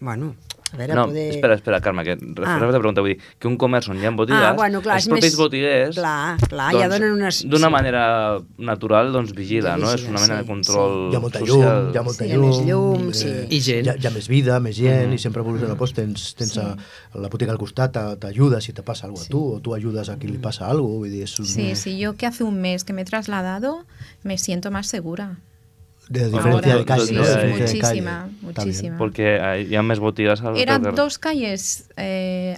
Bueno, 0.00 0.32
a 0.72 0.76
veure, 0.76 0.94
no, 0.94 1.06
poder... 1.06 1.30
espera, 1.34 1.54
espera, 1.54 1.80
Carme, 1.80 2.04
que 2.04 2.12
Ah. 2.12 2.56
ah. 2.56 2.58
la 2.60 2.78
pregunta, 2.78 3.00
vull 3.00 3.10
dir, 3.14 3.18
que 3.38 3.48
un 3.48 3.56
comerç 3.56 3.88
on 3.90 3.98
hi 3.98 4.06
ha 4.06 4.10
botigues, 4.10 4.42
Ah, 4.42 4.52
bueno, 4.52 4.80
clar, 4.80 4.96
els 4.96 5.04
és 5.04 5.08
propis 5.08 5.24
més- 5.32 5.36
botiguers, 5.36 5.96
Clar, 5.96 6.36
clar, 6.48 6.72
ja 6.74 6.88
donen 6.88 7.12
unes- 7.12 7.42
d'una 7.48 7.66
sí. 7.66 7.72
manera 7.72 8.38
natural, 8.58 9.12
doncs 9.12 9.32
vigila, 9.34 9.76
no? 9.76 9.92
És 9.92 10.02
una 10.04 10.20
mena 10.20 10.38
sí, 10.38 10.42
de 10.42 10.46
control 10.46 11.12
Hi 11.12 11.16
ha 11.16 11.20
molta 11.20 11.38
social. 11.40 11.58
llum, 11.58 11.92
hi 11.94 11.96
ha 11.98 12.02
molta 12.02 12.24
Sí, 12.24 12.30
hi 12.30 12.32
ha 12.32 12.36
llum, 12.36 12.46
més 12.48 12.66
llum, 12.66 13.08
eh, 13.10 13.14
sí. 13.14 13.28
I 13.56 13.60
gent. 13.60 13.86
Hi 13.86 13.88
ha, 13.90 13.96
hi 13.98 14.06
ha 14.06 14.10
més 14.10 14.28
vida, 14.28 14.60
més 14.60 14.76
gent, 14.76 15.06
Mhm. 15.08 15.14
i 15.14 15.18
sempre 15.18 15.42
una 15.42 15.74
post, 15.76 15.94
tens, 15.96 16.34
tens 16.34 16.56
a, 16.58 16.76
la 17.14 17.28
botiga 17.28 17.52
al 17.52 17.58
costat, 17.58 17.92
t'a- 17.92 18.16
t'ajuda 18.16 18.60
si 18.60 18.72
te 18.72 18.82
passa 18.82 19.06
alguna 19.06 19.24
a 19.24 19.28
tu, 19.28 19.54
o 19.54 19.60
tu 19.60 19.74
ajudes 19.74 20.08
a 20.08 20.16
qui 20.18 20.26
li 20.28 20.38
passa 20.38 20.66
alguna 20.66 20.88
cosa, 20.88 20.98
vull 21.00 21.10
dir, 21.10 21.22
és 21.24 21.38
un, 21.38 21.46
Sí, 21.46 21.74
sí, 21.76 21.98
yo 21.98 22.14
que 22.16 22.26
hace 22.26 22.44
un 22.44 22.60
mes 22.60 22.84
que 22.84 22.92
me 22.92 23.02
he 23.02 23.04
trasladado 23.04 23.84
me 24.22 24.38
siento 24.38 24.70
más 24.70 24.86
segura. 24.86 25.38
De 26.10 26.28
diferencia 26.28 26.76
de 26.76 26.84
calle, 26.84 27.06
sí, 27.06 27.14
¿no? 27.14 27.24
sí, 27.24 27.30
De 27.30 27.46
diferencia 27.46 27.66
de 27.66 27.72
muchísima, 27.88 28.10
calle. 28.20 28.36
Muchísima. 28.42 28.98
Porque 28.98 29.40
hay- 29.40 29.66
hi 29.70 29.76
ha 29.76 29.82
més 29.82 29.98
botigues 30.02 30.42
al 30.42 30.56
Eran 30.58 30.82
carrer. 30.82 30.94
dos 30.96 31.18
calles 31.18 31.88
eh, 31.96 32.56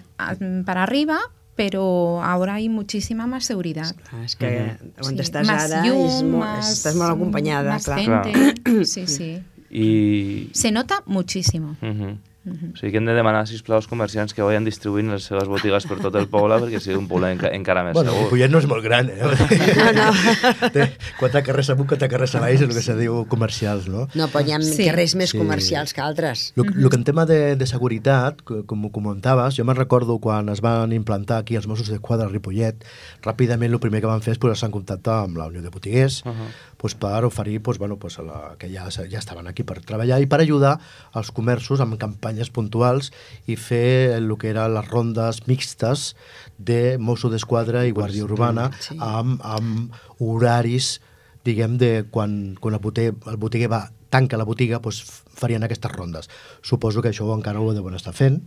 para 0.65 0.83
arriba, 0.83 1.19
pero 1.55 2.23
ahora 2.25 2.55
hay 2.55 2.69
muchísima 2.69 3.27
más 3.27 3.45
seguridad. 3.45 3.95
és 4.25 4.37
que 4.37 4.77
on 5.05 5.19
estàs 5.21 5.47
más 5.47 5.71
ara 5.71 5.85
llum, 5.85 6.07
és 6.07 6.23
molt, 6.25 6.45
más- 6.45 6.73
estàs 6.73 6.97
molt 6.97 7.13
acompanyada, 7.13 7.71
más 7.77 7.85
clar. 7.85 7.99
gente. 8.01 8.85
Sí, 8.87 9.07
sí. 9.07 9.43
I... 9.71 10.51
Se 10.53 10.71
nota 10.73 11.03
muchísimo. 11.07 11.77
Uh 11.83 11.87
-huh. 11.89 12.17
O 12.43 12.77
sigui 12.77 12.91
que 12.91 12.99
hem 12.99 13.07
de 13.07 13.15
demanar, 13.15 13.47
sisplau, 13.47 13.77
als 13.79 13.87
comerciants 13.87 14.35
que 14.35 14.43
vayan 14.43 14.65
distribuint 14.67 15.09
les 15.13 15.23
seves 15.23 15.47
botigues 15.47 15.85
per 15.87 16.01
tot 16.03 16.17
el 16.19 16.27
poble 16.27 16.57
perquè 16.59 16.81
sigui 16.83 16.97
un 16.99 17.07
poble 17.07 17.31
enca 17.31 17.53
encara 17.55 17.85
més 17.87 17.95
Bueno, 17.95 18.11
segur. 18.11 18.25
Ripollet 18.25 18.51
no 18.51 18.59
és 18.59 18.67
molt 18.67 18.83
gran, 18.83 19.09
eh? 19.11 19.21
No, 19.23 19.93
no. 20.01 20.69
Té 20.75 20.89
quatre 21.21 21.43
carrers 21.47 21.71
amunt, 21.71 21.87
quatre 21.93 22.09
carrers 22.11 22.35
avall, 22.35 22.51
és 22.57 22.65
el 22.67 22.73
que 22.75 22.83
se 22.83 22.97
diu 22.99 23.21
comercials, 23.31 23.87
no? 23.87 24.09
No, 24.19 24.27
però 24.27 24.43
hi 24.43 24.53
ha 24.57 24.61
Sí. 24.61 24.87
carrers 24.89 25.15
més 25.15 25.31
Sí. 25.31 25.39
comercials 25.39 25.93
que 25.95 26.01
altres. 26.01 26.53
El, 26.57 26.67
el 26.83 26.91
que 26.91 26.97
en 26.97 27.05
tema 27.05 27.27
de, 27.27 27.55
de 27.55 27.67
seguretat, 27.67 28.43
co- 28.43 28.65
com 28.67 28.85
ho 28.87 28.91
comentaves, 28.91 29.55
jo 29.55 29.65
me'n 29.65 29.77
recordo 29.79 30.19
quan 30.19 30.49
es 30.49 30.61
van 30.61 30.93
implantar 30.93 31.39
aquí 31.39 31.55
els 31.55 31.69
Mossos 31.71 31.89
d'Esquadra 31.89 32.27
a 32.27 32.33
Ripollet, 32.33 32.83
ràpidament 33.23 33.71
el 33.73 33.79
primer 33.79 34.01
que 34.03 34.11
van 34.11 34.21
fer 34.21 34.33
és 34.35 34.39
posar-se 34.43 34.67
en 34.67 34.73
contacte 34.75 35.11
amb 35.15 35.37
la 35.39 35.47
Unió 35.47 35.63
de 35.63 35.71
Botiguers, 35.71 36.25
uh 36.27 36.31
-huh. 36.35 36.51
pues, 36.77 36.95
per 36.97 37.25
oferir 37.25 37.63
pues, 37.63 37.79
bueno, 37.79 37.99
pues, 37.99 38.19
a 38.19 38.23
la, 38.23 38.57
que 38.59 38.69
ja, 38.69 38.91
ja 38.91 39.19
estaven 39.19 39.47
aquí 39.47 39.63
per 39.63 39.79
treballar 39.81 40.21
i 40.21 40.27
per 40.27 40.41
ajudar 40.41 40.81
als 41.13 41.31
comerços 41.31 41.81
amb 41.81 41.97
campanyes 41.99 42.32
puntuals 42.55 43.13
i 43.47 43.57
fer 43.57 44.17
el 44.17 44.31
que 44.39 44.51
eren 44.51 44.75
les 44.75 44.89
rondes 44.89 45.45
mixtes 45.47 46.15
de 46.59 46.99
Mosso 46.99 47.29
d'Esquadra 47.29 47.85
i 47.87 47.93
Guàrdia 47.93 48.25
Urbana 48.25 48.71
sí. 48.81 48.97
amb, 48.99 49.41
amb 49.45 49.93
horaris 50.19 51.01
diguem, 51.45 51.77
de 51.79 52.05
quan, 52.11 52.55
quan 52.61 52.75
el, 52.75 52.81
botiguer, 52.81 53.15
el 53.27 53.37
botiguer 53.37 53.71
va 53.71 53.87
tanca 54.13 54.39
la 54.39 54.47
botiga, 54.47 54.81
doncs 54.83 55.03
farien 55.33 55.65
aquestes 55.65 55.93
rondes. 55.93 56.29
Suposo 56.63 57.03
que 57.03 57.11
això 57.13 57.27
encara 57.35 57.61
ho 57.61 57.73
deuen 57.75 57.97
estar 57.99 58.15
fent. 58.15 58.43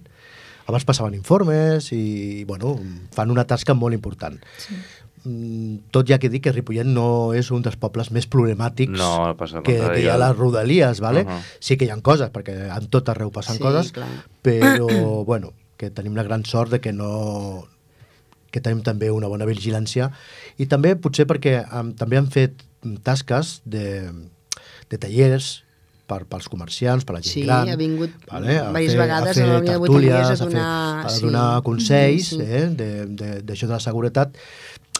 Abans 0.65 0.85
passaven 0.85 1.13
informes 1.17 1.91
i, 1.93 2.43
bueno, 2.49 2.75
fan 3.13 3.33
una 3.33 3.45
tasca 3.49 3.75
molt 3.77 3.97
important. 3.97 4.39
Sí. 4.61 4.77
Tot 5.91 6.05
ja 6.07 6.19
que 6.21 6.29
dic 6.29 6.43
que 6.45 6.51
Ripollet 6.53 6.85
no 6.85 7.33
és 7.33 7.49
un 7.51 7.63
dels 7.65 7.75
pobles 7.81 8.11
més 8.13 8.27
problemàtics 8.29 8.93
No, 8.97 9.33
passa 9.39 9.61
que, 9.65 9.73
que 9.79 10.01
hi 10.03 10.07
ha 10.07 10.13
a 10.15 10.21
les 10.21 10.35
rodalies, 10.37 10.99
¿vale? 11.01 11.23
Uh 11.23 11.29
-huh. 11.29 11.41
Sí 11.59 11.77
que 11.77 11.85
hi 11.85 11.89
ha 11.89 11.99
coses, 12.01 12.29
perquè 12.31 12.69
en 12.77 12.87
tot 12.87 13.09
arreu 13.09 13.31
passen 13.31 13.55
Sí, 13.57 13.61
coses, 13.61 13.91
clar. 13.91 14.07
però, 14.43 15.23
bueno, 15.31 15.53
que 15.77 15.89
tenim 15.89 16.15
la 16.15 16.23
gran 16.23 16.45
sort 16.45 16.71
de 16.71 16.79
que 16.79 16.93
no 16.93 17.67
que 18.51 18.61
tenim 18.61 18.81
també 18.83 19.11
una 19.11 19.27
bona 19.27 19.43
vigilància 19.45 20.11
i 20.57 20.65
també 20.65 20.95
potser 20.95 21.25
perquè 21.27 21.65
um, 21.77 21.91
també 21.93 22.15
han 22.17 22.27
fet 22.31 22.53
tasques 23.03 23.61
de, 23.65 24.09
de 24.89 24.97
tallers 24.97 25.63
per, 26.07 26.23
pels 26.29 26.47
comerciants, 26.47 27.03
per 27.03 27.15
la 27.15 27.21
gent 27.21 27.33
Sí, 27.33 27.41
gran. 27.43 27.67
ha 27.67 27.75
vingut 27.75 28.11
vale? 28.31 28.59
a 28.59 28.67
diverses 28.67 28.91
fer, 28.93 28.99
vegades 29.01 29.25
a 29.25 29.25
a 29.25 29.27
la 29.27 29.33
fer 29.33 29.43
Unió 29.43 29.59
de 29.59 29.65
tertúlies, 29.79 30.13
Botiguers 30.13 30.29
a 30.29 30.31
a, 30.31 30.37
fer, 30.37 30.47
donar- 30.47 31.05
a 31.05 31.09
sí. 31.09 31.21
donar 31.25 31.61
consells 31.63 32.31
Mhm, 32.33 32.39
sí. 32.39 32.45
eh, 32.47 32.67
de- 32.69 33.05
de- 33.07 33.41
d'això 33.43 33.67
de, 33.67 33.73
la 33.73 33.79
seguretat 33.79 34.37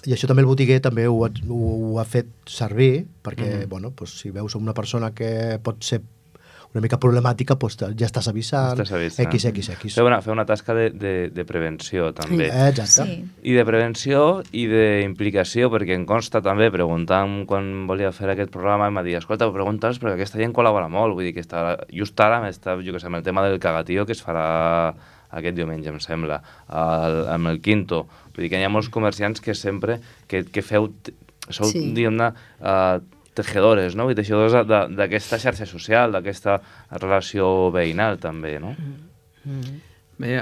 i 0.06 0.14
això 0.14 0.28
també 0.28 0.42
el 0.44 0.50
botiguer 0.50 0.80
també 0.82 1.08
ho 1.08 1.24
ha, 1.26 1.30
ho, 1.50 1.62
ho 1.94 2.00
ha 2.00 2.06
fet 2.06 2.28
servir 2.46 3.06
perquè, 3.24 3.62
Mhm. 3.64 3.70
bueno, 3.70 3.92
pues, 3.92 4.12
si 4.20 4.30
veus 4.32 4.56
una 4.56 4.74
persona 4.74 5.12
que 5.14 5.60
pot 5.64 5.82
ser 5.84 6.02
una 6.76 6.82
mica 6.82 6.98
problemàtica, 7.00 7.56
pues, 7.58 7.78
ja 7.78 8.06
estàs 8.06 8.28
avisant, 8.28 8.74
Estàs 8.78 8.92
avisant. 8.92 9.30
X, 9.32 9.46
X, 9.46 9.70
X. 9.78 9.94
Fer 9.96 10.04
una, 10.04 10.18
fer 10.22 10.34
una 10.34 10.44
tasca 10.46 10.74
de, 10.76 10.90
de, 10.90 11.30
de 11.32 11.46
prevenció, 11.46 12.10
també. 12.14 12.50
Eh, 12.50 12.68
exacte. 12.74 13.06
Sí. 13.16 13.26
I 13.44 13.54
de 13.56 13.64
prevenció 13.64 14.44
i 14.52 14.66
d'implicació, 14.68 15.70
perquè 15.72 15.96
em 15.96 16.04
consta 16.06 16.42
també, 16.44 16.68
preguntant 16.74 17.46
quan 17.48 17.88
volia 17.88 18.12
fer 18.12 18.28
aquest 18.34 18.52
programa, 18.52 18.90
em 18.92 18.98
va 19.00 19.04
dir, 19.08 19.16
escolta, 19.16 19.48
pregunta'ls, 19.56 20.02
perquè 20.04 20.18
aquesta 20.20 20.38
gent 20.42 20.52
col·labora 20.52 20.90
molt, 20.92 21.16
vull 21.16 21.24
dir 21.30 21.34
que 21.38 21.46
està, 21.46 21.78
just 21.96 22.20
ara 22.20 22.42
m'està, 22.44 22.76
jo 22.84 22.92
què 22.92 23.00
sé, 23.00 23.08
amb 23.08 23.22
el 23.22 23.24
tema 23.24 23.48
del 23.48 23.58
cagatío 23.58 24.06
que 24.06 24.12
es 24.12 24.22
farà 24.26 24.94
aquest 25.36 25.56
diumenge, 25.58 25.90
em 25.92 26.00
sembla, 26.04 26.42
el, 26.70 27.20
amb 27.36 27.52
el 27.52 27.60
Quinto. 27.62 28.06
Vull 28.36 28.46
dir 28.46 28.50
que 28.54 28.60
hi 28.62 28.66
ha 28.68 28.72
molts 28.74 28.90
comerciants 28.94 29.42
que 29.44 29.54
sempre, 29.56 30.00
que, 30.28 30.44
que 30.46 30.62
feu, 30.66 30.90
sou, 31.50 31.68
Sí. 31.70 31.92
diguem-ne, 31.94 32.32
uh, 32.62 33.00
tejedores, 33.36 33.96
no? 34.00 34.08
I 34.10 34.16
teixidors 34.16 34.54
de- 34.66 34.88
d'aquesta 34.96 35.38
xarxa 35.40 35.66
social, 35.68 36.12
d'aquesta 36.16 36.62
relació 36.92 37.70
veïnal, 37.76 38.18
també, 38.24 38.58
no? 38.64 38.76
Bé, 40.18 40.38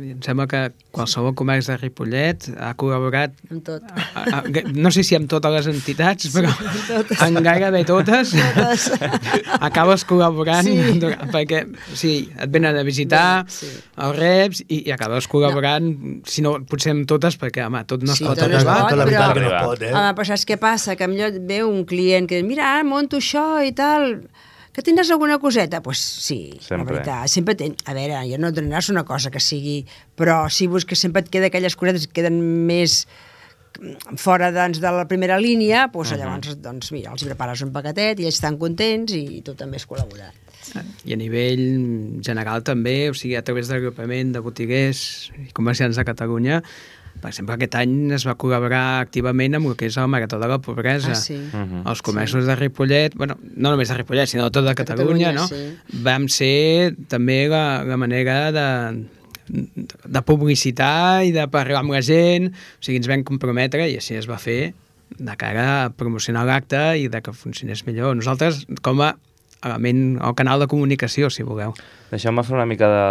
em 0.00 0.20
sembla 0.24 0.46
que 0.50 0.60
qualsevol 0.90 1.34
comerç 1.38 1.68
de 1.70 1.76
Ripollet 1.76 2.48
ha 2.58 2.72
col·laborat 2.80 3.34
Amb 3.50 3.62
tot. 3.66 3.82
a, 3.84 4.40
a, 4.40 4.42
no 4.74 4.90
sé 4.90 5.04
si 5.06 5.14
amb 5.18 5.28
totes 5.30 5.52
les 5.54 5.68
entitats, 5.74 6.30
però 6.34 6.50
totes. 6.88 7.20
en 7.26 7.38
gairebé 7.44 7.84
totes, 7.88 8.32
Totes. 8.34 8.86
acabes 9.68 10.04
col·laborant 10.08 10.64
Sí. 10.66 10.98
durant- 10.98 11.30
perquè 11.32 11.62
sí, 11.94 12.12
et 12.38 12.50
venen 12.50 12.76
a 12.76 12.82
visitar 12.86 13.44
Sí. 13.48 13.68
els 13.96 14.16
reps 14.18 14.62
i, 14.68 14.82
i 14.88 14.92
acabes 14.92 15.28
col·laborant, 15.28 16.22
si 16.26 16.42
no, 16.42 16.56
potser 16.64 16.92
amb 16.96 17.06
totes, 17.06 17.38
perquè, 17.40 17.66
home, 17.66 17.84
tot 17.84 18.02
no 18.02 18.12
es 18.12 18.18
Sí, 18.18 18.24
pot 18.24 18.38
tot 18.38 18.48
no 18.50 18.56
es 18.56 18.64
arribar. 18.64 18.80
pot, 18.80 18.90
però- 18.90 19.34
que 19.34 19.40
no 19.40 19.66
pot, 19.68 19.82
eh? 19.82 19.92
Home, 19.94 20.14
però 20.16 20.24
saps 20.32 20.46
què 20.46 20.56
passa? 20.58 20.96
Que 20.96 21.06
millor 21.08 21.32
ve 21.46 21.62
un 21.64 21.84
client 21.84 22.26
que 22.28 22.40
diu, 22.40 22.46
mira, 22.46 22.72
ara 22.74 22.84
monto 22.84 23.16
això 23.18 23.60
i 23.66 23.72
tal, 23.72 24.28
que 24.72 24.82
tindràs 24.86 25.10
alguna 25.10 25.38
coseta? 25.42 25.80
Doncs 25.80 25.84
pues 25.84 25.98
sí, 25.98 26.38
Sempre. 26.60 26.78
la 26.78 26.84
veritat. 26.92 27.28
Sempre 27.32 27.54
ten... 27.58 27.74
A 27.86 27.94
veure, 27.96 28.20
jo 28.30 28.38
no 28.38 28.52
donaràs 28.54 28.90
una 28.92 29.04
cosa 29.04 29.30
que 29.30 29.40
sigui... 29.42 29.84
Però 30.16 30.44
si 30.52 30.66
busques 30.70 30.98
sempre 31.00 31.22
et 31.24 31.30
queda 31.32 31.48
aquelles 31.50 31.76
cosetes 31.76 32.06
que 32.06 32.20
queden 32.20 32.38
més 32.68 33.06
fora 34.18 34.50
doncs, 34.52 34.80
de 34.82 34.90
la 34.92 35.06
primera 35.08 35.38
línia, 35.40 35.86
doncs, 35.92 36.10
Mhm. 36.12 36.18
llavors 36.20 36.56
doncs, 36.60 36.92
mira, 36.92 37.12
els 37.12 37.22
prepares 37.24 37.62
un 37.62 37.72
paquetet 37.72 38.18
i 38.20 38.24
ells 38.26 38.34
estan 38.40 38.58
contents 38.58 39.12
i 39.14 39.40
tu 39.46 39.54
també 39.54 39.76
has 39.76 39.86
col·laborat. 39.88 40.34
I 41.06 41.14
a 41.14 41.16
nivell 41.16 42.20
general 42.22 42.62
també, 42.62 43.08
o 43.10 43.14
sigui, 43.14 43.34
a 43.36 43.42
través 43.42 43.68
de 43.68 43.74
l'agrupament 43.74 44.32
de 44.34 44.40
botiguers 44.44 45.30
i 45.38 45.52
comerciants 45.56 45.96
de 45.96 46.04
Catalunya, 46.04 46.62
per 47.20 47.30
exemple, 47.30 47.54
aquest 47.54 47.76
any 47.78 47.94
es 48.16 48.24
va 48.28 48.34
col·laborar 48.40 49.00
activament 49.02 49.58
amb 49.58 49.70
el 49.70 49.76
que 49.78 49.90
és 49.90 49.98
el 50.00 50.08
Marató 50.12 50.40
de 50.40 50.48
la 50.50 50.58
Pobresa. 50.64 51.12
Ah, 51.12 51.20
sí. 51.20 51.36
Mhm. 51.36 51.84
Els 51.90 52.02
comerços 52.02 52.46
de 52.48 52.56
Ripollet, 52.56 53.14
bueno, 53.14 53.38
no 53.54 53.70
només 53.70 53.88
de 53.88 53.96
Ripollet, 54.00 54.28
sinó 54.28 54.48
de 54.48 54.56
tota 54.56 54.74
Catalunya, 54.74 55.32
Catalunya, 55.32 55.32
no? 55.32 55.46
sí. 55.48 56.00
Vam 56.04 56.28
ser 56.28 56.96
també 57.08 57.46
la, 57.48 57.84
la 57.84 57.96
manera 58.00 58.38
de, 58.52 58.68
de 59.48 60.22
publicitar 60.22 61.24
i 61.26 61.32
de 61.32 61.46
parlar 61.52 61.82
amb 61.84 61.94
la 61.94 62.02
gent, 62.02 62.50
o 62.50 62.84
sigui, 62.84 63.00
ens 63.00 63.10
vam 63.10 63.24
comprometre 63.26 63.88
i 63.90 63.98
així 64.00 64.16
es 64.18 64.28
va 64.30 64.38
fer 64.38 64.72
de 65.18 65.34
cara 65.36 65.66
a 65.84 65.90
promocionar 65.90 66.44
l'acte 66.46 66.80
i 67.00 67.08
de 67.10 67.20
que 67.22 67.34
funcionés 67.34 67.82
millor. 67.86 68.14
Nosaltres, 68.16 68.64
com 68.82 69.02
a 69.02 69.14
element 69.64 70.18
o 70.24 70.32
canal 70.38 70.60
de 70.62 70.68
comunicació, 70.70 71.30
si 71.30 71.44
voleu. 71.46 71.74
Deixeu-me 72.10 72.44
fer 72.46 72.56
una 72.56 72.66
mica 72.66 72.88
de 72.90 73.02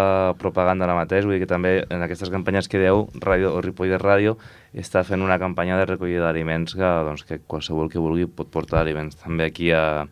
propaganda 0.41 0.87
ara 0.87 0.97
mateix, 0.97 1.27
vull 1.27 1.37
dir 1.37 1.43
que 1.43 1.49
també 1.49 1.73
en 1.87 2.03
aquestes 2.05 2.31
campanyes 2.33 2.67
que 2.71 2.81
dieu, 2.81 3.05
Ràdio, 3.23 3.53
o 3.55 3.61
Ripollet 3.65 4.01
Ràdio 4.01 4.37
està 4.73 5.05
fent 5.07 5.23
una 5.25 5.39
campanya 5.41 5.77
de 5.79 5.85
recollida 5.89 6.25
d'aliments 6.27 6.75
que, 6.75 6.89
doncs, 7.07 7.23
que 7.27 7.39
qualsevol 7.45 7.91
que 7.91 8.01
vulgui 8.01 8.27
pot 8.27 8.51
portar 8.51 8.81
aliments 8.83 9.19
també 9.21 9.47
aquí 9.49 9.71
a, 9.71 10.03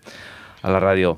a 0.62 0.72
la 0.72 0.84
ràdio. 0.84 1.18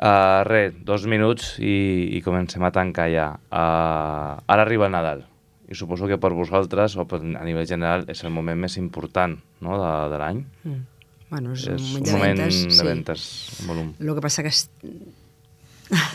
Uh, 0.00 0.40
res, 0.48 0.78
dos 0.88 1.04
minuts 1.04 1.58
i, 1.60 2.16
i 2.16 2.22
comencem 2.24 2.62
a 2.64 2.72
tancar 2.72 3.10
ja. 3.12 3.26
Uh, 3.52 4.40
ara 4.48 4.64
arriba 4.64 4.88
el 4.88 4.96
Nadal 4.96 5.26
i 5.70 5.76
suposo 5.78 6.08
que 6.10 6.18
per 6.18 6.32
vosaltres 6.34 6.96
o 6.98 7.06
per, 7.06 7.20
a 7.22 7.44
nivell 7.46 7.68
general 7.68 8.02
és 8.10 8.24
el 8.26 8.32
moment 8.34 8.58
més 8.58 8.74
important 8.80 9.36
no, 9.62 9.76
de, 9.78 9.92
de 10.10 10.18
l'any. 10.18 10.40
Mm. 10.66 10.80
Bueno, 11.30 11.52
és, 11.54 11.66
És 11.70 11.80
un 11.80 11.80
un 11.80 11.90
moment 11.92 12.04
de 12.06 12.12
moment 12.12 12.38
ventes, 12.40 12.62
de 12.64 12.76
sí. 12.76 12.86
ventes, 12.86 13.26
en 13.60 13.66
volum. 13.70 13.90
El 14.00 14.14
que 14.16 14.20
passa 14.24 14.42
que... 14.42 14.50
Es... 14.50 14.64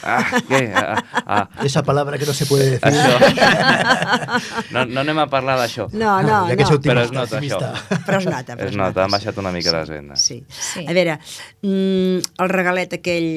Ah, 0.04 0.22
què? 0.48 0.60
Ah, 0.72 1.04
ah. 1.26 1.50
Esa 1.68 1.84
palabra 1.84 2.18
que 2.18 2.26
no 2.26 2.34
se 2.34 2.46
puede 2.48 2.78
decir. 2.78 2.94
Això. 2.94 4.62
No, 4.72 4.86
no 4.86 5.02
anem 5.02 5.20
a 5.20 5.26
parlar 5.32 5.58
d'això. 5.60 5.90
No, 5.92 6.14
no, 6.24 6.42
Ja 6.48 6.56
no. 6.56 6.56
Però 6.56 6.64
es 6.68 6.72
optimista, 6.78 7.16
nota, 7.18 7.40
això. 7.42 7.60
optimista. 7.60 8.00
Però 8.08 8.20
es 8.22 8.28
nota, 8.30 8.56
però 8.56 8.70
Es 8.70 8.72
es 8.72 8.78
nota, 8.78 8.90
nota, 8.90 9.04
han 9.06 9.16
baixat 9.18 9.42
una 9.44 9.52
mica 9.56 9.74
les 9.76 9.92
vendes. 9.92 10.24
Sí. 10.24 10.38
Sí. 10.48 10.86
A 10.88 10.96
veure, 10.96 11.18
mm, 11.62 12.24
el 12.46 12.54
regalet 12.56 12.96
aquell 13.00 13.30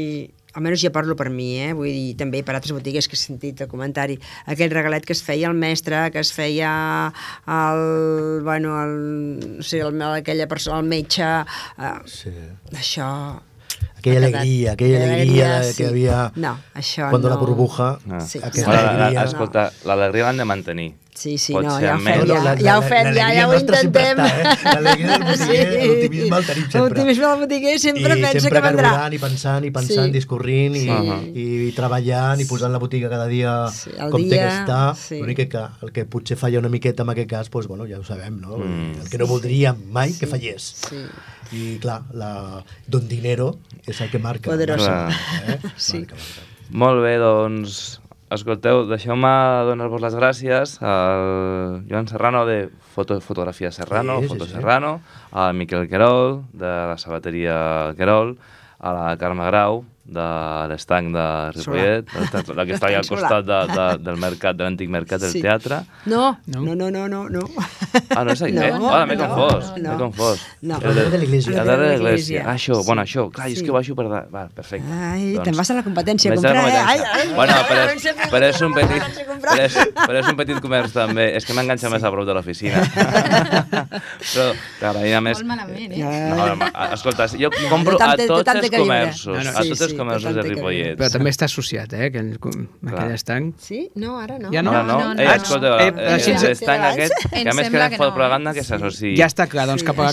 almenys 0.54 0.80
ja 0.82 0.90
parlo 0.90 1.14
per 1.16 1.28
mi, 1.30 1.58
eh? 1.60 1.72
vull 1.76 1.90
dir, 1.92 2.14
també 2.18 2.42
per 2.42 2.54
altres 2.56 2.72
botigues 2.72 3.08
que 3.08 3.14
he 3.14 3.20
sentit 3.20 3.60
el 3.60 3.68
comentari, 3.68 4.18
aquell 4.46 4.70
regalet 4.72 5.04
que 5.06 5.12
es 5.12 5.22
feia 5.22 5.48
al 5.50 5.54
mestre, 5.58 6.10
que 6.10 6.20
es 6.24 6.32
feia 6.32 6.70
al, 7.46 8.40
bueno, 8.44 8.76
al, 8.78 8.94
no 9.58 9.62
sé, 9.62 9.80
el, 9.84 10.00
aquella 10.02 10.48
persona, 10.48 10.80
el 10.80 10.86
metge, 10.88 11.28
eh, 11.78 11.92
Sí. 12.06 12.32
això... 12.72 13.10
Aquella 13.98 14.18
alegria, 14.26 14.72
aquella 14.72 15.02
alegria 15.04 15.60
de 15.60 15.74
que 15.74 15.86
havia... 15.86 16.32
No, 16.36 16.52
això 16.74 17.10
Cuando 17.10 17.28
no... 17.28 17.34
la 17.34 17.40
burbuja, 17.40 17.98
Ah. 18.10 18.20
Sí. 18.20 18.38
aquesta 18.42 18.70
Bueno, 18.70 18.82
la, 18.82 18.94
alegria... 19.06 19.24
escolta, 19.24 19.72
l'alegria 19.84 20.24
l'han 20.28 20.36
de 20.38 20.44
mantenir. 20.46 20.88
Sí, 21.18 21.32
sí, 21.42 21.52
Pot 21.52 21.64
no, 21.64 21.70
ja 21.82 21.96
ho 21.96 22.00
fem, 22.04 22.20
ja, 22.28 22.34
la- 22.44 22.52
ja 22.62 22.74
ho 22.78 22.82
fem, 22.86 23.08
ja, 23.16 23.24
ja 23.34 23.46
ho 23.48 23.54
sempre 23.58 23.78
intentem. 23.82 24.18
està, 24.18 24.42
eh? 24.52 24.74
L'alegria 24.76 25.08
del 25.18 25.24
botiguer, 25.26 25.86
l'optimisme 25.88 26.36
el 26.38 26.44
tenim 26.46 26.62
sempre. 26.68 26.80
L'optimisme 26.84 27.26
del 27.26 27.40
botiguer 27.40 27.72
sempre 27.80 28.02
I 28.18 28.22
pensa 28.22 28.40
sempre 28.44 28.60
que 28.60 28.66
vendrà. 28.68 28.90
carburant 28.92 29.16
i 29.16 29.18
pensant 29.18 29.64
i 29.64 29.70
pensant, 29.74 30.06
Sí. 30.06 30.12
discorrint 30.14 30.76
i, 30.76 30.84
Sí. 30.84 30.90
i, 31.34 31.46
i 31.68 31.72
treballant 31.74 32.40
i 32.40 32.44
posant 32.44 32.70
la 32.70 32.78
botiga 32.78 33.10
cada 33.10 33.26
dia 33.26 33.56
Sí, 33.74 33.90
com 34.12 34.22
té 34.22 34.28
dia, 34.36 34.44
que 34.46 34.54
estar. 34.60 34.94
sí. 34.96 35.18
L'únic 35.18 35.48
que 35.48 35.64
el 35.82 35.92
que 35.92 36.04
potser 36.04 36.36
falla 36.36 36.60
una 36.60 36.68
miqueta 36.68 37.02
en 37.02 37.10
aquest 37.10 37.28
cas, 37.30 37.50
doncs, 37.50 37.66
bueno, 37.66 37.84
ja 37.90 37.98
ho 37.98 38.04
sabem, 38.04 38.38
no? 38.40 38.58
Mm. 38.58 39.00
El 39.02 39.10
que 39.10 39.18
no 39.18 39.26
voldríem 39.26 39.82
mai 39.90 40.12
que 40.12 40.26
fallés. 40.28 40.62
Sí. 40.88 41.02
I 41.50 41.78
clar, 41.80 42.02
la 42.12 42.62
Don 42.86 43.08
Dinero 43.08 43.58
és 43.86 44.00
el 44.02 44.10
que 44.10 44.20
marca. 44.20 44.50
Poderosa. 44.52 45.08
Eh? 45.48 45.58
Sí. 45.76 45.98
Marca, 45.98 46.14
marca. 46.14 46.46
Molt 46.70 47.02
bé, 47.02 47.16
doncs, 47.16 48.00
escolteu, 48.30 48.84
deixeu-me 48.88 49.30
donar-vos 49.68 50.02
les 50.04 50.14
gràcies 50.18 50.76
al 50.84 51.82
Joan 51.88 52.08
Serrano 52.10 52.44
de 52.48 52.68
Foto, 52.94 53.20
Fotografia 53.24 53.70
Serrano, 53.72 54.20
Sí, 54.20 54.28
Foto 54.28 54.46
sí. 54.46 54.52
Serrano, 54.52 55.00
al 55.32 55.54
Miquel 55.54 55.88
Querol, 55.88 56.42
de 56.52 56.66
la 56.66 56.98
sabateria 56.98 57.94
Querol, 57.96 58.36
a 58.78 58.92
la 58.92 59.16
Carme 59.16 59.46
Grau, 59.46 59.84
de 60.08 60.26
l'estanc 60.70 61.10
de 61.12 61.24
Ripollet, 61.52 62.12
la 62.56 62.64
que 62.64 62.72
està 62.78 62.88
allà 62.88 63.02
al 63.02 63.08
costat 63.08 63.44
de, 63.44 63.58
de, 63.74 63.86
del 64.06 64.16
mercat, 64.22 64.56
de 64.56 64.64
l'antic 64.64 64.88
mercat 64.88 65.20
del 65.20 65.32
Sí. 65.34 65.42
teatre. 65.44 65.82
No, 66.06 66.38
No. 66.48 66.62
no, 66.64 66.74
no, 66.74 66.88
no, 66.90 67.06
no. 67.08 67.20
no. 67.28 67.42
Ah, 68.16 68.24
no 68.24 68.32
és 68.32 68.40
aquí? 68.42 68.52
No, 68.56 68.62
eh? 68.62 68.72
Ah, 68.90 69.04
m'he 69.06 69.16
no, 69.16 69.26
confós, 69.28 69.72
no. 69.76 69.90
m'he 69.92 69.98
confós. 70.00 70.40
No. 70.62 70.76
Al 70.76 70.80
darrere 70.88 71.10
de 71.12 71.18
l'església. 71.18 71.60
Al 71.60 71.66
darrere 71.68 71.90
de 71.90 71.98
l'església. 71.98 72.44
Ah, 72.46 72.54
això, 72.56 72.80
Sí. 72.80 72.86
bueno, 72.86 73.02
això, 73.02 73.26
clar, 73.30 73.48
és 73.52 73.58
Sí. 73.60 73.64
que 73.66 73.70
baixo 73.76 73.94
per... 73.94 74.08
Da... 74.08 74.22
Va, 74.32 74.46
perfecte. 74.48 74.88
Ai, 74.90 75.34
Doncs- 75.34 75.44
te'n 75.44 75.56
vas 75.60 75.70
a 75.70 75.74
la 75.74 75.82
competència 75.84 76.32
a 76.32 76.34
comprar, 76.36 76.64
eh? 76.68 76.82
Ai, 76.86 76.98
ai, 77.00 77.28
bueno, 77.34 77.52
ai, 77.52 77.64
però, 77.68 77.84
és, 77.92 78.08
però 78.32 78.48
és 78.48 78.60
un 78.64 78.72
petit, 78.72 79.02
però 79.44 79.58
és, 79.60 79.76
però 79.98 80.18
és 80.22 80.28
un 80.32 80.36
petit 80.40 80.60
comerç 80.64 80.92
també. 80.96 81.28
És 81.36 81.44
que 81.44 81.52
m'enganxa 81.52 81.90
més 81.92 82.02
a 82.02 82.10
prop 82.10 82.24
de 82.26 82.32
l'oficina. 82.38 82.80
però, 84.32 84.48
clar, 84.80 84.94
i 85.06 85.12
a 85.12 85.20
més... 85.24 85.38
Molt 85.42 85.50
malament, 85.52 85.92
eh? 85.92 86.00
No, 86.32 86.68
escolta, 86.94 87.28
jo 87.38 87.50
compro 87.68 87.98
a 88.00 88.14
tots 88.16 88.54
els 88.54 88.70
comerços, 88.72 89.36
No, 89.36 89.44
no, 89.44 89.50
a 89.58 89.62
sí, 89.62 89.72
tots 89.74 89.84
els 89.88 89.94
té 89.98 90.42
que 90.42 90.48
viure. 90.48 90.54
Ripollet. 90.54 90.98
Però 90.98 91.10
també 91.12 91.30
està 91.30 91.44
associat, 91.48 91.92
eh, 91.92 92.04
aquell, 92.06 92.30
aquell 92.38 93.12
estanc. 93.14 93.54
Sí? 93.58 93.90
No, 93.96 94.18
ara 94.20 94.38
no. 94.38 94.52
Ja 94.52 94.62
no? 94.62 94.72
No? 94.72 94.82
No, 94.86 95.14
no, 95.14 95.20
eh, 95.22 95.26
escolta, 95.34 95.74
Eh, 95.84 95.92
eh, 95.96 96.12
així 96.14 96.30
ens- 96.32 96.42
l'estanc 96.44 96.84
aquest, 96.92 97.14
que 97.32 97.48
a 97.48 97.54
més 97.54 97.68
que 97.90 97.98
no. 97.98 98.04
propaganda 98.04 98.54
que 98.54 98.62
s'associï. 98.64 99.16
Ja 99.18 99.26
està 99.26 99.48
clar, 99.48 99.66
doncs 99.66 99.80
Sí, 99.82 99.86
cap 99.86 99.98
a 99.98 100.12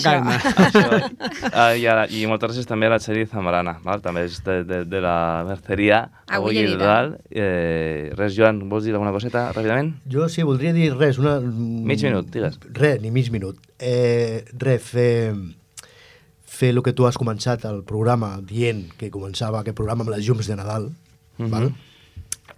Això. 0.66 1.12
Ah, 1.52 1.74
i, 1.76 1.86
ara, 1.86 2.06
I 2.10 2.26
moltes 2.26 2.50
gràcies 2.50 2.66
també 2.66 2.86
a 2.86 2.90
la 2.90 2.98
Txeri 2.98 3.26
Zamorana, 3.26 3.78
val? 3.84 4.00
també 4.02 4.24
és 4.24 4.42
de, 4.44 4.62
de, 4.64 4.84
de 4.84 5.00
la 5.00 5.44
merceria 5.46 6.10
Avui 6.28 6.54
dit, 6.56 6.76
dalt. 6.78 7.16
Eh, 7.30 8.10
res, 8.16 8.34
Joan, 8.36 8.68
vols 8.68 8.84
dir 8.84 8.92
alguna 8.94 9.12
coseta 9.12 9.52
ràpidament? 9.52 9.94
Jo 10.10 10.28
sí, 10.28 10.42
voldria 10.42 10.72
dir 10.72 10.92
res. 10.96 11.18
Una... 11.18 11.38
Mig 11.40 12.02
minut, 12.02 12.30
digues. 12.30 12.58
Res, 12.72 13.00
ni 13.02 13.10
mig 13.10 13.30
minut. 13.30 13.58
Eh, 13.78 14.44
res, 14.58 14.82
fer, 14.82 15.34
fer 16.56 16.70
el 16.72 16.80
que 16.82 16.92
tu 16.96 17.06
has 17.08 17.18
començat 17.20 17.64
al 17.68 17.82
programa 17.84 18.36
dient 18.42 18.86
que 18.96 19.10
començava 19.12 19.60
aquest 19.60 19.76
programa 19.76 20.06
amb 20.06 20.14
les 20.16 20.24
llums 20.26 20.46
de 20.48 20.56
Nadal, 20.56 20.90
Mhm. 21.38 21.50
val? 21.52 21.72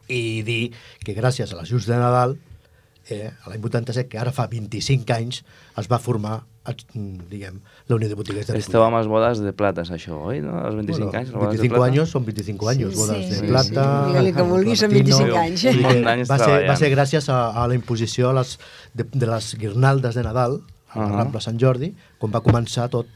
i 0.09 0.43
dir 0.43 0.73
que 1.05 1.15
gràcies 1.17 1.51
a 1.53 1.57
les 1.61 1.71
llums 1.73 1.87
de 1.89 1.97
Nadal, 1.99 2.37
eh, 3.11 3.31
a 3.45 3.51
l'any 3.51 3.61
87, 3.65 4.09
que 4.09 4.19
ara 4.21 4.33
fa 4.33 4.47
25 4.47 5.13
anys, 5.17 5.43
es 5.77 5.89
va 5.91 5.99
formar 5.99 6.45
mm, 6.69 7.29
diguem, 7.31 7.61
la 7.89 7.97
Unió 7.97 8.09
de 8.11 8.15
Botiguers 8.15 8.47
de 8.47 8.59
Esteu 8.61 8.83
amb 8.85 8.99
les 8.99 9.07
bodes 9.09 9.39
de 9.41 9.53
plata, 9.57 9.81
això, 9.89 10.19
oi? 10.29 10.43
No? 10.45 10.59
Els 10.69 10.77
25 10.77 11.17
anys, 11.17 11.31
les 11.31 11.37
bodes 11.39 11.57
de 11.57 11.63
25 11.63 11.75
plata? 11.79 11.87
años 11.93 12.11
son 12.11 12.25
25 12.27 12.69
años, 12.69 12.93
Sí, 12.93 12.99
bodas 13.01 13.17
sí. 13.25 13.31
de 13.31 13.37
Sí, 13.41 13.47
plata. 13.47 13.85
sí. 14.05 14.13
Digue-li 14.13 14.33
que 14.35 14.43
vulgui, 14.43 14.77
són 14.77 14.91
platino. 14.91 15.17
25 15.17 15.39
anys. 15.39 16.29
Va, 16.29 16.39
ser, 16.39 16.69
va 16.69 16.77
ser 16.77 16.91
gràcies 16.93 17.29
a, 17.33 17.39
a 17.63 17.67
la 17.69 17.75
imposició 17.75 18.29
a 18.29 18.35
les, 18.35 18.59
de, 18.93 19.05
de 19.11 19.27
les 19.27 19.55
guirnaldes 19.57 20.15
de 20.15 20.23
Nadal 20.29 20.61
a 20.93 20.99
la 21.01 21.07
Ahà. 21.07 21.17
Rambla 21.23 21.41
Sant 21.41 21.57
Jordi, 21.59 21.95
quan 22.19 22.33
va 22.37 22.43
començar 22.45 22.91
tot, 22.93 23.07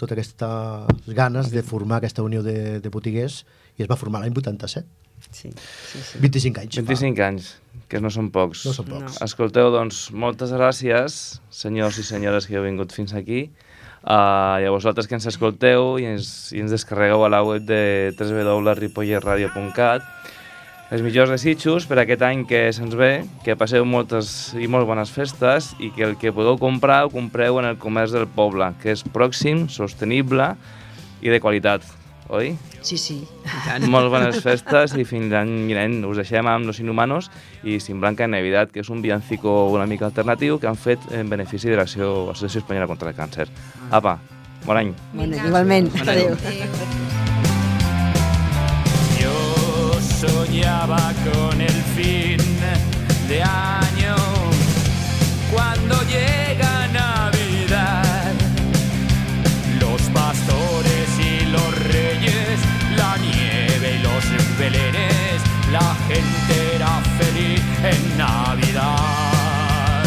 tot 0.00 0.14
aquestes 0.14 1.12
ganes 1.16 1.50
de 1.52 1.62
formar 1.66 2.00
aquesta 2.00 2.24
unió 2.24 2.40
de, 2.46 2.80
de 2.80 2.92
botiguers 2.92 3.44
i 3.76 3.84
es 3.84 3.90
va 3.90 3.96
formar 4.00 4.22
l'any 4.22 4.32
87. 4.36 4.88
Sí, 5.30 5.50
sí, 5.52 5.98
sí. 6.00 6.18
25 6.22 6.60
anys. 6.62 6.76
25 6.80 7.22
anys, 7.26 7.50
que 7.92 8.00
no 8.00 8.08
són 8.12 8.30
pocs. 8.32 8.64
No 8.64 8.72
són 8.72 8.86
pocs. 8.88 9.18
No. 9.18 9.26
Escolteu, 9.26 9.68
doncs, 9.74 10.08
moltes 10.16 10.50
gràcies, 10.56 11.40
senyors 11.52 11.98
i 12.00 12.04
senyores 12.08 12.48
que 12.48 12.56
heu 12.56 12.64
vingut 12.64 12.92
fins 12.96 13.12
aquí. 13.16 13.50
Uh, 14.00 14.56
I 14.62 14.64
a 14.64 14.72
vosaltres 14.72 15.04
que 15.04 15.14
ens 15.18 15.26
escolteu 15.28 15.98
i 16.00 16.08
ens, 16.08 16.52
i 16.56 16.60
ens 16.64 16.72
descarregueu 16.72 17.20
a 17.26 17.28
la 17.28 17.42
web 17.44 17.62
de 17.68 18.16
www.ripollerradio.cat 18.16 20.00
els 20.90 21.04
millors 21.06 21.30
desitjos 21.30 21.86
per 21.86 22.00
aquest 22.02 22.22
any 22.26 22.42
que 22.50 22.64
se'ns 22.74 22.96
ve, 22.98 23.22
que 23.46 23.54
passeu 23.58 23.84
moltes 23.86 24.50
i 24.58 24.66
molt 24.66 24.88
bones 24.90 25.12
festes 25.14 25.70
i 25.78 25.92
que 25.94 26.02
el 26.08 26.16
que 26.18 26.34
podeu 26.34 26.58
comprar 26.58 27.04
ho 27.06 27.12
compreu 27.14 27.60
en 27.62 27.68
el 27.68 27.78
comerç 27.78 28.16
del 28.16 28.26
poble, 28.26 28.72
que 28.82 28.90
és 28.96 29.04
pròxim, 29.06 29.68
sostenible 29.70 30.50
i 31.22 31.30
de 31.30 31.38
qualitat, 31.38 31.86
oi? 32.26 32.56
Sí, 32.82 32.98
sí. 32.98 33.20
Molt 33.86 34.10
bones 34.10 34.40
festes 34.42 34.96
i 34.98 35.04
fins 35.06 35.30
l'any 35.30 35.52
vinent 35.68 36.00
us 36.08 36.18
deixem 36.18 36.48
amb 36.50 36.66
Los 36.66 36.80
Inhumanos 36.82 37.30
i 37.62 37.78
Sin 37.78 38.00
Blanca 38.02 38.26
en 38.26 38.34
Navidad, 38.34 38.72
que 38.72 38.82
és 38.82 38.90
un 38.90 39.02
villancico 39.04 39.68
una 39.70 39.86
mica 39.86 40.08
alternatiu 40.08 40.58
que 40.58 40.70
han 40.70 40.80
fet 40.80 41.04
en 41.14 41.30
benefici 41.30 41.70
de 41.70 41.78
l'Associació 41.78 42.64
Espanyola 42.64 42.90
contra 42.90 43.12
el 43.12 43.18
Càncer. 43.18 43.46
Apa, 43.90 44.18
bon 44.66 44.80
any. 44.80 44.96
Bon 45.12 45.28
any, 45.28 45.38
igualment. 45.46 45.92
Any. 46.00 46.08
Adéu. 46.08 46.99
Con 50.70 51.60
el 51.60 51.82
fin 51.96 52.38
de 53.28 53.42
año 53.42 54.14
cuando 55.52 55.96
llega 56.04 56.86
Navidad. 56.92 58.32
Los 59.80 60.00
pastores 60.10 61.08
y 61.18 61.46
los 61.46 61.78
reyes, 61.92 62.60
la 62.96 63.16
nieve 63.18 63.96
y 63.96 64.02
los 64.02 64.58
belenes, 64.58 65.42
la 65.72 65.96
gente 66.08 66.76
era 66.76 67.00
feliz 67.18 67.60
en 67.82 68.18
Navidad. 68.18 70.04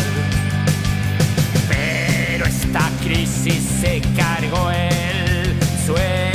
Pero 1.68 2.46
esta 2.46 2.90
crisis 3.04 3.62
se 3.82 4.02
cargó 4.16 4.72
el 4.72 5.56
suelo. 5.86 6.33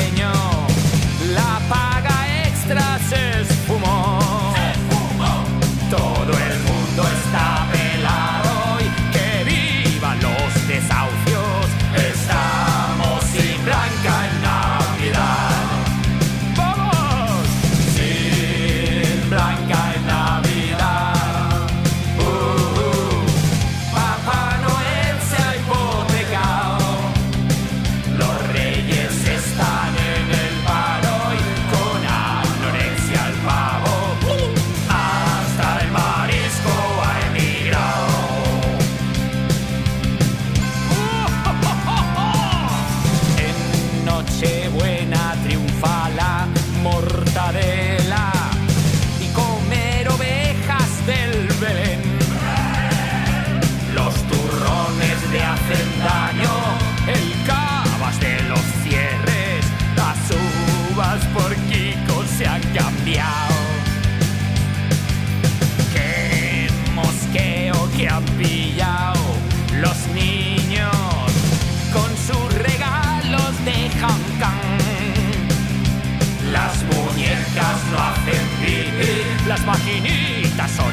estas 80.58 80.80
horas. 80.80 80.87